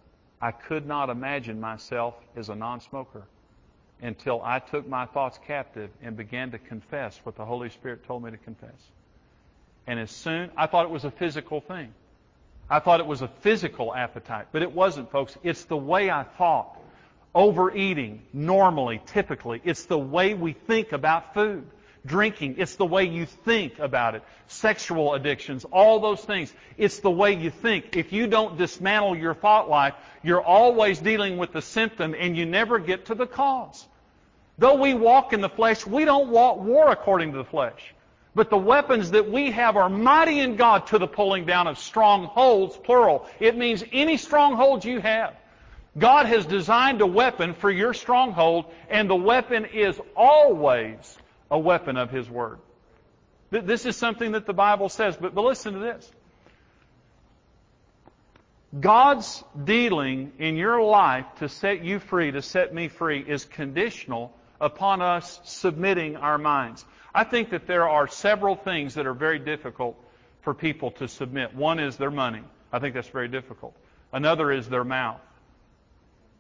I 0.41 0.53
could 0.53 0.87
not 0.87 1.11
imagine 1.11 1.61
myself 1.61 2.15
as 2.37 2.49
a 2.49 2.55
non 2.55 2.81
smoker 2.81 3.25
until 4.01 4.41
I 4.43 4.61
took 4.61 4.89
my 4.89 5.07
thoughts 5.07 5.39
captive 5.47 5.91
and 6.03 6.17
began 6.17 6.53
to 6.53 6.59
confess 6.59 7.21
what 7.25 7.37
the 7.37 7.45
Holy 7.45 7.69
Spirit 7.69 8.05
told 8.05 8.23
me 8.23 8.31
to 8.31 8.37
confess. 8.37 8.71
And 9.87 9.99
as 9.99 10.11
soon, 10.11 10.51
I 10.57 10.67
thought 10.67 10.85
it 10.85 10.91
was 10.91 11.05
a 11.05 11.11
physical 11.11 11.61
thing. 11.61 11.93
I 12.71 12.81
thought 12.81 13.01
it 13.01 13.07
was 13.07 13.23
a 13.23 13.29
physical 13.41 13.95
appetite, 13.95 14.49
but 14.53 14.63
it 14.63 14.73
wasn't, 14.73 15.11
folks. 15.11 15.37
It's 15.43 15.65
the 15.65 15.77
way 15.77 16.11
I 16.11 16.25
thought. 16.25 16.77
Overeating, 17.35 18.23
normally, 18.33 19.01
typically, 19.07 19.61
it's 19.65 19.85
the 19.85 19.99
way 19.99 20.35
we 20.35 20.53
think 20.53 20.93
about 20.93 21.35
food. 21.35 21.67
Drinking, 22.09 22.57
it's 22.59 22.77
the 22.77 22.87
way 22.87 23.05
you 23.05 23.27
think 23.27 23.79
about 23.79 24.15
it. 24.15 24.23
Sexual 24.47 25.15
addictions, 25.15 25.65
all 25.67 26.01
those 26.01 26.23
things, 26.25 26.53
it's 26.77 27.01
the 27.01 27.11
way 27.11 27.35
you 27.35 27.51
think. 27.51 27.97
If 27.97 28.13
you 28.13 28.27
don't 28.27 28.57
dismantle 28.57 29.17
your 29.17 29.35
thought 29.35 29.69
life, 29.69 29.95
you're 30.23 30.43
always 30.43 30.99
dealing 30.99 31.37
with 31.37 31.53
the 31.53 31.63
symptom 31.63 32.15
and 32.19 32.37
you 32.37 32.47
never 32.47 32.79
get 32.79 33.07
to 33.07 33.15
the 33.15 33.27
cause. 33.27 33.87
Though 34.57 34.75
we 34.75 34.95
walk 34.95 35.33
in 35.33 35.41
the 35.41 35.49
flesh, 35.49 35.87
we 35.87 36.05
don't 36.05 36.31
walk 36.31 36.59
war 36.59 36.91
according 36.91 37.33
to 37.33 37.39
the 37.39 37.45
flesh. 37.45 37.95
But 38.35 38.51
the 38.51 38.57
weapons 38.57 39.11
that 39.11 39.31
we 39.31 39.51
have 39.51 39.77
are 39.77 39.89
mighty 39.89 40.41
in 40.41 40.57
God 40.57 40.87
to 40.89 40.99
the 40.99 41.07
pulling 41.07 41.45
down 41.45 41.67
of 41.67 41.79
strongholds, 41.79 42.77
plural. 42.77 43.27
It 43.39 43.57
means 43.57 43.85
any 43.93 44.17
stronghold 44.17 44.85
you 44.85 45.01
have. 45.01 45.35
God 45.99 46.27
has 46.27 46.47
designed 46.47 47.01
a 47.01 47.07
weapon 47.07 47.55
for 47.55 47.71
your 47.71 47.93
stronghold, 47.93 48.67
and 48.89 49.11
the 49.11 49.17
weapon 49.17 49.65
is 49.67 50.01
always 50.17 51.19
a 51.51 51.59
weapon 51.59 51.97
of 51.97 52.11
His 52.11 52.29
Word. 52.29 52.59
This 53.51 53.87
is 53.87 53.97
something 53.97 54.33
that 54.33 54.47
the 54.47 54.53
Bible 54.53 54.89
says, 54.89 55.17
but, 55.17 55.35
but 55.35 55.43
listen 55.43 55.75
to 55.75 55.81
this. 55.81 56.11
God's 58.79 59.43
dealing 59.65 60.33
in 60.39 60.57
your 60.57 60.83
life 60.83 61.25
to 61.39 61.49
set 61.49 61.83
you 61.83 61.99
free, 62.01 62.31
to 62.33 62.43
set 62.43 62.75
me 62.75 62.89
free, 62.89 63.25
is 63.27 63.47
conditional 63.47 64.35
upon 64.61 65.01
us 65.01 65.41
submitting 65.45 66.17
our 66.17 66.37
minds. 66.37 66.85
I 67.15 67.25
think 67.25 67.51
that 67.51 67.67
there 67.67 67.89
are 67.89 68.07
several 68.07 68.57
things 68.57 68.95
that 68.95 69.07
are 69.07 69.15
very 69.15 69.39
difficult 69.39 69.97
for 70.43 70.53
people 70.53 70.91
to 70.93 71.09
submit. 71.09 71.55
One 71.55 71.81
is 71.81 71.97
their 71.97 72.11
money. 72.11 72.43
I 72.71 72.79
think 72.79 72.95
that's 72.95 73.09
very 73.09 73.29
difficult. 73.29 73.75
Another 74.13 74.53
is 74.53 74.69
their 74.69 74.85
mouth. 74.85 75.21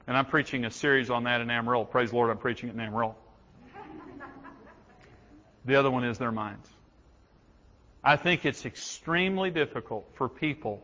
And 0.06 0.16
I'm 0.16 0.26
preaching 0.26 0.66
a 0.66 0.70
series 0.70 1.08
on 1.08 1.24
that 1.24 1.40
in 1.40 1.50
Amarillo. 1.50 1.84
Praise 1.84 2.10
the 2.10 2.16
Lord, 2.16 2.30
I'm 2.30 2.38
preaching 2.38 2.68
it 2.68 2.74
in 2.74 2.80
Amarillo. 2.80 3.16
The 5.68 5.76
other 5.76 5.90
one 5.90 6.02
is 6.02 6.16
their 6.16 6.32
minds. 6.32 6.66
I 8.02 8.16
think 8.16 8.46
it's 8.46 8.64
extremely 8.64 9.50
difficult 9.50 10.08
for 10.14 10.26
people 10.26 10.82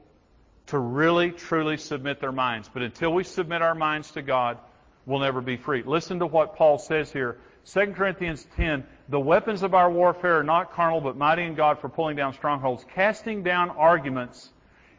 to 0.67 0.79
really, 0.79 1.31
truly 1.31 1.79
submit 1.79 2.21
their 2.21 2.33
minds. 2.33 2.69
But 2.73 2.83
until 2.83 3.15
we 3.15 3.25
submit 3.25 3.63
our 3.63 3.75
minds 3.75 4.11
to 4.11 4.21
God, 4.21 4.59
we'll 5.07 5.21
never 5.21 5.41
be 5.41 5.57
free. 5.57 5.83
Listen 5.83 6.19
to 6.19 6.27
what 6.27 6.57
Paul 6.57 6.77
says 6.77 7.11
here 7.11 7.39
2 7.73 7.95
Corinthians 7.97 8.47
10, 8.57 8.85
the 9.09 9.19
weapons 9.19 9.63
of 9.63 9.73
our 9.73 9.91
warfare 9.91 10.41
are 10.41 10.45
not 10.45 10.75
carnal, 10.75 11.01
but 11.01 11.17
mighty 11.17 11.45
in 11.45 11.55
God 11.55 11.79
for 11.79 11.89
pulling 11.89 12.17
down 12.17 12.35
strongholds, 12.35 12.85
casting 12.95 13.43
down 13.43 13.71
arguments 13.71 14.51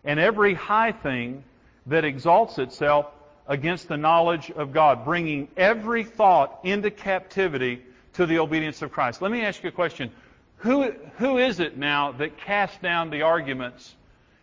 and 0.03 0.19
every 0.19 0.55
high 0.55 0.93
thing 0.93 1.43
that 1.85 2.03
exalts 2.03 2.57
itself 2.57 3.05
against 3.47 3.87
the 3.87 3.97
knowledge 3.97 4.49
of 4.49 4.73
God, 4.73 5.05
bringing 5.05 5.47
every 5.55 6.03
thought 6.03 6.61
into 6.63 6.89
captivity 6.89 7.83
to 8.15 8.25
the 8.25 8.39
obedience 8.39 8.81
of 8.81 8.91
Christ. 8.91 9.21
Let 9.21 9.31
me 9.31 9.41
ask 9.41 9.61
you 9.63 9.69
a 9.69 9.71
question. 9.71 10.11
Who, 10.57 10.91
who 11.17 11.37
is 11.37 11.59
it 11.59 11.77
now 11.77 12.13
that 12.13 12.37
casts 12.37 12.77
down 12.81 13.09
the 13.09 13.23
arguments 13.23 13.93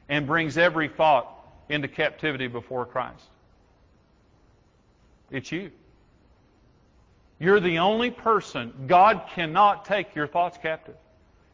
and 0.08 0.26
brings 0.26 0.58
every 0.58 0.88
thought 0.88 1.28
into 1.68 1.88
captivity 1.88 2.48
before 2.48 2.87
Christ? 2.87 3.24
It's 5.30 5.50
you. 5.50 5.70
You're 7.38 7.61
the 7.61 7.78
only 7.78 8.11
person. 8.11 8.72
God 8.87 9.24
cannot 9.35 9.87
take 9.87 10.14
your 10.14 10.26
thoughts 10.26 10.58
captive. 10.62 10.94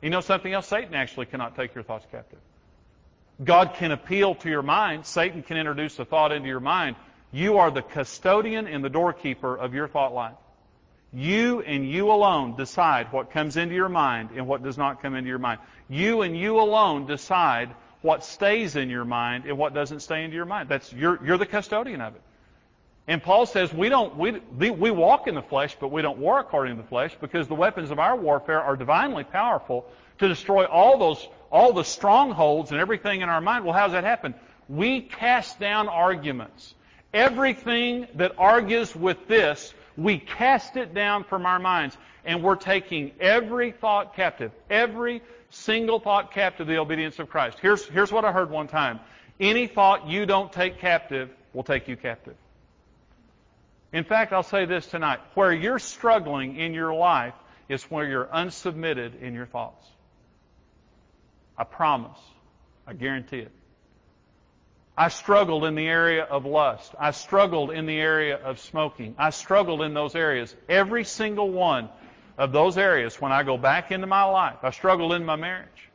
You 0.03 0.11
know 0.11 0.21
something 0.21 0.53
else? 0.53 0.67
Satan 0.67 0.95
actually 0.95 1.27
cannot 1.27 1.57
take 1.57 1.75
your 1.75 1.85
thoughts 1.85 2.07
captive. 2.11 2.41
God 3.43 3.75
can 3.75 3.93
appeal 3.93 4.35
to 4.37 4.51
your 4.51 4.63
mind. 4.63 5.07
Satan 5.07 5.43
can 5.43 5.57
introduce 5.57 5.99
a 5.99 6.05
thought 6.05 6.33
into 6.33 6.49
your 6.49 6.61
mind. 6.61 6.97
You 7.31 7.59
are 7.59 7.71
the 7.71 7.83
custodian 7.83 8.67
and 8.67 8.85
the 8.85 8.91
doorkeeper 8.91 9.57
of 9.57 9.75
your 9.75 9.87
thought 9.87 10.13
life. 10.13 10.35
You 11.13 11.63
and 11.63 11.89
you 11.89 12.11
alone 12.11 12.57
decide 12.57 13.13
what 13.13 13.31
comes 13.31 13.57
into 13.57 13.75
your 13.75 13.89
mind 13.89 14.31
and 14.35 14.47
what 14.47 14.63
does 14.63 14.77
not 14.77 15.01
come 15.01 15.15
into 15.15 15.29
your 15.29 15.39
mind. 15.39 15.61
You 15.89 16.23
and 16.23 16.37
you 16.37 16.61
alone 16.61 17.07
decide 17.07 17.75
what 18.03 18.25
stays 18.25 18.77
in 18.77 18.91
your 18.91 19.05
mind 19.05 19.47
and 19.47 19.57
what 19.57 19.75
doesn't 19.75 20.01
stay 20.01 20.25
into 20.25 20.37
your 20.37 20.45
mind. 20.45 20.69
That's 20.69 20.93
you're, 20.93 21.19
you're 21.25 21.39
the 21.39 21.47
custodian 21.47 22.01
of 22.01 22.15
it. 22.15 22.23
And 23.09 23.23
Paul 23.23 23.47
says 23.47 23.73
we 23.73 23.89
don't 23.89 24.17
we 24.19 24.71
we 24.71 24.91
walk 24.91 25.29
in 25.29 25.35
the 25.35 25.43
flesh, 25.43 25.77
but 25.81 25.89
we 25.89 26.03
don't 26.03 26.19
war 26.19 26.39
according 26.41 26.77
to 26.77 26.83
the 26.83 26.89
flesh 26.89 27.17
because 27.19 27.49
the 27.49 27.55
weapons 27.55 27.91
of 27.91 27.99
our 27.99 28.15
warfare 28.15 28.61
are 28.61 28.77
divinely 28.77 29.25
powerful 29.25 29.87
to 30.19 30.29
destroy 30.29 30.67
all 30.67 30.99
those 30.99 31.27
all 31.51 31.73
the 31.73 31.85
strongholds 31.85 32.71
and 32.71 32.79
everything 32.79 33.23
in 33.23 33.31
our 33.31 33.41
mind. 33.41 33.65
Well, 33.65 33.73
how 33.73 33.85
does 33.85 33.93
that 33.93 34.05
happen? 34.05 34.35
We 34.69 35.01
cast 35.01 35.59
down 35.59 35.89
arguments. 35.89 36.75
Everything 37.15 38.07
that 38.17 38.33
argues 38.37 38.95
with 38.95 39.27
this, 39.27 39.73
we 39.99 40.19
cast 40.19 40.77
it 40.77 40.95
down 40.95 41.25
from 41.25 41.45
our 41.45 41.59
minds, 41.59 41.97
and 42.25 42.43
we're 42.43 42.55
taking 42.55 43.11
every 43.21 43.73
thought 43.73 44.15
captive, 44.15 44.53
every 44.71 45.23
single 45.51 45.99
thought 45.99 46.33
captive 46.33 46.69
the 46.69 46.79
obedience 46.79 47.19
of 47.19 47.29
Christ. 47.29 47.59
Here's, 47.61 47.85
here's 47.87 48.13
what 48.13 48.25
I 48.25 48.31
heard 48.31 48.49
one 48.49 48.69
time. 48.69 49.01
Any 49.41 49.67
thought 49.67 50.07
you 50.07 50.25
don't 50.25 50.53
take 50.53 50.79
captive 50.79 51.31
will 51.53 51.65
take 51.65 51.89
you 51.89 51.97
captive. 51.97 52.37
In 53.93 54.05
fact, 54.05 54.33
I'll 54.33 54.45
say 54.45 54.67
this 54.67 54.87
tonight. 54.87 55.19
Where 55.35 55.53
you're 55.53 55.81
struggling 55.81 56.57
in 56.57 56.75
your 56.75 56.95
life 56.95 57.35
is 57.69 57.83
where 57.85 58.07
you're 58.07 58.27
unsubmitted 58.27 59.21
in 59.21 59.35
your 59.35 59.47
thoughts. 59.47 59.85
I 61.57 61.65
promise. 61.65 62.19
I 62.87 62.93
guarantee 62.93 63.41
it. 63.41 63.53
I 64.99 65.11
struggled 65.11 65.65
in 65.65 65.77
the 65.77 65.87
area 65.87 66.25
of 66.25 66.45
lust. 66.45 66.93
I 66.99 67.13
struggled 67.13 67.71
in 67.71 67.87
the 67.87 68.01
area 68.01 68.37
of 68.37 68.59
smoking. 68.59 69.15
I 69.17 69.31
struggled 69.31 69.81
in 69.83 69.95
those 69.95 70.17
areas. 70.17 70.57
Every 70.69 71.05
single 71.05 71.53
one 71.53 71.89
of 72.37 72.51
those 72.51 72.77
areas, 72.77 73.21
when 73.21 73.31
I 73.31 73.45
go 73.45 73.57
back 73.57 73.93
into 73.93 74.09
my 74.09 74.25
life, 74.25 74.57
I 74.65 74.73
struggled 74.73 75.13
in 75.13 75.25
my 75.25 75.37
marriage. 75.37 75.89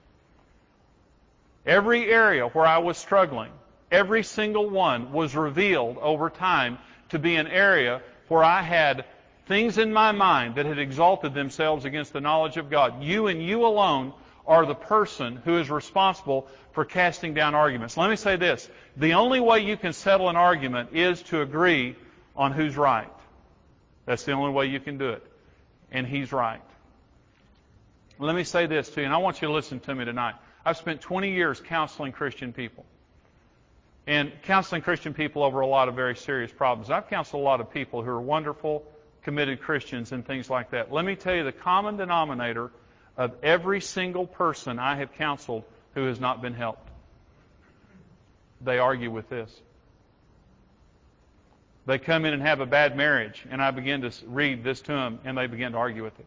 Every 1.66 2.10
area 2.10 2.48
where 2.48 2.66
I 2.66 2.78
was 2.78 2.98
struggling, 2.98 3.52
every 3.92 4.24
single 4.24 4.70
one 4.70 5.12
was 5.12 5.36
revealed 5.36 5.98
over 5.98 6.30
time 6.30 6.78
to 7.10 7.20
be 7.20 7.36
an 7.36 7.48
area 7.48 8.02
where 8.30 8.44
I 8.46 8.62
had 8.62 9.04
things 9.48 9.78
in 9.78 9.92
my 9.92 10.14
mind 10.14 10.56
that 10.56 10.66
had 10.66 10.80
exalted 10.80 11.34
themselves 11.34 11.84
against 11.84 12.14
the 12.14 12.22
knowledge 12.22 12.56
of 12.56 12.70
God. 12.70 13.04
You 13.04 13.28
and 13.28 13.44
you 13.44 13.66
alone 13.66 14.14
are 14.46 14.66
the 14.66 14.76
person 14.76 15.38
who 15.38 15.58
is 15.58 15.70
responsible 15.70 16.48
for 16.74 16.86
casting 16.86 17.34
down 17.34 17.56
arguments. 17.56 17.96
Let 17.96 18.10
me 18.10 18.16
say 18.16 18.36
this. 18.36 18.70
The 18.98 19.14
only 19.14 19.40
way 19.40 19.60
you 19.60 19.78
can 19.78 19.94
settle 19.94 20.30
an 20.30 20.36
argument 20.36 20.90
is 20.94 21.22
to 21.24 21.42
agree 21.42 21.96
on 22.36 22.52
who's 22.52 22.76
right. 22.76 23.10
That's 24.06 24.24
the 24.24 24.34
only 24.34 24.52
way 24.52 24.68
you 24.68 24.80
can 24.80 24.98
do 24.98 25.10
it. 25.10 25.24
And 25.92 26.06
he's 26.06 26.34
right. 26.34 26.62
Let 28.20 28.36
me 28.36 28.44
say 28.44 28.66
this 28.66 28.90
to 28.90 29.02
you, 29.02 29.06
and 29.06 29.14
I 29.14 29.18
want 29.18 29.42
you 29.42 29.48
to 29.48 29.54
listen 29.54 29.80
to 29.82 29.96
me 29.96 30.06
tonight. 30.06 30.36
I've 30.66 30.78
spent 30.78 31.02
20 31.02 31.32
years 31.32 31.62
counseling 31.62 32.12
Christian 32.12 32.54
people. 32.54 32.86
And 34.06 34.32
counseling 34.44 34.82
Christian 34.82 35.14
people 35.14 35.44
over 35.44 35.62
a 35.62 35.68
lot 35.68 35.88
of 35.88 35.96
very 35.96 36.16
serious 36.16 36.52
problems. 36.52 36.90
I've 36.90 37.10
counseled 37.10 37.42
a 37.42 37.46
lot 37.46 37.62
of 37.62 37.72
people 37.72 38.02
who 38.02 38.10
are 38.10 38.22
wonderful, 38.22 38.84
committed 39.24 39.62
Christians 39.62 40.12
and 40.12 40.26
things 40.26 40.50
like 40.50 40.72
that. 40.72 40.92
Let 40.92 41.06
me 41.06 41.16
tell 41.16 41.34
you 41.34 41.44
the 41.44 41.54
common 41.54 41.96
denominator 41.96 42.72
of 43.18 43.34
every 43.44 43.82
single 43.82 44.26
person 44.26 44.80
I 44.80 44.96
have 44.96 45.14
counseled 45.14 45.64
who 45.94 46.06
has 46.06 46.20
not 46.20 46.42
been 46.42 46.54
helped. 46.54 46.90
They 48.62 48.80
argue 48.80 49.12
with 49.12 49.30
this. 49.30 49.54
They 51.86 52.00
come 52.00 52.26
in 52.26 52.34
and 52.34 52.42
have 52.42 52.62
a 52.62 52.66
bad 52.66 52.96
marriage, 52.96 53.46
and 53.50 53.62
I 53.62 53.72
begin 53.72 54.02
to 54.02 54.12
read 54.28 54.64
this 54.64 54.80
to 54.82 54.94
them, 54.94 55.20
and 55.26 55.38
they 55.38 55.48
begin 55.48 55.74
to 55.74 55.78
argue 55.78 56.04
with 56.04 56.18
it. 56.18 56.26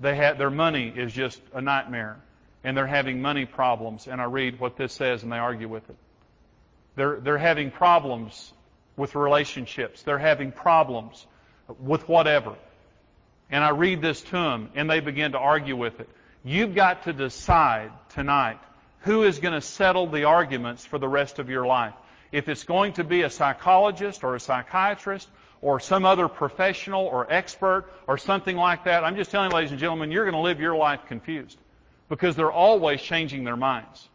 They 0.00 0.14
have, 0.16 0.36
their 0.36 0.50
money 0.50 0.92
is 0.94 1.12
just 1.12 1.40
a 1.54 1.62
nightmare, 1.62 2.18
and 2.62 2.76
they're 2.76 2.86
having 2.86 3.22
money 3.22 3.46
problems, 3.46 4.06
and 4.06 4.20
I 4.20 4.24
read 4.24 4.60
what 4.60 4.76
this 4.76 4.92
says, 4.92 5.22
and 5.22 5.32
they 5.32 5.38
argue 5.38 5.68
with 5.68 5.88
it. 5.88 5.96
They're, 6.94 7.18
they're 7.20 7.38
having 7.38 7.70
problems 7.70 8.52
with 8.96 9.14
relationships. 9.14 10.02
They're 10.02 10.18
having 10.18 10.52
problems 10.52 11.26
with 11.80 12.06
whatever 12.06 12.54
and 13.54 13.62
I 13.62 13.68
read 13.68 14.02
this 14.02 14.20
to 14.20 14.32
them, 14.32 14.70
and 14.74 14.90
they 14.90 14.98
begin 14.98 15.30
to 15.30 15.38
argue 15.38 15.76
with 15.76 16.00
it. 16.00 16.08
You've 16.42 16.74
got 16.74 17.04
to 17.04 17.12
decide 17.12 17.92
tonight 18.08 18.58
who 19.02 19.22
is 19.22 19.38
going 19.38 19.54
to 19.54 19.60
settle 19.60 20.08
the 20.08 20.24
arguments 20.24 20.84
for 20.84 20.98
the 20.98 21.06
rest 21.06 21.38
of 21.38 21.48
your 21.48 21.64
life. 21.64 21.94
If 22.32 22.48
it's 22.48 22.64
going 22.64 22.94
to 22.94 23.04
be 23.04 23.22
a 23.22 23.30
psychologist 23.30 24.24
or 24.24 24.34
a 24.34 24.40
psychiatrist 24.40 25.28
or 25.62 25.78
some 25.78 26.04
other 26.04 26.26
professional 26.26 27.06
or 27.06 27.32
expert 27.32 27.84
or 28.08 28.18
something 28.18 28.56
like 28.56 28.86
that, 28.86 29.04
I'm 29.04 29.14
just 29.14 29.30
telling 29.30 29.52
you, 29.52 29.56
ladies 29.56 29.70
and 29.70 29.78
gentlemen, 29.78 30.10
you're 30.10 30.28
going 30.28 30.34
to 30.34 30.40
live 30.40 30.58
your 30.58 30.74
life 30.74 31.02
confused 31.06 31.56
because 32.08 32.34
they're 32.34 32.50
always 32.50 33.00
changing 33.00 33.44
their 33.44 33.56
minds. 33.56 34.08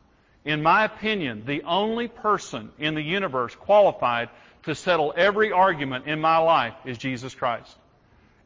In 0.43 0.61
my 0.61 0.83
opinion, 0.83 1.43
the 1.45 1.63
only 1.63 2.09
person 2.09 2.71
in 2.77 2.93
the 2.93 3.01
universe 3.01 3.55
qualified 3.55 4.27
to 4.63 4.75
settle 4.75 5.13
every 5.15 5.53
argument 5.53 6.07
in 6.07 6.19
my 6.19 6.39
life 6.39 6.73
is 6.83 6.97
Jesus 6.97 7.33
Christ. 7.33 7.73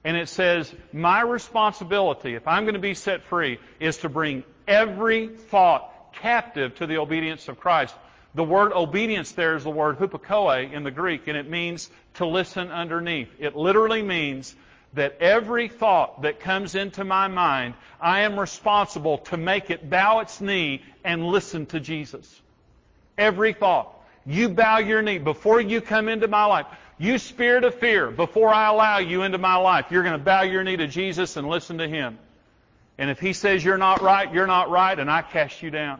And 0.04 0.18
it 0.18 0.28
says, 0.28 0.74
my 0.92 1.22
responsibility, 1.22 2.36
if 2.36 2.48
I'm 2.48 2.63
going 2.63 2.74
to 2.74 2.80
be 2.80 2.94
set 2.94 3.24
free, 3.24 3.60
is 3.80 3.98
to 4.00 4.10
bring 4.10 4.44
every 4.68 5.30
thought 5.30 6.13
captive 6.13 6.76
to 6.76 6.88
the 6.88 6.98
obedience 6.98 7.48
of 7.48 7.60
Christ. 7.60 7.96
The 8.36 8.44
word 8.44 8.74
obedience 8.74 9.32
there 9.32 9.56
is 9.56 9.63
the 9.63 9.70
word 9.70 10.00
hupakoe 10.00 10.72
in 10.72 10.84
the 10.84 10.92
Greek, 10.92 11.28
and 11.28 11.38
it 11.38 11.50
means 11.50 11.89
to 12.16 12.26
listen 12.26 12.70
underneath. 12.70 13.30
It 13.39 13.56
literally 13.56 14.02
means 14.02 14.56
that 14.94 15.18
every 15.20 15.70
thought 15.70 16.24
that 16.24 16.39
comes 16.39 16.76
into 16.76 17.04
my 17.04 17.28
mind, 17.28 17.74
I 18.00 18.22
am 18.22 18.39
responsible 18.39 19.20
to 19.20 19.38
make 19.38 19.70
it 19.70 19.89
bow 19.89 20.20
its 20.20 20.42
knee 20.42 20.82
and 21.04 21.26
listen 21.26 21.66
to 21.68 21.80
Jesus. 21.80 22.42
Every 23.18 23.54
thought. 23.54 23.89
You 24.26 24.50
bow 24.50 24.78
your 24.78 25.02
knee 25.02 25.18
before 25.18 25.60
you 25.60 25.82
come 25.82 26.08
into 26.08 26.28
my 26.28 26.46
life. 26.46 26.66
You 26.97 27.17
spirit 27.17 27.63
of 27.63 27.75
fear, 27.75 28.12
before 28.12 28.49
I 28.49 28.69
allow 28.69 28.99
you 28.99 29.23
into 29.23 29.38
my 29.38 29.56
life, 29.56 29.88
you're 29.89 30.03
going 30.03 30.17
to 30.17 30.23
bow 30.23 30.43
your 30.43 30.63
knee 30.63 30.77
to 30.77 30.88
Jesus 30.88 31.38
and 31.38 31.47
listen 31.47 31.79
to 31.79 31.88
Him. 31.88 32.19
And 32.97 33.10
if 33.10 33.19
He 33.19 33.34
says 33.34 33.63
you're 33.63 33.77
not 33.77 34.01
right, 34.01 34.32
you're 34.32 34.47
not 34.47 34.69
right, 34.69 34.97
and 34.97 35.10
I 35.10 35.21
cast 35.23 35.63
you 35.63 35.71
down. 35.71 35.99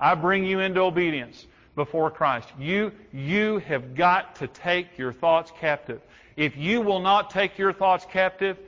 I 0.00 0.14
bring 0.14 0.44
you 0.44 0.60
into 0.60 0.80
obedience 0.80 1.46
before 1.76 2.10
Christ. 2.10 2.48
You, 2.58 2.92
you 3.12 3.58
have 3.58 3.94
got 3.94 4.36
to 4.36 4.46
take 4.46 4.98
your 4.98 5.12
thoughts 5.12 5.52
captive. 5.60 6.00
If 6.36 6.56
you 6.56 6.80
will 6.80 7.00
not 7.00 7.30
take 7.30 7.58
your 7.58 7.72
thoughts 7.72 8.06
captive, 8.10 8.58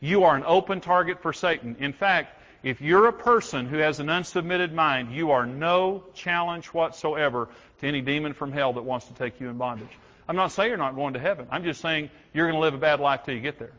you 0.00 0.24
are 0.24 0.36
an 0.36 0.44
open 0.46 0.80
target 0.80 1.22
for 1.22 1.32
Satan. 1.32 1.76
In 1.78 1.92
fact, 1.92 2.40
if 2.62 2.80
you're 2.80 3.06
a 3.06 3.12
person 3.12 3.66
who 3.66 3.78
has 3.78 4.00
an 4.00 4.06
unsubmitted 4.08 4.72
mind, 4.72 5.14
you 5.14 5.30
are 5.30 5.46
no 5.46 6.04
challenge 6.14 6.66
whatsoever 6.68 7.48
to 7.80 7.86
any 7.86 8.00
demon 8.00 8.32
from 8.32 8.52
hell 8.52 8.72
that 8.74 8.82
wants 8.82 9.06
to 9.06 9.14
take 9.14 9.40
you 9.40 9.48
in 9.48 9.56
bondage. 9.56 9.98
I'm 10.28 10.36
not 10.36 10.52
saying 10.52 10.70
you're 10.70 10.78
not 10.78 10.94
going 10.94 11.14
to 11.14 11.20
heaven. 11.20 11.46
I'm 11.50 11.64
just 11.64 11.80
saying 11.80 12.10
you're 12.32 12.46
going 12.46 12.56
to 12.56 12.60
live 12.60 12.74
a 12.74 12.78
bad 12.78 13.00
life 13.00 13.22
till 13.24 13.34
you 13.34 13.40
get 13.40 13.58
there. 13.58 13.72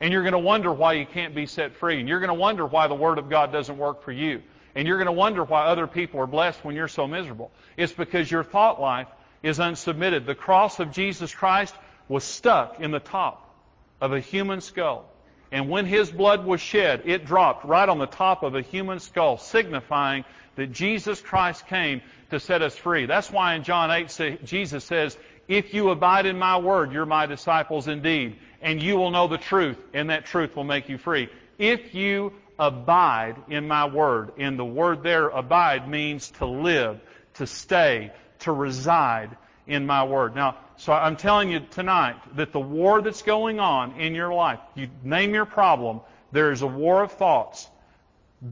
And 0.00 0.12
you're 0.12 0.22
going 0.22 0.32
to 0.32 0.38
wonder 0.38 0.72
why 0.72 0.94
you 0.94 1.06
can't 1.06 1.34
be 1.34 1.46
set 1.46 1.76
free. 1.76 1.98
And 1.98 2.08
you're 2.08 2.20
going 2.20 2.28
to 2.28 2.34
wonder 2.34 2.66
why 2.66 2.86
the 2.86 2.94
Word 2.94 3.18
of 3.18 3.30
God 3.30 3.50
doesn't 3.50 3.78
work 3.78 4.02
for 4.02 4.12
you. 4.12 4.42
And 4.74 4.86
you're 4.86 4.98
going 4.98 5.06
to 5.06 5.12
wonder 5.12 5.42
why 5.42 5.64
other 5.64 5.86
people 5.86 6.20
are 6.20 6.26
blessed 6.26 6.62
when 6.64 6.76
you're 6.76 6.86
so 6.86 7.06
miserable. 7.06 7.50
It's 7.76 7.92
because 7.92 8.30
your 8.30 8.44
thought 8.44 8.80
life 8.80 9.08
is 9.42 9.58
unsubmitted. 9.58 10.26
The 10.26 10.34
cross 10.34 10.80
of 10.80 10.92
Jesus 10.92 11.34
Christ 11.34 11.74
was 12.08 12.24
stuck 12.24 12.78
in 12.78 12.90
the 12.90 13.00
top 13.00 13.54
of 14.00 14.12
a 14.12 14.20
human 14.20 14.60
skull. 14.60 15.08
And 15.50 15.70
when 15.70 15.86
his 15.86 16.10
blood 16.10 16.44
was 16.44 16.60
shed, 16.60 17.02
it 17.06 17.24
dropped 17.24 17.64
right 17.64 17.88
on 17.88 17.98
the 17.98 18.06
top 18.06 18.42
of 18.42 18.54
a 18.54 18.60
human 18.60 19.00
skull, 19.00 19.38
signifying 19.38 20.24
that 20.56 20.72
Jesus 20.72 21.20
Christ 21.20 21.66
came 21.68 22.02
to 22.30 22.40
set 22.40 22.62
us 22.62 22.76
free. 22.76 23.06
That's 23.06 23.30
why 23.30 23.54
in 23.54 23.62
John 23.62 23.90
8, 23.90 24.44
Jesus 24.44 24.84
says, 24.84 25.16
If 25.48 25.74
you 25.74 25.90
abide 25.90 26.26
in 26.26 26.38
my 26.38 26.58
word, 26.58 26.92
you're 26.92 27.06
my 27.06 27.26
disciples 27.26 27.88
indeed, 27.88 28.36
and 28.60 28.82
you 28.82 28.96
will 28.96 29.10
know 29.10 29.28
the 29.28 29.38
truth, 29.38 29.78
and 29.94 30.10
that 30.10 30.26
truth 30.26 30.56
will 30.56 30.64
make 30.64 30.88
you 30.88 30.98
free. 30.98 31.28
If 31.58 31.94
you 31.94 32.32
abide 32.58 33.36
in 33.48 33.68
my 33.68 33.86
word, 33.86 34.32
and 34.38 34.58
the 34.58 34.64
word 34.64 35.02
there, 35.02 35.28
abide, 35.28 35.88
means 35.88 36.30
to 36.32 36.46
live, 36.46 37.00
to 37.34 37.46
stay, 37.46 38.12
to 38.40 38.52
reside 38.52 39.36
in 39.66 39.86
my 39.86 40.04
word. 40.04 40.34
Now, 40.34 40.56
so 40.76 40.92
I'm 40.92 41.16
telling 41.16 41.50
you 41.50 41.60
tonight 41.70 42.16
that 42.36 42.52
the 42.52 42.60
war 42.60 43.02
that's 43.02 43.22
going 43.22 43.60
on 43.60 44.00
in 44.00 44.14
your 44.14 44.32
life, 44.32 44.60
you 44.74 44.88
name 45.02 45.34
your 45.34 45.46
problem, 45.46 46.00
there 46.32 46.52
is 46.52 46.62
a 46.62 46.66
war 46.66 47.02
of 47.02 47.12
thoughts 47.12 47.68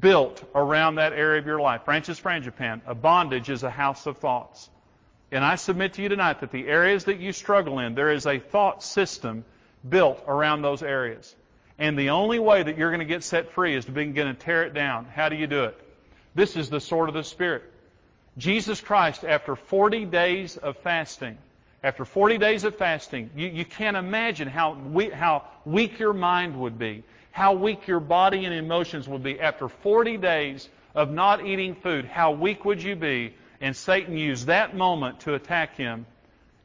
built 0.00 0.42
around 0.54 0.96
that 0.96 1.12
area 1.12 1.40
of 1.40 1.46
your 1.46 1.60
life. 1.60 1.82
Francis 1.84 2.18
Frangipane, 2.18 2.80
a 2.86 2.94
bondage 2.94 3.50
is 3.50 3.62
a 3.62 3.70
house 3.70 4.06
of 4.06 4.18
thoughts. 4.18 4.70
And 5.30 5.44
I 5.44 5.56
submit 5.56 5.94
to 5.94 6.02
you 6.02 6.08
tonight 6.08 6.40
that 6.40 6.52
the 6.52 6.66
areas 6.68 7.04
that 7.04 7.18
you 7.18 7.32
struggle 7.32 7.78
in, 7.78 7.94
there 7.94 8.12
is 8.12 8.26
a 8.26 8.38
thought 8.38 8.82
system 8.82 9.44
built 9.86 10.22
around 10.26 10.62
those 10.62 10.82
areas. 10.82 11.34
And 11.78 11.98
the 11.98 12.10
only 12.10 12.38
way 12.38 12.62
that 12.62 12.78
you're 12.78 12.90
going 12.90 13.00
to 13.00 13.04
get 13.04 13.24
set 13.24 13.50
free 13.52 13.74
is 13.74 13.84
to 13.86 13.90
begin 13.90 14.26
to 14.26 14.34
tear 14.34 14.62
it 14.62 14.74
down. 14.74 15.06
How 15.06 15.28
do 15.28 15.36
you 15.36 15.46
do 15.46 15.64
it? 15.64 15.78
This 16.34 16.56
is 16.56 16.70
the 16.70 16.80
sword 16.80 17.08
of 17.08 17.14
the 17.14 17.24
Spirit. 17.24 17.64
Jesus 18.38 18.80
Christ, 18.80 19.24
after 19.24 19.56
40 19.56 20.06
days 20.06 20.56
of 20.56 20.76
fasting, 20.78 21.36
after 21.82 22.04
40 22.04 22.38
days 22.38 22.64
of 22.64 22.76
fasting, 22.76 23.30
you, 23.36 23.48
you 23.48 23.64
can't 23.64 23.96
imagine 23.96 24.48
how 24.48 24.74
how 25.12 25.44
weak 25.64 25.98
your 25.98 26.12
mind 26.12 26.58
would 26.58 26.78
be, 26.78 27.04
how 27.34 27.52
weak 27.52 27.88
your 27.88 27.98
body 27.98 28.44
and 28.44 28.54
emotions 28.54 29.08
would 29.08 29.24
be. 29.24 29.40
After 29.40 29.68
40 29.68 30.18
days 30.18 30.68
of 30.94 31.10
not 31.10 31.44
eating 31.44 31.74
food, 31.74 32.04
how 32.04 32.30
weak 32.30 32.64
would 32.64 32.80
you 32.80 32.94
be? 32.94 33.34
And 33.60 33.74
Satan 33.74 34.16
used 34.16 34.46
that 34.46 34.76
moment 34.76 35.18
to 35.22 35.34
attack 35.34 35.76
him. 35.76 36.06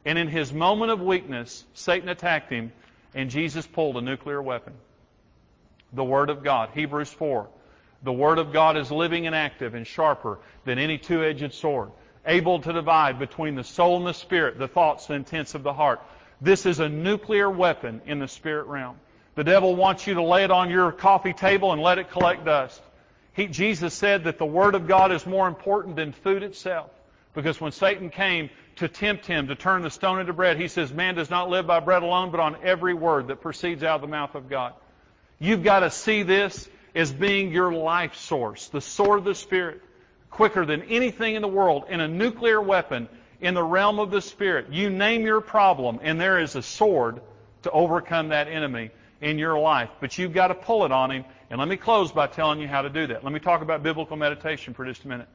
And 0.05 0.19
in 0.19 0.27
his 0.27 0.53
moment 0.53 0.91
of 0.91 1.01
weakness, 1.01 1.65
Satan 1.73 2.08
attacked 2.08 2.51
him, 2.51 2.71
and 3.15 3.32
Jesus 3.32 3.65
pulled 3.65 3.97
a 3.97 4.01
nuclear 4.01 4.39
weapon. 4.39 4.73
The 5.91 6.03
Word 6.03 6.29
of 6.29 6.43
God. 6.43 6.69
Hebrews 6.75 7.12
4. 7.13 7.47
The 8.03 8.13
Word 8.13 8.38
of 8.38 8.53
God 8.53 8.77
is 8.77 8.91
living 8.91 9.25
and 9.25 9.36
active 9.36 9.73
and 9.73 9.88
sharper 9.88 10.38
than 10.65 10.77
any 10.77 10.99
two-edged 10.99 11.55
sword, 11.55 11.89
able 12.27 12.60
to 12.60 12.73
divide 12.73 13.17
between 13.17 13.55
the 13.55 13.63
soul 13.63 13.97
and 13.97 14.05
the 14.05 14.13
spirit, 14.13 14.60
the 14.60 14.67
thoughts 14.67 15.08
and 15.08 15.15
intents 15.15 15.55
of 15.55 15.63
the 15.63 15.73
heart. 15.73 15.99
This 16.39 16.67
is 16.67 16.79
a 16.79 16.88
nuclear 16.88 17.49
weapon 17.49 18.03
in 18.05 18.19
the 18.19 18.27
spirit 18.27 18.67
realm. 18.67 18.97
The 19.39 19.45
devil 19.45 19.73
wants 19.73 20.06
you 20.06 20.15
to 20.15 20.21
lay 20.21 20.43
it 20.43 20.52
on 20.52 20.69
your 20.69 20.91
coffee 20.91 21.32
table 21.32 21.71
and 21.71 21.82
let 21.82 21.97
it 21.97 22.12
collect 22.12 22.43
dust. 22.43 22.82
He, 23.32 23.47
Jesus 23.47 23.93
said 23.93 24.25
that 24.25 24.38
the 24.38 24.45
Word 24.45 24.75
of 24.75 24.86
God 24.86 25.13
is 25.13 25.25
more 25.25 25.47
important 25.47 25.95
than 25.95 26.12
food 26.12 26.43
itself. 26.43 26.89
Because 27.34 27.62
when 27.62 27.71
Satan 27.71 28.10
came 28.10 28.49
to 28.75 28.89
tempt 28.89 29.25
him 29.25 29.47
to 29.47 29.56
turn 29.56 29.82
the 29.82 29.91
stone 29.91 30.19
into 30.19 30.34
bread, 30.34 30.60
he 30.60 30.67
says, 30.67 30.91
Man 30.91 31.15
does 31.15 31.30
not 31.30 31.49
live 31.49 31.65
by 31.65 31.80
bread 31.80 32.04
alone, 32.04 32.32
but 32.32 32.41
on 32.41 32.58
every 32.63 32.93
word 32.93 33.30
that 33.30 33.39
proceeds 33.39 33.82
out 33.82 33.95
of 33.95 34.02
the 34.02 34.08
mouth 34.08 34.36
of 34.36 34.49
God. 34.49 34.73
You've 35.39 35.63
got 35.63 35.80
to 35.80 35.89
see 35.89 36.23
this 36.23 36.67
as 36.93 37.10
being 37.10 37.54
your 37.54 37.71
life 37.71 38.15
source, 38.17 38.67
the 38.67 38.82
sword 38.82 39.19
of 39.19 39.23
the 39.23 39.36
Spirit, 39.36 39.82
quicker 40.32 40.65
than 40.65 40.82
anything 40.82 41.36
in 41.36 41.41
the 41.41 41.47
world, 41.47 41.86
in 41.88 42.02
a 42.02 42.10
nuclear 42.10 42.62
weapon 42.62 43.08
in 43.39 43.54
the 43.54 43.63
realm 43.63 43.99
of 43.99 44.12
the 44.12 44.21
Spirit. 44.21 44.73
You 44.73 44.89
name 44.89 45.21
your 45.21 45.39
problem, 45.39 46.02
and 46.04 46.19
there 46.19 46.39
is 46.39 46.58
a 46.58 46.62
sword 46.62 47.21
to 47.63 47.71
overcome 47.71 48.30
that 48.30 48.49
enemy 48.49 48.91
in 49.21 49.38
your 49.38 49.60
life. 49.60 49.89
But 49.99 50.17
you've 50.17 50.34
got 50.34 50.47
to 50.47 50.55
pull 50.55 50.86
it 50.86 50.91
on 50.91 51.12
him. 51.12 51.25
And 51.49 51.60
let 51.60 51.67
me 51.67 51.77
close 51.77 52.12
by 52.12 52.27
telling 52.27 52.60
you 52.60 52.67
how 52.67 52.82
to 52.82 52.89
do 52.89 53.08
that. 53.08 53.23
Let 53.23 53.34
me 53.34 53.39
talk 53.39 53.62
about 53.62 53.84
biblical 53.84 54.17
meditation 54.17 54.73
for 54.73 54.86
just 54.86 55.03
a 55.03 55.08
minute. 55.08 55.27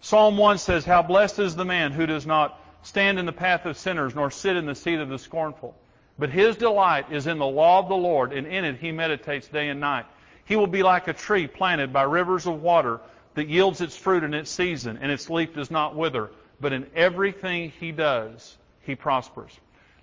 Psalm 0.00 0.36
1 0.36 0.58
says, 0.58 0.84
How 0.84 1.02
blessed 1.02 1.40
is 1.40 1.56
the 1.56 1.64
man 1.64 1.92
who 1.92 2.06
does 2.06 2.26
not 2.26 2.60
stand 2.82 3.18
in 3.18 3.26
the 3.26 3.32
path 3.32 3.66
of 3.66 3.76
sinners, 3.76 4.14
nor 4.14 4.30
sit 4.30 4.56
in 4.56 4.66
the 4.66 4.74
seat 4.74 5.00
of 5.00 5.08
the 5.08 5.18
scornful. 5.18 5.74
But 6.18 6.30
his 6.30 6.56
delight 6.56 7.12
is 7.12 7.26
in 7.26 7.38
the 7.38 7.46
law 7.46 7.80
of 7.80 7.88
the 7.88 7.96
Lord, 7.96 8.32
and 8.32 8.46
in 8.46 8.64
it 8.64 8.76
he 8.76 8.92
meditates 8.92 9.48
day 9.48 9.68
and 9.68 9.80
night. 9.80 10.06
He 10.44 10.56
will 10.56 10.66
be 10.66 10.82
like 10.82 11.08
a 11.08 11.12
tree 11.12 11.46
planted 11.46 11.92
by 11.92 12.02
rivers 12.02 12.46
of 12.46 12.62
water 12.62 13.00
that 13.34 13.48
yields 13.48 13.80
its 13.80 13.96
fruit 13.96 14.24
in 14.24 14.34
its 14.34 14.50
season, 14.50 14.98
and 15.00 15.12
its 15.12 15.28
leaf 15.30 15.54
does 15.54 15.70
not 15.70 15.94
wither. 15.94 16.30
But 16.60 16.72
in 16.72 16.86
everything 16.94 17.70
he 17.78 17.92
does, 17.92 18.56
he 18.80 18.96
prospers. 18.96 19.52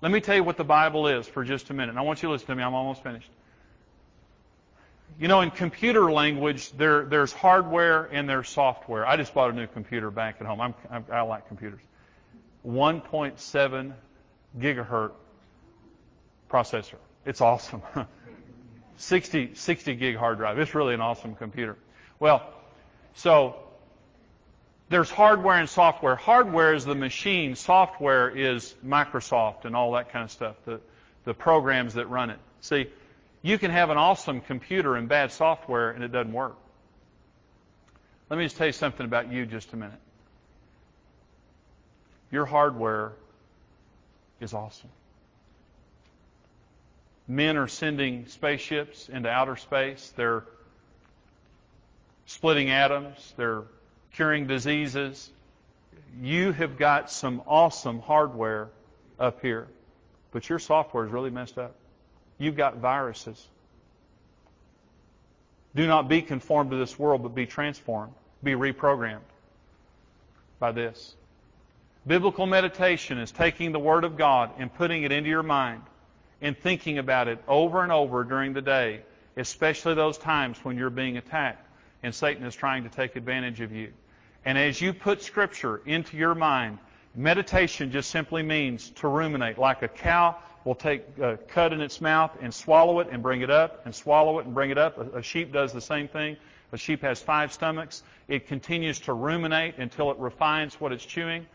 Let 0.06 0.12
me 0.12 0.22
tell 0.22 0.36
you 0.36 0.44
what 0.44 0.56
the 0.56 0.64
Bible 0.64 1.08
is 1.08 1.28
for 1.28 1.44
just 1.44 1.72
a 1.72 1.74
minute. 1.74 1.90
And 1.90 1.98
I 1.98 2.04
want 2.04 2.22
you 2.22 2.28
to 2.28 2.34
listen 2.34 2.46
to 2.46 2.56
me. 2.56 2.62
I'm 2.62 2.76
almost 2.76 3.02
finished. 3.02 3.32
You 5.20 5.28
know, 5.28 5.42
in 5.42 5.50
computer 5.50 6.12
language, 6.12 6.72
there, 6.74 7.06
there's 7.06 7.34
hardware 7.34 8.04
and 8.12 8.30
there's 8.30 8.48
software. 8.48 9.08
I 9.08 9.18
just 9.18 9.34
bought 9.34 9.50
a 9.50 9.54
new 9.54 9.66
computer 9.66 10.12
back 10.12 10.36
at 10.40 10.46
home. 10.46 10.62
I'm, 10.62 10.76
I'm, 10.92 11.06
I 11.12 11.22
like 11.22 11.48
computers. 11.48 11.80
1.7 12.68 13.94
gigahertz 14.60 15.14
processor. 16.52 16.98
It's 17.26 17.42
awesome. 17.42 17.82
60, 18.98 19.56
60 19.56 19.96
gig 19.96 20.18
hard 20.18 20.38
drive. 20.38 20.60
It's 20.60 20.76
really 20.76 20.94
an 20.94 21.02
awesome 21.02 21.34
computer. 21.34 21.78
Well, 22.20 22.48
so 23.16 23.56
there's 24.90 25.10
hardware 25.10 25.58
and 25.58 25.70
software. 25.70 26.16
Hardware 26.16 26.74
is 26.74 26.86
the 26.86 26.96
machine. 26.96 27.56
Software 27.56 28.30
is 28.30 28.76
Microsoft 28.86 29.66
and 29.66 29.76
all 29.76 29.94
that 29.94 30.12
kind 30.12 30.24
of 30.24 30.32
stuff, 30.32 30.56
the, 30.66 30.80
the 31.24 31.34
programs 31.34 31.96
that 31.96 32.08
run 32.10 32.30
it. 32.30 32.40
See, 32.62 32.88
you 33.42 33.58
can 33.58 33.72
have 33.72 33.90
an 33.90 33.98
awesome 33.98 34.42
computer 34.42 34.96
and 34.96 35.08
bad 35.08 35.32
software 35.32 35.92
and 35.92 36.04
it 36.04 36.12
doesn't 36.12 36.34
work. 36.34 36.56
Let 38.30 38.38
me 38.38 38.46
just 38.46 38.58
tell 38.58 38.68
you 38.68 38.74
something 38.74 39.06
about 39.06 39.32
you 39.32 39.46
just 39.46 39.74
a 39.74 39.76
minute. 39.76 40.00
Your 42.32 42.46
hardware 42.46 43.14
is 44.40 44.54
awesome. 44.54 44.90
Men 47.28 47.58
are 47.58 47.68
sending 47.68 48.28
spaceships 48.28 49.10
into 49.10 49.30
outer 49.30 49.56
space. 49.56 50.14
They're 50.16 50.44
splitting 52.26 52.70
atoms. 52.70 53.34
They're 53.38 53.64
curing 54.16 54.48
diseases. 54.48 55.30
You 56.22 56.52
have 56.54 56.78
got 56.78 57.12
some 57.12 57.42
awesome 57.48 58.00
hardware 58.00 58.70
up 59.20 59.42
here, 59.42 59.68
but 60.32 60.48
your 60.48 60.60
software 60.60 61.06
is 61.06 61.12
really 61.12 61.30
messed 61.30 61.58
up. 61.58 61.76
You've 62.38 62.56
got 62.56 62.78
viruses. 62.78 63.46
Do 65.76 65.86
not 65.88 66.08
be 66.08 66.22
conformed 66.22 66.72
to 66.72 66.78
this 66.78 66.98
world, 66.98 67.24
but 67.24 67.36
be 67.36 67.46
transformed, 67.46 68.14
be 68.42 68.54
reprogrammed 68.54 69.20
by 70.60 70.72
this. 70.72 71.16
Biblical 72.08 72.46
meditation 72.46 73.18
is 73.18 73.32
taking 73.32 73.72
the 73.72 73.80
Word 73.80 74.04
of 74.04 74.16
God 74.16 74.52
and 74.58 74.74
putting 74.74 75.04
it 75.04 75.12
into 75.12 75.30
your 75.30 75.44
mind 75.44 75.82
and 76.42 76.58
thinking 76.58 76.98
about 76.98 77.28
it 77.28 77.40
over 77.48 77.84
and 77.84 77.92
over 77.92 78.24
during 78.24 78.54
the 78.54 78.62
day, 78.62 79.02
especially 79.36 79.96
those 79.96 80.18
times 80.18 80.58
when 80.64 80.78
you're 80.78 80.90
being 80.90 81.18
attacked 81.18 81.66
and 82.04 82.14
Satan 82.14 82.46
is 82.46 82.56
trying 82.56 82.84
to 82.84 82.90
take 82.90 83.16
advantage 83.16 83.62
of 83.62 83.72
you. 83.72 83.92
And 84.46 84.58
as 84.58 84.80
you 84.80 84.94
put 84.94 85.22
Scripture 85.22 85.82
into 85.86 86.18
your 86.18 86.36
mind, 86.36 86.78
meditation 87.16 87.92
just 87.92 88.12
simply 88.12 88.44
means 88.44 88.92
to 88.92 89.08
ruminate. 89.08 89.58
Like 89.58 89.82
a 89.82 89.88
cow 89.88 90.38
will 90.64 90.76
take 90.76 91.04
a 91.20 91.38
cut 91.48 91.74
in 91.74 91.82
its 91.82 92.00
mouth 92.00 92.32
and 92.42 92.54
swallow 92.54 93.00
it 93.00 93.08
and 93.12 93.24
bring 93.24 93.42
it 93.42 93.50
up 93.50 93.86
and 93.86 93.94
swallow 93.94 94.40
it 94.40 94.46
and 94.46 94.54
bring 94.54 94.70
it 94.70 94.78
up. 94.78 95.16
A 95.16 95.22
sheep 95.22 95.52
does 95.52 95.74
the 95.74 95.82
same 95.82 96.08
thing. 96.08 96.38
A 96.72 96.78
sheep 96.78 97.02
has 97.02 97.22
five 97.22 97.54
stomachs. 97.54 98.04
It 98.28 98.48
continues 98.48 99.00
to 99.02 99.14
ruminate 99.14 99.78
until 99.78 100.12
it 100.12 100.18
refines 100.18 100.80
what 100.80 100.92
it's 100.92 101.06
chewing. 101.06 101.46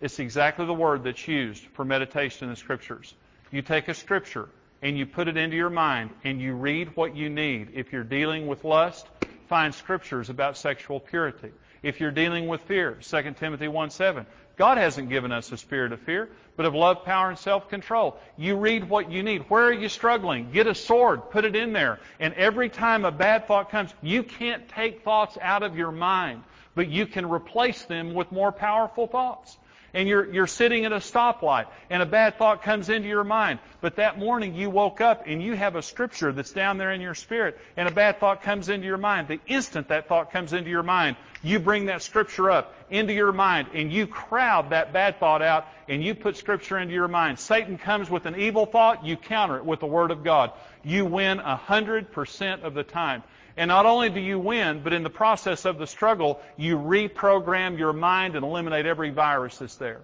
It's 0.00 0.18
exactly 0.18 0.66
the 0.66 0.74
word 0.74 1.04
that's 1.04 1.26
used 1.26 1.64
for 1.72 1.84
meditation 1.84 2.44
in 2.44 2.50
the 2.50 2.56
Scriptures. 2.56 3.14
You 3.50 3.62
take 3.62 3.88
a 3.88 3.94
scripture 3.94 4.48
and 4.82 4.96
you 4.96 5.06
put 5.06 5.26
it 5.26 5.36
into 5.36 5.56
your 5.56 5.70
mind 5.70 6.10
and 6.22 6.40
you 6.40 6.54
read 6.54 6.94
what 6.96 7.16
you 7.16 7.30
need. 7.30 7.70
If 7.74 7.92
you're 7.92 8.04
dealing 8.04 8.46
with 8.46 8.64
lust, 8.64 9.06
find 9.48 9.74
scriptures 9.74 10.28
about 10.28 10.56
sexual 10.56 11.00
purity. 11.00 11.50
If 11.82 12.00
you're 12.00 12.10
dealing 12.10 12.48
with 12.48 12.60
fear, 12.62 12.98
2 13.00 13.34
Timothy 13.38 13.68
1 13.68 13.90
7. 13.90 14.26
God 14.56 14.76
hasn't 14.76 15.08
given 15.08 15.30
us 15.30 15.52
a 15.52 15.56
spirit 15.56 15.92
of 15.92 16.00
fear, 16.00 16.28
but 16.56 16.66
of 16.66 16.74
love, 16.74 17.04
power, 17.04 17.28
and 17.28 17.38
self-control. 17.38 18.18
You 18.36 18.56
read 18.56 18.88
what 18.88 19.10
you 19.10 19.22
need. 19.22 19.42
Where 19.48 19.64
are 19.66 19.72
you 19.72 19.88
struggling? 19.88 20.50
Get 20.50 20.66
a 20.66 20.74
sword, 20.74 21.30
put 21.30 21.44
it 21.44 21.54
in 21.54 21.72
there. 21.72 22.00
And 22.18 22.34
every 22.34 22.68
time 22.68 23.04
a 23.04 23.12
bad 23.12 23.46
thought 23.46 23.70
comes, 23.70 23.94
you 24.02 24.24
can't 24.24 24.68
take 24.68 25.04
thoughts 25.04 25.38
out 25.40 25.62
of 25.62 25.76
your 25.76 25.92
mind, 25.92 26.42
but 26.74 26.88
you 26.88 27.06
can 27.06 27.30
replace 27.30 27.84
them 27.84 28.14
with 28.14 28.32
more 28.32 28.50
powerful 28.50 29.06
thoughts 29.06 29.56
and 29.94 30.08
you're, 30.08 30.30
you're 30.32 30.46
sitting 30.46 30.84
at 30.84 30.92
a 30.92 30.96
stoplight 30.96 31.66
and 31.90 32.02
a 32.02 32.06
bad 32.06 32.36
thought 32.36 32.62
comes 32.62 32.88
into 32.88 33.08
your 33.08 33.24
mind. 33.24 33.58
But 33.80 33.96
that 33.96 34.18
morning 34.18 34.54
you 34.54 34.70
woke 34.70 35.00
up 35.00 35.24
and 35.26 35.42
you 35.42 35.54
have 35.54 35.76
a 35.76 35.82
scripture 35.82 36.32
that's 36.32 36.52
down 36.52 36.78
there 36.78 36.92
in 36.92 37.00
your 37.00 37.14
spirit 37.14 37.58
and 37.76 37.88
a 37.88 37.92
bad 37.92 38.20
thought 38.20 38.42
comes 38.42 38.68
into 38.68 38.86
your 38.86 38.98
mind. 38.98 39.28
The 39.28 39.40
instant 39.46 39.88
that 39.88 40.08
thought 40.08 40.32
comes 40.32 40.52
into 40.52 40.70
your 40.70 40.82
mind, 40.82 41.16
you 41.42 41.58
bring 41.58 41.86
that 41.86 42.02
scripture 42.02 42.50
up 42.50 42.74
into 42.90 43.12
your 43.12 43.32
mind 43.32 43.68
and 43.74 43.92
you 43.92 44.06
crowd 44.06 44.70
that 44.70 44.92
bad 44.92 45.18
thought 45.18 45.42
out 45.42 45.66
and 45.88 46.02
you 46.02 46.14
put 46.14 46.36
scripture 46.36 46.78
into 46.78 46.94
your 46.94 47.08
mind. 47.08 47.38
Satan 47.38 47.78
comes 47.78 48.10
with 48.10 48.26
an 48.26 48.38
evil 48.38 48.66
thought, 48.66 49.04
you 49.04 49.16
counter 49.16 49.56
it 49.56 49.64
with 49.64 49.80
the 49.80 49.86
word 49.86 50.10
of 50.10 50.22
God. 50.22 50.52
You 50.84 51.06
win 51.06 51.38
a 51.38 51.56
hundred 51.56 52.12
percent 52.12 52.62
of 52.62 52.74
the 52.74 52.82
time. 52.84 53.22
And 53.58 53.68
not 53.68 53.86
only 53.86 54.08
do 54.08 54.20
you 54.20 54.38
win, 54.38 54.82
but 54.84 54.92
in 54.92 55.02
the 55.02 55.10
process 55.10 55.64
of 55.64 55.78
the 55.78 55.86
struggle, 55.88 56.40
you 56.56 56.78
reprogram 56.78 57.76
your 57.76 57.92
mind 57.92 58.36
and 58.36 58.44
eliminate 58.44 58.86
every 58.86 59.10
virus 59.10 59.58
that's 59.58 59.74
there. 59.74 60.00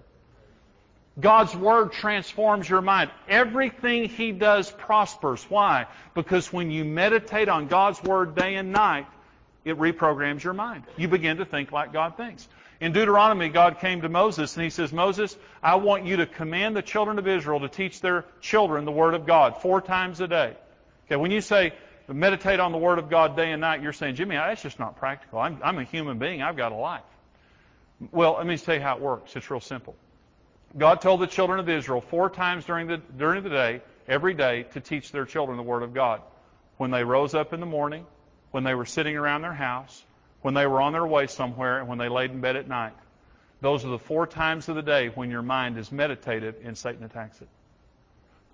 God's 1.17 1.55
Word 1.55 1.93
transforms 1.93 2.69
your 2.69 2.81
mind. 2.81 3.11
Everything 3.29 4.09
He 4.09 4.33
does 4.33 4.69
prospers. 4.69 5.41
Why? 5.49 5.87
Because 6.13 6.51
when 6.51 6.69
you 6.69 6.83
meditate 6.83 7.47
on 7.47 7.67
God's 7.67 8.03
Word 8.03 8.35
day 8.35 8.55
and 8.55 8.73
night, 8.73 9.07
it 9.63 9.79
reprograms 9.79 10.43
your 10.43 10.53
mind. 10.53 10.83
You 10.97 11.07
begin 11.07 11.37
to 11.37 11.45
think 11.45 11.71
like 11.71 11.93
God 11.93 12.17
thinks. 12.17 12.45
In 12.81 12.91
Deuteronomy, 12.91 13.47
God 13.47 13.79
came 13.79 14.01
to 14.01 14.09
Moses 14.09 14.53
and 14.57 14.65
he 14.65 14.69
says, 14.69 14.91
Moses, 14.91 15.33
I 15.63 15.75
want 15.75 16.03
you 16.03 16.17
to 16.17 16.25
command 16.25 16.75
the 16.75 16.81
children 16.81 17.19
of 17.19 17.25
Israel 17.25 17.61
to 17.61 17.69
teach 17.69 18.01
their 18.01 18.25
children 18.41 18.83
the 18.83 18.91
Word 18.91 19.13
of 19.13 19.25
God 19.25 19.61
four 19.61 19.79
times 19.79 20.19
a 20.19 20.27
day. 20.27 20.57
Okay, 21.05 21.15
when 21.15 21.31
you 21.31 21.39
say 21.39 21.73
meditate 22.13 22.59
on 22.59 22.71
the 22.71 22.77
Word 22.77 22.99
of 22.99 23.09
God 23.09 23.35
day 23.35 23.51
and 23.51 23.61
night, 23.61 23.81
you're 23.81 23.93
saying, 23.93 24.15
Jimmy, 24.15 24.35
that's 24.35 24.61
just 24.61 24.79
not 24.79 24.97
practical. 24.97 25.39
I'm, 25.39 25.59
I'm 25.63 25.77
a 25.79 25.83
human 25.83 26.19
being. 26.19 26.41
I've 26.41 26.57
got 26.57 26.71
a 26.71 26.75
life. 26.75 27.03
Well, 28.11 28.35
let 28.37 28.45
me 28.45 28.57
tell 28.57 28.75
you 28.75 28.81
how 28.81 28.95
it 28.95 29.01
works. 29.01 29.35
It's 29.35 29.49
real 29.49 29.59
simple. 29.59 29.95
God 30.77 31.01
told 31.01 31.21
the 31.21 31.27
children 31.27 31.59
of 31.59 31.69
Israel 31.69 32.01
four 32.01 32.29
times 32.29 32.65
during 32.65 32.87
the, 32.87 32.97
during 32.97 33.43
the 33.43 33.49
day, 33.49 33.81
every 34.07 34.33
day, 34.33 34.63
to 34.73 34.81
teach 34.81 35.11
their 35.11 35.25
children 35.25 35.57
the 35.57 35.63
Word 35.63 35.83
of 35.83 35.93
God. 35.93 36.21
When 36.77 36.91
they 36.91 37.03
rose 37.03 37.33
up 37.33 37.53
in 37.53 37.59
the 37.59 37.65
morning, 37.65 38.05
when 38.51 38.63
they 38.63 38.75
were 38.75 38.85
sitting 38.85 39.15
around 39.15 39.41
their 39.41 39.53
house, 39.53 40.03
when 40.41 40.53
they 40.53 40.67
were 40.67 40.81
on 40.81 40.93
their 40.93 41.07
way 41.07 41.27
somewhere, 41.27 41.79
and 41.79 41.87
when 41.87 41.97
they 41.97 42.09
laid 42.09 42.31
in 42.31 42.41
bed 42.41 42.55
at 42.55 42.67
night. 42.67 42.93
Those 43.61 43.85
are 43.85 43.89
the 43.89 43.97
four 43.97 44.27
times 44.27 44.69
of 44.69 44.75
the 44.75 44.83
day 44.83 45.07
when 45.07 45.31
your 45.31 45.41
mind 45.41 45.77
is 45.77 45.91
meditative 45.91 46.55
and 46.63 46.77
Satan 46.77 47.03
attacks 47.03 47.41
it. 47.41 47.47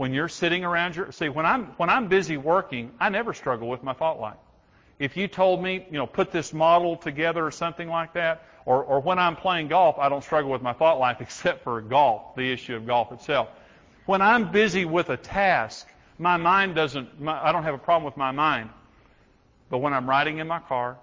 When 0.01 0.15
you're 0.15 0.29
sitting 0.29 0.65
around 0.65 0.95
your 0.95 1.11
see 1.11 1.29
when 1.29 1.45
I'm 1.45 1.65
when 1.77 1.91
I'm 1.91 2.07
busy 2.07 2.35
working, 2.35 2.91
I 2.99 3.09
never 3.09 3.35
struggle 3.35 3.69
with 3.69 3.83
my 3.83 3.93
thought 3.93 4.19
life. 4.19 4.39
If 4.97 5.15
you 5.15 5.27
told 5.27 5.61
me, 5.61 5.85
you 5.91 5.99
know, 5.99 6.07
put 6.07 6.31
this 6.31 6.53
model 6.53 6.97
together 6.97 7.45
or 7.45 7.51
something 7.51 7.87
like 7.87 8.13
that, 8.13 8.43
or, 8.65 8.83
or 8.83 8.99
when 8.99 9.19
I'm 9.19 9.35
playing 9.35 9.67
golf, 9.67 9.99
I 9.99 10.09
don't 10.09 10.23
struggle 10.23 10.49
with 10.49 10.63
my 10.63 10.73
thought 10.73 10.97
life 10.97 11.17
except 11.21 11.63
for 11.63 11.79
golf, 11.81 12.35
the 12.35 12.51
issue 12.51 12.75
of 12.75 12.87
golf 12.87 13.11
itself. 13.11 13.49
When 14.07 14.23
I'm 14.23 14.51
busy 14.51 14.85
with 14.85 15.11
a 15.11 15.17
task, 15.17 15.87
my 16.17 16.35
mind 16.35 16.73
doesn't, 16.73 17.21
my, 17.21 17.39
I 17.39 17.51
don't 17.51 17.61
have 17.61 17.75
a 17.75 17.83
problem 17.85 18.03
with 18.03 18.17
my 18.17 18.31
mind. 18.31 18.71
But 19.69 19.77
when 19.83 19.93
I'm 19.93 20.09
riding 20.09 20.39
in 20.39 20.47
my 20.47 20.61
car, 20.61 20.97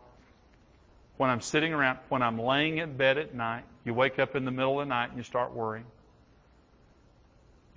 when 1.18 1.30
I'm 1.30 1.40
sitting 1.40 1.72
around, 1.72 2.00
when 2.08 2.22
I'm 2.22 2.36
laying 2.36 2.78
in 2.78 2.96
bed 2.96 3.16
at 3.16 3.32
night, 3.32 3.62
you 3.84 3.94
wake 3.94 4.18
up 4.18 4.34
in 4.34 4.44
the 4.44 4.50
middle 4.50 4.80
of 4.80 4.88
the 4.88 4.92
night 4.92 5.10
and 5.10 5.18
you 5.18 5.22
start 5.22 5.52
worrying. 5.52 5.86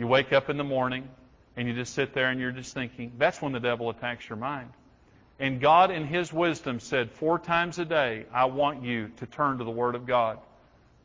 You 0.01 0.07
wake 0.07 0.33
up 0.33 0.49
in 0.49 0.57
the 0.57 0.63
morning 0.63 1.07
and 1.55 1.67
you 1.67 1.75
just 1.75 1.93
sit 1.93 2.15
there 2.15 2.31
and 2.31 2.39
you're 2.39 2.51
just 2.51 2.73
thinking. 2.73 3.11
That's 3.19 3.39
when 3.39 3.51
the 3.51 3.59
devil 3.59 3.87
attacks 3.91 4.27
your 4.27 4.35
mind. 4.35 4.71
And 5.39 5.61
God, 5.61 5.91
in 5.91 6.07
His 6.07 6.33
wisdom, 6.33 6.79
said 6.79 7.11
four 7.11 7.37
times 7.37 7.77
a 7.77 7.85
day, 7.85 8.25
I 8.33 8.45
want 8.45 8.81
you 8.81 9.11
to 9.17 9.27
turn 9.27 9.59
to 9.59 9.63
the 9.63 9.69
Word 9.69 9.93
of 9.93 10.07
God. 10.07 10.39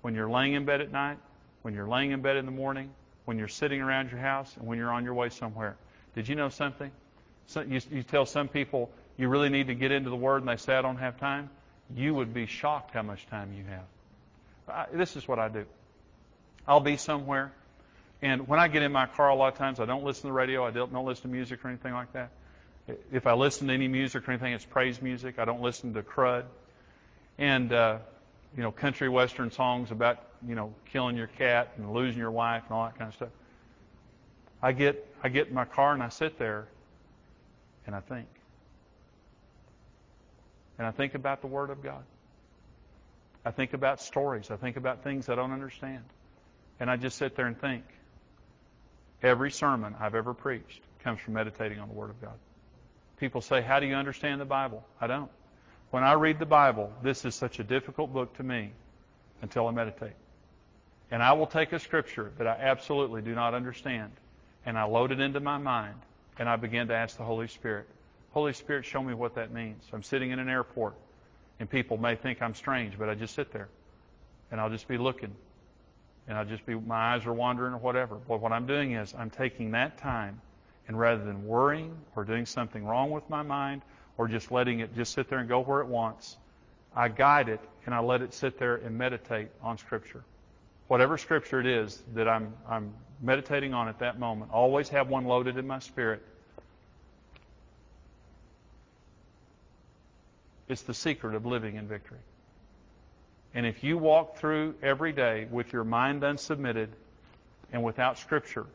When 0.01 0.15
you're 0.15 0.31
laying 0.31 0.55
in 0.55 0.65
bed 0.65 0.81
at 0.81 0.91
night, 0.91 1.19
when 1.61 1.75
you're 1.75 1.87
laying 1.87 2.13
in 2.13 2.23
bed 2.23 2.39
in 2.39 2.47
the 2.47 2.53
morning, 2.53 2.91
when 3.27 3.37
you're 3.37 3.49
sitting 3.49 3.83
around 3.83 4.11
your 4.11 4.21
house, 4.21 4.57
and 4.57 4.67
when 4.67 4.79
you're 4.79 4.91
on 4.91 5.05
your 5.05 5.13
way 5.13 5.29
somewhere. 5.29 5.77
Did 6.15 6.27
you 6.27 6.35
know 6.35 6.49
something? 6.49 6.91
So 7.49 7.61
you, 7.61 7.83
you 7.91 8.03
tell 8.03 8.25
some 8.25 8.49
people 8.49 8.91
you 9.19 9.29
really 9.29 9.51
need 9.51 9.67
to 9.67 9.75
get 9.75 9.93
into 9.93 10.09
the 10.09 10.17
Word, 10.17 10.41
and 10.41 10.49
they 10.49 10.57
say, 10.57 10.75
I 10.75 10.81
don't 10.81 10.97
have 10.97 11.21
time. 11.21 11.51
You 11.95 12.15
would 12.15 12.33
be 12.33 12.47
shocked 12.47 12.95
how 12.95 13.03
much 13.03 13.27
time 13.27 13.53
you 13.53 13.65
have. 13.65 13.85
I, 14.75 14.97
this 14.97 15.17
is 15.17 15.29
what 15.29 15.39
I 15.39 15.51
do. 15.51 15.67
I'll 16.67 16.81
be 16.81 16.97
somewhere, 16.97 17.53
and 18.23 18.49
when 18.49 18.59
I 18.59 18.69
get 18.69 18.83
in 18.83 18.93
my 18.93 19.07
car, 19.07 19.29
a 19.29 19.35
lot 19.35 19.53
of 19.53 19.59
times 19.59 19.79
I 19.79 19.85
don't 19.85 20.05
listen 20.05 20.23
to 20.23 20.29
the 20.29 20.33
radio, 20.33 20.65
I 20.67 20.71
don't, 20.71 20.93
don't 20.93 21.05
listen 21.05 21.23
to 21.23 21.29
music 21.29 21.65
or 21.65 21.69
anything 21.69 21.93
like 21.93 22.13
that. 22.15 22.31
If 23.13 23.27
I 23.27 23.35
listen 23.35 23.69
to 23.69 23.75
any 23.75 23.89
music 23.89 24.27
or 24.27 24.33
anything, 24.33 24.53
it's 24.53 24.65
praise 24.65 25.03
music. 25.03 25.39
I 25.39 25.45
don't 25.45 25.61
listen 25.61 25.95
to 25.95 26.03
crud. 26.03 26.45
And, 27.37 27.73
uh, 27.73 27.99
you 28.57 28.63
know, 28.63 28.71
country 28.73 29.09
western 29.09 29.51
songs 29.51 29.91
about, 29.91 30.23
you 30.47 30.55
know, 30.55 30.73
killing 30.93 31.17
your 31.17 31.27
cat 31.27 31.73
and 31.77 31.93
losing 31.93 32.19
your 32.19 32.31
wife 32.31 32.63
and 32.69 32.77
all 32.77 32.85
that 32.85 32.97
kind 32.97 33.09
of 33.09 33.15
stuff. 33.15 33.29
I 34.63 34.73
get, 34.73 35.05
I 35.23 35.29
get 35.29 35.49
in 35.49 35.55
my 35.55 35.65
car 35.65 35.93
and 35.93 36.03
I 36.03 36.09
sit 36.09 36.39
there 36.39 36.69
and 37.87 37.95
I 37.95 38.01
think. 38.01 38.29
And 40.79 40.87
I 40.87 40.91
think 40.91 41.15
about 41.15 41.41
the 41.41 41.47
Word 41.47 41.71
of 41.71 41.83
God. 41.83 42.05
I 43.45 43.51
think 43.51 43.75
about 43.75 44.01
stories. 44.01 44.51
I 44.51 44.57
think 44.57 44.77
about 44.77 45.05
things 45.05 45.29
I 45.29 45.35
don't 45.35 45.53
understand. 45.53 46.05
And 46.81 46.91
I 46.91 46.97
just 46.97 47.17
sit 47.19 47.37
there 47.37 47.47
and 47.47 47.59
think. 47.59 47.85
Every 49.23 49.51
sermon 49.51 49.95
I've 49.99 50.15
ever 50.15 50.35
preached 50.35 50.81
comes 51.03 51.21
from 51.21 51.35
meditating 51.35 51.79
on 51.79 51.89
the 51.89 51.95
Word 51.95 52.11
of 52.11 52.21
God. 52.21 52.39
People 53.19 53.41
say, 53.41 53.63
How 53.63 53.81
do 53.81 53.87
you 53.87 53.95
understand 53.95 54.41
the 54.41 54.45
Bible? 54.45 54.85
I 55.01 55.07
don't. 55.07 55.31
When 55.91 56.03
I 56.03 56.13
read 56.13 56.39
the 56.39 56.47
Bible, 56.47 56.93
this 57.03 57.25
is 57.25 57.35
such 57.35 57.59
a 57.59 57.65
difficult 57.65 58.13
book 58.13 58.37
to 58.37 58.43
me 58.43 58.73
until 59.43 59.67
I 59.67 59.71
meditate. 59.71 60.13
And 61.11 61.23
I 61.23 61.33
will 61.33 61.47
take 61.47 61.73
a 61.73 61.79
scripture 61.79 62.33
that 62.39 62.47
I 62.47 62.57
absolutely 62.61 63.23
do 63.23 63.35
not 63.35 63.55
understand, 63.55 64.11
and 64.67 64.77
I 64.77 64.85
load 64.85 65.13
it 65.13 65.21
into 65.21 65.41
my 65.41 65.59
mind, 65.59 65.95
and 66.39 66.49
I 66.49 66.57
begin 66.57 66.89
to 66.89 66.95
ask 66.95 67.17
the 67.17 67.25
Holy 67.25 67.47
Spirit, 67.47 67.87
Holy 68.33 68.53
Spirit, 68.53 68.85
show 68.85 69.03
me 69.03 69.15
what 69.15 69.37
that 69.37 69.53
means. 69.53 69.83
I'm 69.93 70.03
sitting 70.03 70.31
in 70.31 70.39
an 70.39 70.49
airport, 70.49 70.95
and 71.59 71.71
people 71.71 71.97
may 71.97 72.17
think 72.17 72.43
I'm 72.43 72.55
strange, 72.55 72.99
but 72.99 73.09
I 73.09 73.15
just 73.15 73.35
sit 73.35 73.53
there, 73.53 73.69
and 74.51 74.61
I'll 74.61 74.69
just 74.69 74.89
be 74.89 74.99
looking, 74.99 75.35
and 76.29 76.37
I'll 76.37 76.45
just 76.45 76.67
be, 76.67 76.75
my 76.75 77.15
eyes 77.15 77.27
are 77.27 77.33
wandering 77.33 77.75
or 77.75 77.79
whatever. 77.79 78.17
But 78.17 78.41
what 78.41 78.53
I'm 78.53 78.67
doing 78.67 78.93
is 78.93 79.15
I'm 79.17 79.31
taking 79.31 79.71
that 79.73 79.99
time 79.99 80.41
and 80.89 80.99
rather 80.99 81.25
than 81.25 81.47
worrying 81.47 81.97
or 82.15 82.25
doing 82.25 82.47
something 82.47 82.85
wrong 82.85 83.11
with 83.11 83.29
my 83.31 83.43
mind 83.43 83.83
or 84.19 84.29
just 84.29 84.51
letting 84.51 84.81
it 84.81 84.95
just 84.95 85.13
sit 85.13 85.29
there 85.29 85.39
and 85.39 85.49
go 85.49 85.61
where 85.61 85.81
it 85.81 85.87
wants, 85.87 86.37
I 86.95 87.09
guide 87.09 87.49
it 87.49 87.61
and 87.85 87.95
I 87.95 88.01
let 88.01 88.23
it 88.23 88.35
sit 88.35 88.59
there 88.59 88.77
and 88.77 88.97
meditate 88.97 89.49
on 89.63 89.79
Scripture. 89.79 90.25
Whatever 90.89 91.19
Scripture 91.19 91.61
it 91.61 91.67
is 91.67 92.03
that 92.15 92.29
I'm, 92.29 92.55
I'm 92.69 92.93
meditating 93.21 93.75
on 93.75 93.89
at 93.89 93.99
that 94.01 94.19
moment, 94.19 94.51
always 94.53 94.89
have 94.89 95.09
one 95.09 95.25
loaded 95.25 95.57
in 95.57 95.67
my 95.67 95.79
spirit. 95.79 96.23
It's 100.69 100.83
the 100.83 100.95
secret 100.95 101.35
of 101.37 101.47
living 101.47 101.77
in 101.77 101.87
victory. 101.87 102.19
And 103.57 103.67
if 103.67 103.83
you 103.83 103.99
walk 103.99 104.37
through 104.37 104.77
every 104.83 105.13
day 105.13 105.49
with 105.51 105.73
your 105.73 105.83
mind 105.83 106.23
unsubmitted 106.23 106.89
and 107.73 107.83
without 107.83 108.19
Scripture 108.19 108.67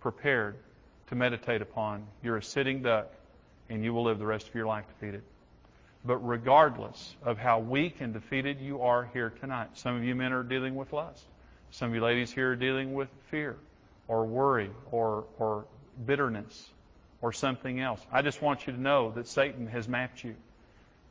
prepared, 0.00 0.56
to 1.08 1.14
meditate 1.14 1.62
upon. 1.62 2.06
You're 2.22 2.36
a 2.36 2.42
sitting 2.42 2.82
duck, 2.82 3.08
and 3.68 3.84
you 3.84 3.94
will 3.94 4.04
live 4.04 4.18
the 4.18 4.26
rest 4.26 4.48
of 4.48 4.54
your 4.54 4.66
life 4.66 4.84
defeated. 4.88 5.22
But 6.04 6.18
regardless 6.18 7.14
of 7.24 7.38
how 7.38 7.58
weak 7.60 8.00
and 8.00 8.12
defeated 8.12 8.60
you 8.60 8.82
are 8.82 9.08
here 9.12 9.30
tonight, 9.40 9.70
some 9.74 9.96
of 9.96 10.04
you 10.04 10.14
men 10.14 10.32
are 10.32 10.42
dealing 10.42 10.76
with 10.76 10.92
lust. 10.92 11.24
Some 11.70 11.88
of 11.88 11.94
you 11.94 12.00
ladies 12.00 12.32
here 12.32 12.52
are 12.52 12.56
dealing 12.56 12.94
with 12.94 13.08
fear 13.30 13.56
or 14.08 14.24
worry 14.24 14.70
or, 14.92 15.24
or 15.38 15.64
bitterness 16.04 16.70
or 17.22 17.32
something 17.32 17.80
else. 17.80 18.00
I 18.12 18.22
just 18.22 18.40
want 18.40 18.66
you 18.66 18.72
to 18.72 18.80
know 18.80 19.10
that 19.12 19.26
Satan 19.26 19.66
has 19.66 19.88
mapped 19.88 20.22
you. 20.22 20.36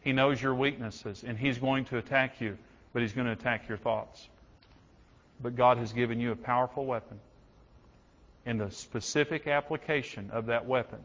He 0.02 0.14
knows 0.14 0.42
your 0.42 0.56
weaknesses, 0.56 1.24
and 1.26 1.38
he's 1.38 1.58
going 1.58 1.86
to 1.86 1.98
attack 1.98 2.40
you, 2.40 2.58
but 2.96 3.02
he's 3.02 3.12
going 3.12 3.28
to 3.28 3.34
attack 3.34 3.68
your 3.68 3.78
thoughts. 3.78 4.30
But 5.42 5.58
God 5.58 5.80
has 5.80 5.92
given 5.92 6.22
you 6.22 6.32
a 6.32 6.36
powerful 6.38 6.86
weapon 6.86 7.20
and 8.46 8.58
the 8.58 8.72
specific 8.72 9.48
application 9.48 10.30
of 10.32 10.46
that 10.46 10.66
weapon 10.66 11.00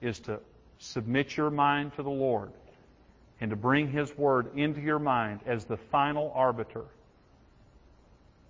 is 0.00 0.20
to 0.20 0.38
submit 0.78 1.36
your 1.36 1.50
mind 1.50 1.96
to 1.96 2.04
the 2.04 2.10
Lord 2.10 2.52
and 3.40 3.50
to 3.50 3.56
bring 3.56 3.90
His 3.90 4.16
Word 4.16 4.56
into 4.56 4.80
your 4.80 5.00
mind 5.00 5.40
as 5.46 5.64
the 5.64 5.76
final 5.76 6.30
arbiter 6.32 6.84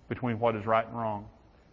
between 0.07 0.37
what 0.37 0.55
is 0.55 0.63
right 0.63 0.85
and 0.85 0.95
wrong. 0.95 1.27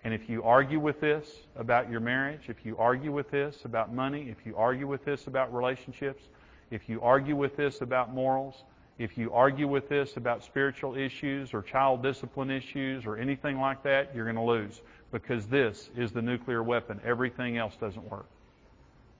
And 0.04 0.14
if 0.14 0.30
you 0.30 0.42
argue 0.42 0.80
with 0.80 1.02
this 1.02 1.28
about 1.54 1.90
your 1.90 2.00
marriage, 2.00 2.48
if 2.48 2.64
you 2.64 2.78
argue 2.78 3.12
with 3.12 3.30
this 3.30 3.66
about 3.66 3.92
money, 3.92 4.30
if 4.30 4.46
you 4.46 4.56
argue 4.56 4.86
with 4.86 5.04
this 5.04 5.26
about 5.26 5.54
relationships, 5.54 6.22
if 6.70 6.88
you 6.88 7.02
argue 7.02 7.36
with 7.36 7.58
this 7.58 7.82
about 7.82 8.14
morals, 8.14 8.64
if 8.98 9.16
you 9.16 9.32
argue 9.32 9.68
with 9.68 9.88
this 9.88 10.16
about 10.16 10.42
spiritual 10.42 10.96
issues 10.96 11.54
or 11.54 11.62
child 11.62 12.02
discipline 12.02 12.50
issues 12.50 13.06
or 13.06 13.16
anything 13.16 13.60
like 13.60 13.84
that, 13.84 14.14
you're 14.14 14.24
going 14.24 14.36
to 14.36 14.42
lose 14.42 14.80
because 15.12 15.46
this 15.46 15.88
is 15.96 16.10
the 16.10 16.22
nuclear 16.22 16.62
weapon. 16.62 17.00
Everything 17.04 17.56
else 17.56 17.76
doesn't 17.80 18.10
work. 18.10 18.26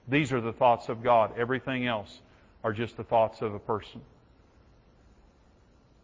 These 0.08 0.32
are 0.32 0.40
the 0.40 0.52
thoughts 0.52 0.88
of 0.88 1.02
God. 1.02 1.38
Everything 1.38 1.86
else 1.86 2.20
are 2.64 2.72
just 2.72 2.96
the 2.96 3.04
thoughts 3.04 3.40
of 3.40 3.54
a 3.54 3.58
person. 3.58 4.00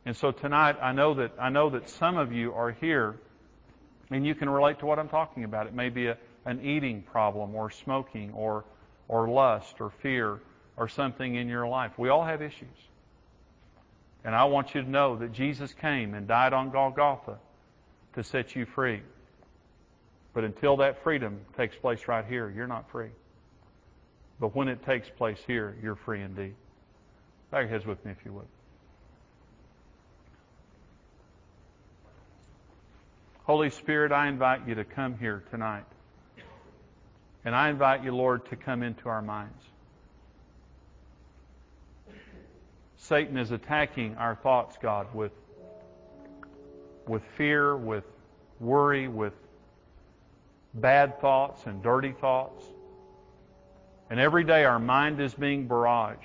And 0.07 0.17
so 0.17 0.31
tonight, 0.31 0.77
I 0.81 0.93
know 0.93 1.15
that 1.15 1.33
I 1.39 1.49
know 1.49 1.70
that 1.70 1.89
some 1.89 2.16
of 2.18 2.33
you 2.33 2.53
are 2.53 2.70
here, 2.72 3.16
and 4.11 4.27
you 4.27 4.35
can 4.35 4.51
relate 4.51 4.81
to 4.81 4.87
what 4.87 4.99
I'm 4.99 5.09
talking 5.09 5.45
about. 5.45 5.66
It 5.66 5.75
may 5.75 5.89
be 5.89 6.09
a, 6.09 6.18
an 6.45 6.62
eating 6.62 7.03
problem, 7.03 7.55
or 7.55 7.70
smoking, 7.70 8.33
or 8.35 8.64
or 9.09 9.29
lust, 9.29 9.81
or 9.81 9.91
fear, 10.03 10.41
or 10.77 10.89
something 10.89 11.35
in 11.35 11.49
your 11.49 11.66
life. 11.66 11.93
We 11.99 12.11
all 12.11 12.25
have 12.25 12.43
issues. 12.43 12.68
And 14.25 14.35
I 14.35 14.45
want 14.45 14.75
you 14.75 14.83
to 14.83 14.89
know 14.89 15.16
that 15.16 15.33
Jesus 15.33 15.72
came 15.75 16.14
and 16.14 16.27
died 16.27 16.53
on 16.53 16.70
Golgotha 16.70 17.37
to 18.14 18.25
set 18.25 18.57
you 18.57 18.64
free. 18.64 19.03
But 20.33 20.45
until 20.45 20.79
that 20.79 21.03
freedom 21.03 21.41
takes 21.57 21.77
place 21.77 22.09
right 22.09 22.25
here, 22.25 22.51
you're 22.51 22.66
not 22.66 22.91
free. 22.91 23.11
But 24.41 24.57
when 24.57 24.68
it 24.68 24.85
takes 24.85 25.09
place 25.09 25.39
here, 25.47 25.77
you're 25.83 25.95
free 25.95 26.22
indeed. 26.22 26.55
Bow 27.51 27.61
your 27.61 27.68
heads 27.68 27.87
with 27.87 28.05
me 28.05 28.12
if 28.12 28.25
you 28.25 28.33
would. 28.33 28.47
Holy 33.45 33.70
Spirit, 33.70 34.11
I 34.11 34.29
invite 34.29 34.66
you 34.66 34.75
to 34.77 34.85
come 34.85 35.18
here 35.18 35.45
tonight. 35.51 35.85
And 37.45 37.55
I 37.55 37.68
invite 37.68 38.03
you, 38.03 38.14
Lord, 38.14 38.49
to 38.49 38.57
come 38.57 38.83
into 38.83 39.09
our 39.09 39.20
minds. 39.20 39.62
Satan 43.09 43.36
is 43.36 43.50
attacking 43.50 44.16
our 44.16 44.34
thoughts, 44.34 44.78
God, 44.80 45.14
with 45.14 45.32
with 47.07 47.22
fear, 47.36 47.76
with 47.76 48.05
worry, 48.61 49.09
with 49.09 49.34
bad 50.72 51.20
thoughts 51.20 51.66
and 51.66 51.82
dirty 51.82 52.12
thoughts. 52.12 52.64
And 54.09 54.18
every 54.18 54.44
day 54.44 54.64
our 54.64 54.78
mind 54.78 55.20
is 55.20 55.34
being 55.34 55.68
barraged 55.68 56.16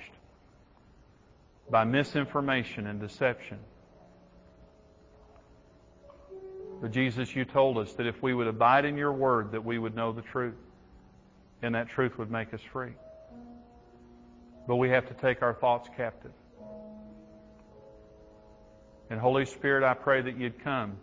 by 1.68 1.84
misinformation 1.84 2.86
and 2.86 2.98
deception. 2.98 3.58
But 6.80 6.92
Jesus, 6.92 7.36
you 7.36 7.44
told 7.44 7.76
us 7.76 7.92
that 7.94 8.06
if 8.06 8.22
we 8.22 8.32
would 8.32 8.46
abide 8.46 8.86
in 8.86 8.96
your 8.96 9.12
word, 9.12 9.52
that 9.52 9.62
we 9.62 9.78
would 9.78 9.94
know 9.94 10.12
the 10.12 10.22
truth. 10.22 10.54
And 11.60 11.74
that 11.74 11.90
truth 11.90 12.16
would 12.16 12.30
make 12.30 12.54
us 12.54 12.60
free. 12.72 12.92
But 14.66 14.76
we 14.76 14.88
have 14.88 15.06
to 15.08 15.14
take 15.14 15.42
our 15.42 15.52
thoughts 15.52 15.90
captive. 15.94 16.32
And 19.10 19.18
Holy 19.18 19.44
Spirit, 19.44 19.82
I 19.82 19.94
pray 19.94 20.22
that 20.22 20.38
you'd 20.38 20.62
come 20.62 20.96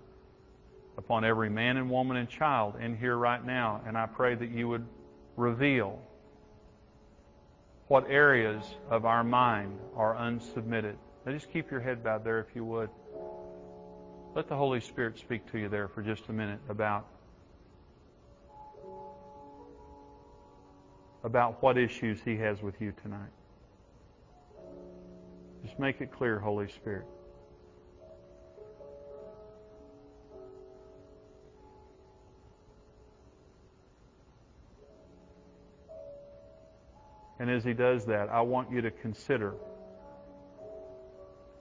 upon 0.98 1.26
every 1.26 1.50
man 1.50 1.76
and 1.76 1.90
woman 1.90 2.16
and 2.18 2.30
child 2.30 2.76
in 2.82 2.98
here 2.98 3.16
right 3.16 3.46
now. 3.46 3.82
And 3.86 3.98
I 3.98 4.06
pray 4.06 4.34
that 4.34 4.50
you 4.50 4.70
would 4.70 4.86
reveal 5.36 6.02
what 7.88 8.10
areas 8.10 8.64
of 8.90 9.06
our 9.06 9.24
mind 9.24 9.78
are 9.96 10.16
unsubmitted. 10.16 10.96
Now 11.26 11.34
just 11.34 11.52
keep 11.52 11.70
your 11.70 11.82
head 11.82 12.04
bowed 12.04 12.24
there 12.24 12.40
if 12.40 12.56
you 12.56 12.64
would. 12.64 12.90
Let 14.36 14.48
the 14.48 14.56
Holy 14.56 14.80
Spirit 14.80 15.20
speak 15.20 15.52
to 15.52 15.58
you 15.58 15.68
there 15.68 15.88
for 15.90 16.02
just 16.02 16.28
a 16.30 16.34
minute 16.34 16.60
about 16.70 17.08
about 21.24 21.62
what 21.62 21.78
issues 21.78 22.20
he 22.24 22.38
has 22.38 22.62
with 22.62 22.80
you 22.80 22.94
tonight. 23.04 23.32
Just 25.66 25.78
make 25.78 26.00
it 26.00 26.12
clear, 26.12 26.40
Holy 26.40 26.70
Spirit. 26.70 27.06
And 37.40 37.50
as 37.50 37.64
he 37.64 37.74
does 37.74 38.06
that, 38.06 38.30
I 38.30 38.42
want 38.42 38.72
you 38.72 38.82
to 38.82 38.92
consider 38.92 39.54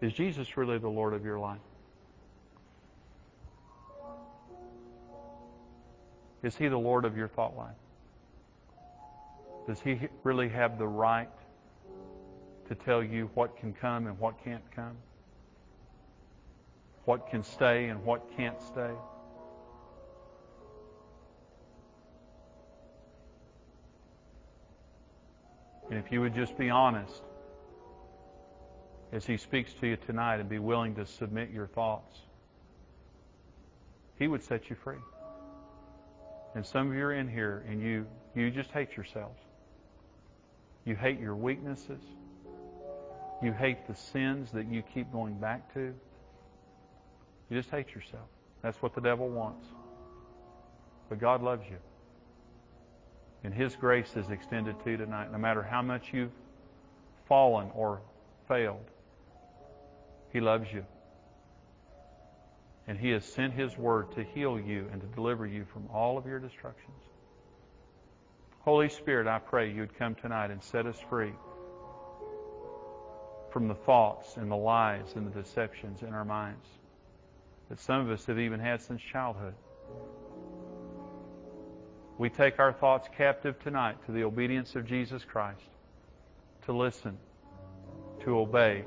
is 0.00 0.12
Jesus 0.12 0.56
really 0.56 0.78
the 0.78 0.88
Lord 0.88 1.14
of 1.14 1.24
your 1.24 1.38
life? 1.38 1.58
Is 6.42 6.54
he 6.54 6.68
the 6.68 6.78
Lord 6.78 7.04
of 7.04 7.16
your 7.16 7.28
thought 7.28 7.56
life? 7.56 7.74
Does 9.66 9.80
he 9.80 9.98
really 10.22 10.48
have 10.48 10.78
the 10.78 10.86
right 10.86 11.30
to 12.68 12.74
tell 12.74 13.02
you 13.02 13.30
what 13.34 13.56
can 13.56 13.72
come 13.72 14.06
and 14.06 14.18
what 14.18 14.42
can't 14.44 14.62
come? 14.74 14.96
What 17.04 17.28
can 17.30 17.42
stay 17.42 17.86
and 17.86 18.04
what 18.04 18.36
can't 18.36 18.60
stay? 18.60 18.90
And 25.96 26.04
if 26.04 26.12
you 26.12 26.20
would 26.20 26.34
just 26.34 26.58
be 26.58 26.68
honest 26.68 27.22
as 29.12 29.24
He 29.24 29.38
speaks 29.38 29.72
to 29.80 29.86
you 29.86 29.96
tonight 29.96 30.40
and 30.40 30.46
be 30.46 30.58
willing 30.58 30.94
to 30.96 31.06
submit 31.06 31.48
your 31.50 31.68
thoughts, 31.68 32.18
He 34.18 34.28
would 34.28 34.42
set 34.42 34.68
you 34.68 34.76
free. 34.76 34.98
And 36.54 36.66
some 36.66 36.90
of 36.90 36.94
you 36.94 37.02
are 37.02 37.14
in 37.14 37.30
here 37.30 37.64
and 37.66 37.80
you, 37.80 38.06
you 38.34 38.50
just 38.50 38.70
hate 38.72 38.94
yourselves. 38.94 39.40
You 40.84 40.96
hate 40.96 41.18
your 41.18 41.34
weaknesses. 41.34 42.02
You 43.42 43.54
hate 43.54 43.86
the 43.88 43.94
sins 43.94 44.50
that 44.52 44.70
you 44.70 44.82
keep 44.82 45.10
going 45.10 45.38
back 45.38 45.72
to. 45.72 45.94
You 47.48 47.56
just 47.56 47.70
hate 47.70 47.94
yourself. 47.94 48.28
That's 48.60 48.82
what 48.82 48.94
the 48.94 49.00
devil 49.00 49.30
wants. 49.30 49.66
But 51.08 51.20
God 51.20 51.42
loves 51.42 51.64
you. 51.70 51.78
And 53.44 53.54
His 53.54 53.76
grace 53.76 54.16
is 54.16 54.30
extended 54.30 54.82
to 54.84 54.90
you 54.90 54.96
tonight, 54.96 55.30
no 55.30 55.38
matter 55.38 55.62
how 55.62 55.82
much 55.82 56.12
you've 56.12 56.32
fallen 57.28 57.70
or 57.74 58.00
failed. 58.48 58.84
He 60.32 60.40
loves 60.40 60.72
you. 60.72 60.84
And 62.88 62.98
He 62.98 63.10
has 63.10 63.24
sent 63.24 63.52
His 63.52 63.76
Word 63.76 64.12
to 64.12 64.24
heal 64.24 64.58
you 64.58 64.88
and 64.92 65.00
to 65.00 65.06
deliver 65.08 65.46
you 65.46 65.64
from 65.72 65.88
all 65.92 66.18
of 66.18 66.26
your 66.26 66.38
destructions. 66.38 67.02
Holy 68.60 68.88
Spirit, 68.88 69.28
I 69.28 69.38
pray 69.38 69.72
you'd 69.72 69.96
come 69.96 70.16
tonight 70.16 70.50
and 70.50 70.62
set 70.62 70.86
us 70.86 70.98
free 71.08 71.32
from 73.52 73.68
the 73.68 73.74
thoughts 73.74 74.36
and 74.36 74.50
the 74.50 74.56
lies 74.56 75.14
and 75.14 75.26
the 75.26 75.40
deceptions 75.40 76.02
in 76.02 76.12
our 76.12 76.24
minds 76.24 76.66
that 77.68 77.80
some 77.80 78.00
of 78.00 78.10
us 78.10 78.24
have 78.26 78.38
even 78.38 78.60
had 78.60 78.80
since 78.82 79.00
childhood. 79.00 79.54
We 82.18 82.30
take 82.30 82.58
our 82.58 82.72
thoughts 82.72 83.08
captive 83.16 83.58
tonight 83.62 83.96
to 84.06 84.12
the 84.12 84.24
obedience 84.24 84.74
of 84.74 84.86
Jesus 84.86 85.22
Christ, 85.24 85.60
to 86.64 86.72
listen, 86.72 87.18
to 88.24 88.38
obey, 88.38 88.84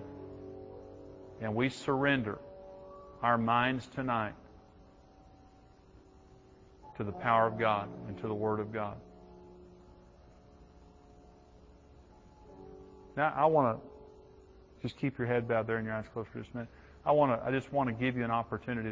and 1.42 1.54
we 1.54 1.70
surrender 1.70 2.40
our 3.22 3.38
minds 3.38 3.88
tonight 3.94 4.34
to 6.98 7.04
the 7.04 7.12
power 7.12 7.46
of 7.46 7.60
God 7.60 7.88
and 8.08 8.18
to 8.18 8.28
the 8.28 8.34
Word 8.34 8.60
of 8.60 8.74
God. 8.74 8.98
Now, 13.16 13.34
I 13.36 13.46
want 13.46 13.80
to 13.80 14.82
just 14.82 14.98
keep 14.98 15.18
your 15.18 15.28
head 15.28 15.48
bowed 15.48 15.68
there 15.68 15.78
and 15.78 15.86
your 15.86 15.94
eyes 15.94 16.06
closed 16.14 16.30
for 16.30 16.40
just 16.40 16.52
a 16.54 16.58
minute. 16.58 16.70
I 17.06 17.12
want 17.12 17.40
to, 17.40 17.48
I 17.48 17.52
just 17.52 17.72
want 17.72 17.90
to 17.90 17.94
give 17.94 18.18
you 18.18 18.24
an 18.24 18.32
opportunity 18.32 18.88